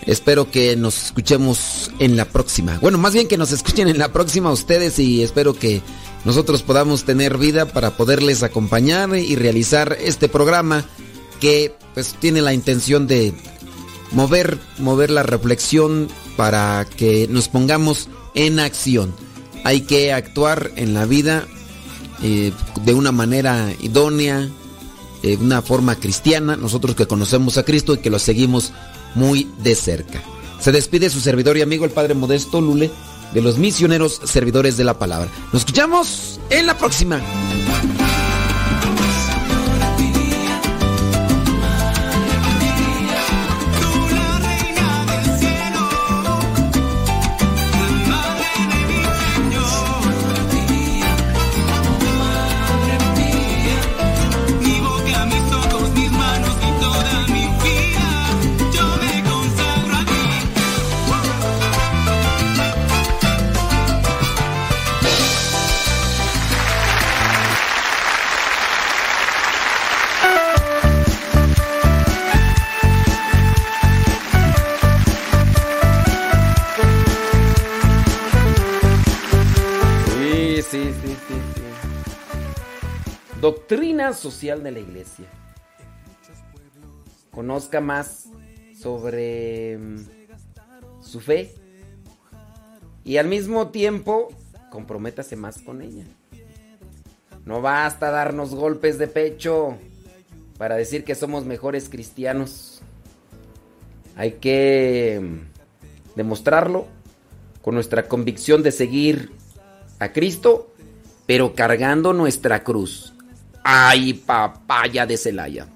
Espero 0.07 0.49
que 0.49 0.75
nos 0.77 1.05
escuchemos 1.05 1.91
en 1.99 2.17
la 2.17 2.25
próxima. 2.25 2.79
Bueno, 2.81 2.97
más 2.97 3.13
bien 3.13 3.27
que 3.27 3.37
nos 3.37 3.51
escuchen 3.51 3.87
en 3.87 3.99
la 3.99 4.11
próxima 4.11 4.51
ustedes 4.51 4.97
y 4.97 5.21
espero 5.21 5.53
que 5.53 5.83
nosotros 6.25 6.63
podamos 6.63 7.03
tener 7.03 7.37
vida 7.37 7.67
para 7.67 7.91
poderles 7.91 8.41
acompañar 8.41 9.15
y 9.15 9.35
realizar 9.35 9.95
este 10.01 10.27
programa 10.27 10.85
que 11.39 11.75
pues 11.93 12.15
tiene 12.19 12.41
la 12.41 12.55
intención 12.55 13.05
de 13.05 13.31
mover 14.11 14.57
mover 14.79 15.11
la 15.11 15.21
reflexión 15.21 16.07
para 16.39 16.85
que 16.85 17.27
nos 17.29 17.49
pongamos 17.49 18.07
en 18.33 18.61
acción. 18.61 19.13
Hay 19.65 19.81
que 19.81 20.13
actuar 20.13 20.71
en 20.77 20.93
la 20.93 21.05
vida 21.05 21.45
eh, 22.23 22.53
de 22.85 22.93
una 22.93 23.11
manera 23.11 23.73
idónea, 23.81 24.47
de 25.21 25.35
una 25.35 25.61
forma 25.61 25.97
cristiana, 25.97 26.55
nosotros 26.55 26.95
que 26.95 27.07
conocemos 27.07 27.57
a 27.57 27.63
Cristo 27.63 27.93
y 27.93 27.97
que 27.97 28.09
lo 28.09 28.19
seguimos 28.19 28.71
muy 29.15 29.51
de 29.57 29.75
cerca. 29.75 30.23
Se 30.61 30.71
despide 30.71 31.09
su 31.09 31.19
servidor 31.19 31.57
y 31.57 31.61
amigo 31.61 31.83
el 31.83 31.91
Padre 31.91 32.13
Modesto 32.13 32.61
Lule 32.61 32.89
de 33.33 33.41
los 33.41 33.57
misioneros 33.57 34.21
servidores 34.23 34.77
de 34.77 34.85
la 34.85 34.97
palabra. 34.97 35.29
Nos 35.51 35.63
escuchamos 35.63 36.39
en 36.49 36.67
la 36.67 36.77
próxima. 36.77 37.19
Social 84.19 84.63
de 84.63 84.71
la 84.71 84.79
iglesia. 84.79 85.25
Conozca 87.31 87.81
más 87.81 88.27
sobre 88.79 89.77
mm, 89.77 89.97
su 91.01 91.19
fe 91.19 91.53
y 93.03 93.17
al 93.17 93.27
mismo 93.27 93.69
tiempo 93.69 94.29
comprométase 94.69 95.35
más 95.35 95.61
con 95.61 95.81
ella. 95.81 96.05
No 97.45 97.61
basta 97.61 98.11
darnos 98.11 98.53
golpes 98.53 98.97
de 98.99 99.07
pecho 99.07 99.77
para 100.57 100.75
decir 100.75 101.03
que 101.03 101.15
somos 101.15 101.45
mejores 101.45 101.89
cristianos. 101.89 102.81
Hay 104.15 104.33
que 104.33 105.19
mm, 105.21 106.15
demostrarlo 106.15 106.87
con 107.61 107.75
nuestra 107.75 108.07
convicción 108.07 108.63
de 108.63 108.71
seguir 108.71 109.31
a 109.99 110.11
Cristo, 110.11 110.73
pero 111.25 111.55
cargando 111.55 112.13
nuestra 112.13 112.63
cruz. 112.63 113.13
Ay, 113.63 114.13
papaya 114.13 115.05
de 115.05 115.17
Celaya. 115.17 115.67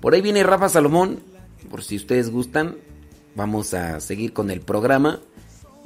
Por 0.00 0.14
ahí 0.14 0.20
viene 0.20 0.42
Rafa 0.42 0.68
Salomón. 0.68 1.20
Por 1.70 1.82
si 1.82 1.96
ustedes 1.96 2.30
gustan, 2.30 2.76
vamos 3.34 3.74
a 3.74 4.00
seguir 4.00 4.32
con 4.32 4.50
el 4.50 4.60
programa. 4.60 5.20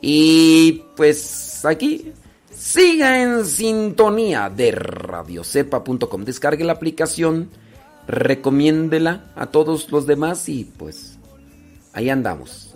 Y 0.03 0.83
pues 0.97 1.64
aquí, 1.64 2.12
siga 2.55 3.22
en 3.22 3.45
sintonía 3.45 4.51
de 4.51 4.72
radiocepa.com. 4.72 6.24
Descargue 6.24 6.64
la 6.64 6.72
aplicación, 6.72 7.51
recomiéndela 8.07 9.33
a 9.37 9.47
todos 9.47 9.91
los 9.91 10.07
demás 10.07 10.49
y 10.49 10.64
pues 10.64 11.18
ahí 11.93 12.11
andamos. 12.11 12.74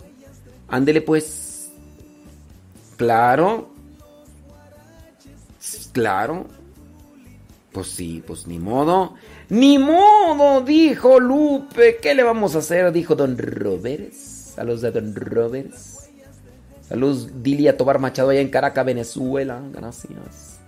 Ándele 0.67 1.01
pues. 1.01 1.71
Claro. 2.97 3.69
Claro. 5.91 6.47
Pues 7.75 7.87
sí, 7.87 8.23
pues 8.25 8.47
ni 8.47 8.57
modo. 8.57 9.15
Ni 9.49 9.77
modo, 9.77 10.61
dijo 10.61 11.19
Lupe. 11.19 11.97
¿Qué 12.01 12.15
le 12.15 12.23
vamos 12.23 12.55
a 12.55 12.59
hacer? 12.59 12.89
Dijo 12.93 13.15
Don 13.15 13.37
Roberts. 13.37 14.53
Saludos 14.55 14.79
de 14.79 14.91
Don 14.91 15.13
Roberts. 15.13 16.09
Saludos 16.87 17.43
Dilia 17.43 17.75
Tobar 17.75 17.99
Machado 17.99 18.29
allá 18.29 18.39
en 18.39 18.47
Caracas, 18.47 18.85
Venezuela. 18.85 19.61
Gracias. 19.73 20.61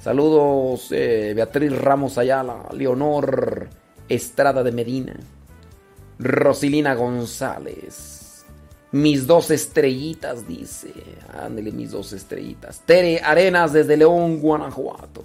Saludos 0.00 0.88
eh, 0.90 1.34
Beatriz 1.36 1.70
Ramos 1.76 2.16
Ayala, 2.16 2.66
Leonor 2.72 3.68
Estrada 4.08 4.62
de 4.62 4.72
Medina, 4.72 5.16
Rosilina 6.18 6.94
González. 6.94 8.46
Mis 8.92 9.26
dos 9.26 9.50
estrellitas, 9.50 10.48
dice. 10.48 10.94
Ándele, 11.38 11.72
mis 11.72 11.90
dos 11.90 12.14
estrellitas. 12.14 12.80
Tere 12.86 13.20
Arenas 13.20 13.74
desde 13.74 13.98
León, 13.98 14.40
Guanajuato. 14.40 15.24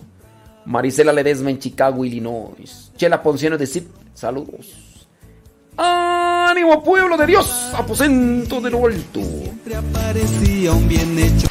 Marisela 0.66 1.14
Ledesma 1.14 1.50
en 1.50 1.60
Chicago, 1.60 2.06
Illinois. 2.06 2.92
Chela 2.96 3.22
Ponciano 3.22 3.58
de 3.58 3.68
Zip, 3.68 3.88
saludos. 4.14 5.08
¡Ánimo, 5.78 6.84
pueblo 6.84 7.18
de 7.18 7.26
Dios! 7.26 7.72
Aposento 7.76 8.62
de 8.62 8.70
lo 8.70 8.86
alto. 8.86 9.20
Siempre 9.22 9.76
aparecía 9.76 10.72
un 10.72 10.88
bien 10.88 11.18
hecho. 11.20 11.48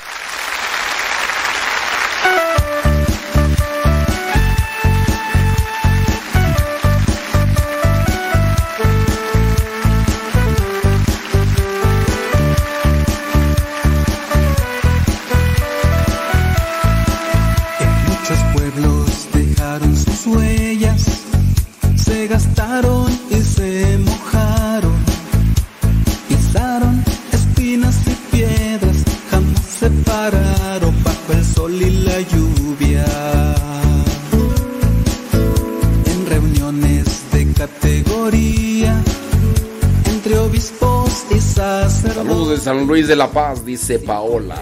Luis 42.93 43.09
de 43.09 43.17
la 43.17 43.31
Paz, 43.31 43.65
dice 43.65 43.99
Paola. 43.99 44.55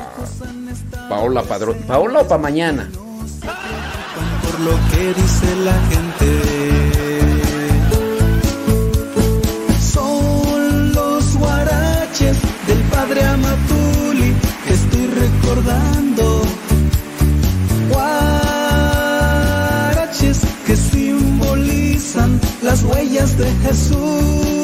Paola 1.08 1.42
Padrón. 1.42 1.78
¿Paola 1.84 2.20
o 2.20 2.28
pa' 2.28 2.38
mañana? 2.38 2.88
Por 4.44 4.60
lo 4.60 4.70
que 4.88 5.14
dice 5.20 5.56
la 5.64 5.74
gente. 5.90 6.28
Son 9.80 10.92
los 10.92 11.36
guaraches 11.38 12.36
del 12.68 12.78
padre 12.94 13.24
Amatuli 13.24 14.32
que 14.64 14.74
estoy 14.74 15.06
recordando. 15.08 16.42
Guaraches 19.10 20.38
que 20.68 20.76
simbolizan 20.76 22.40
las 22.62 22.84
huellas 22.84 23.36
de 23.36 23.50
Jesús. 23.64 24.59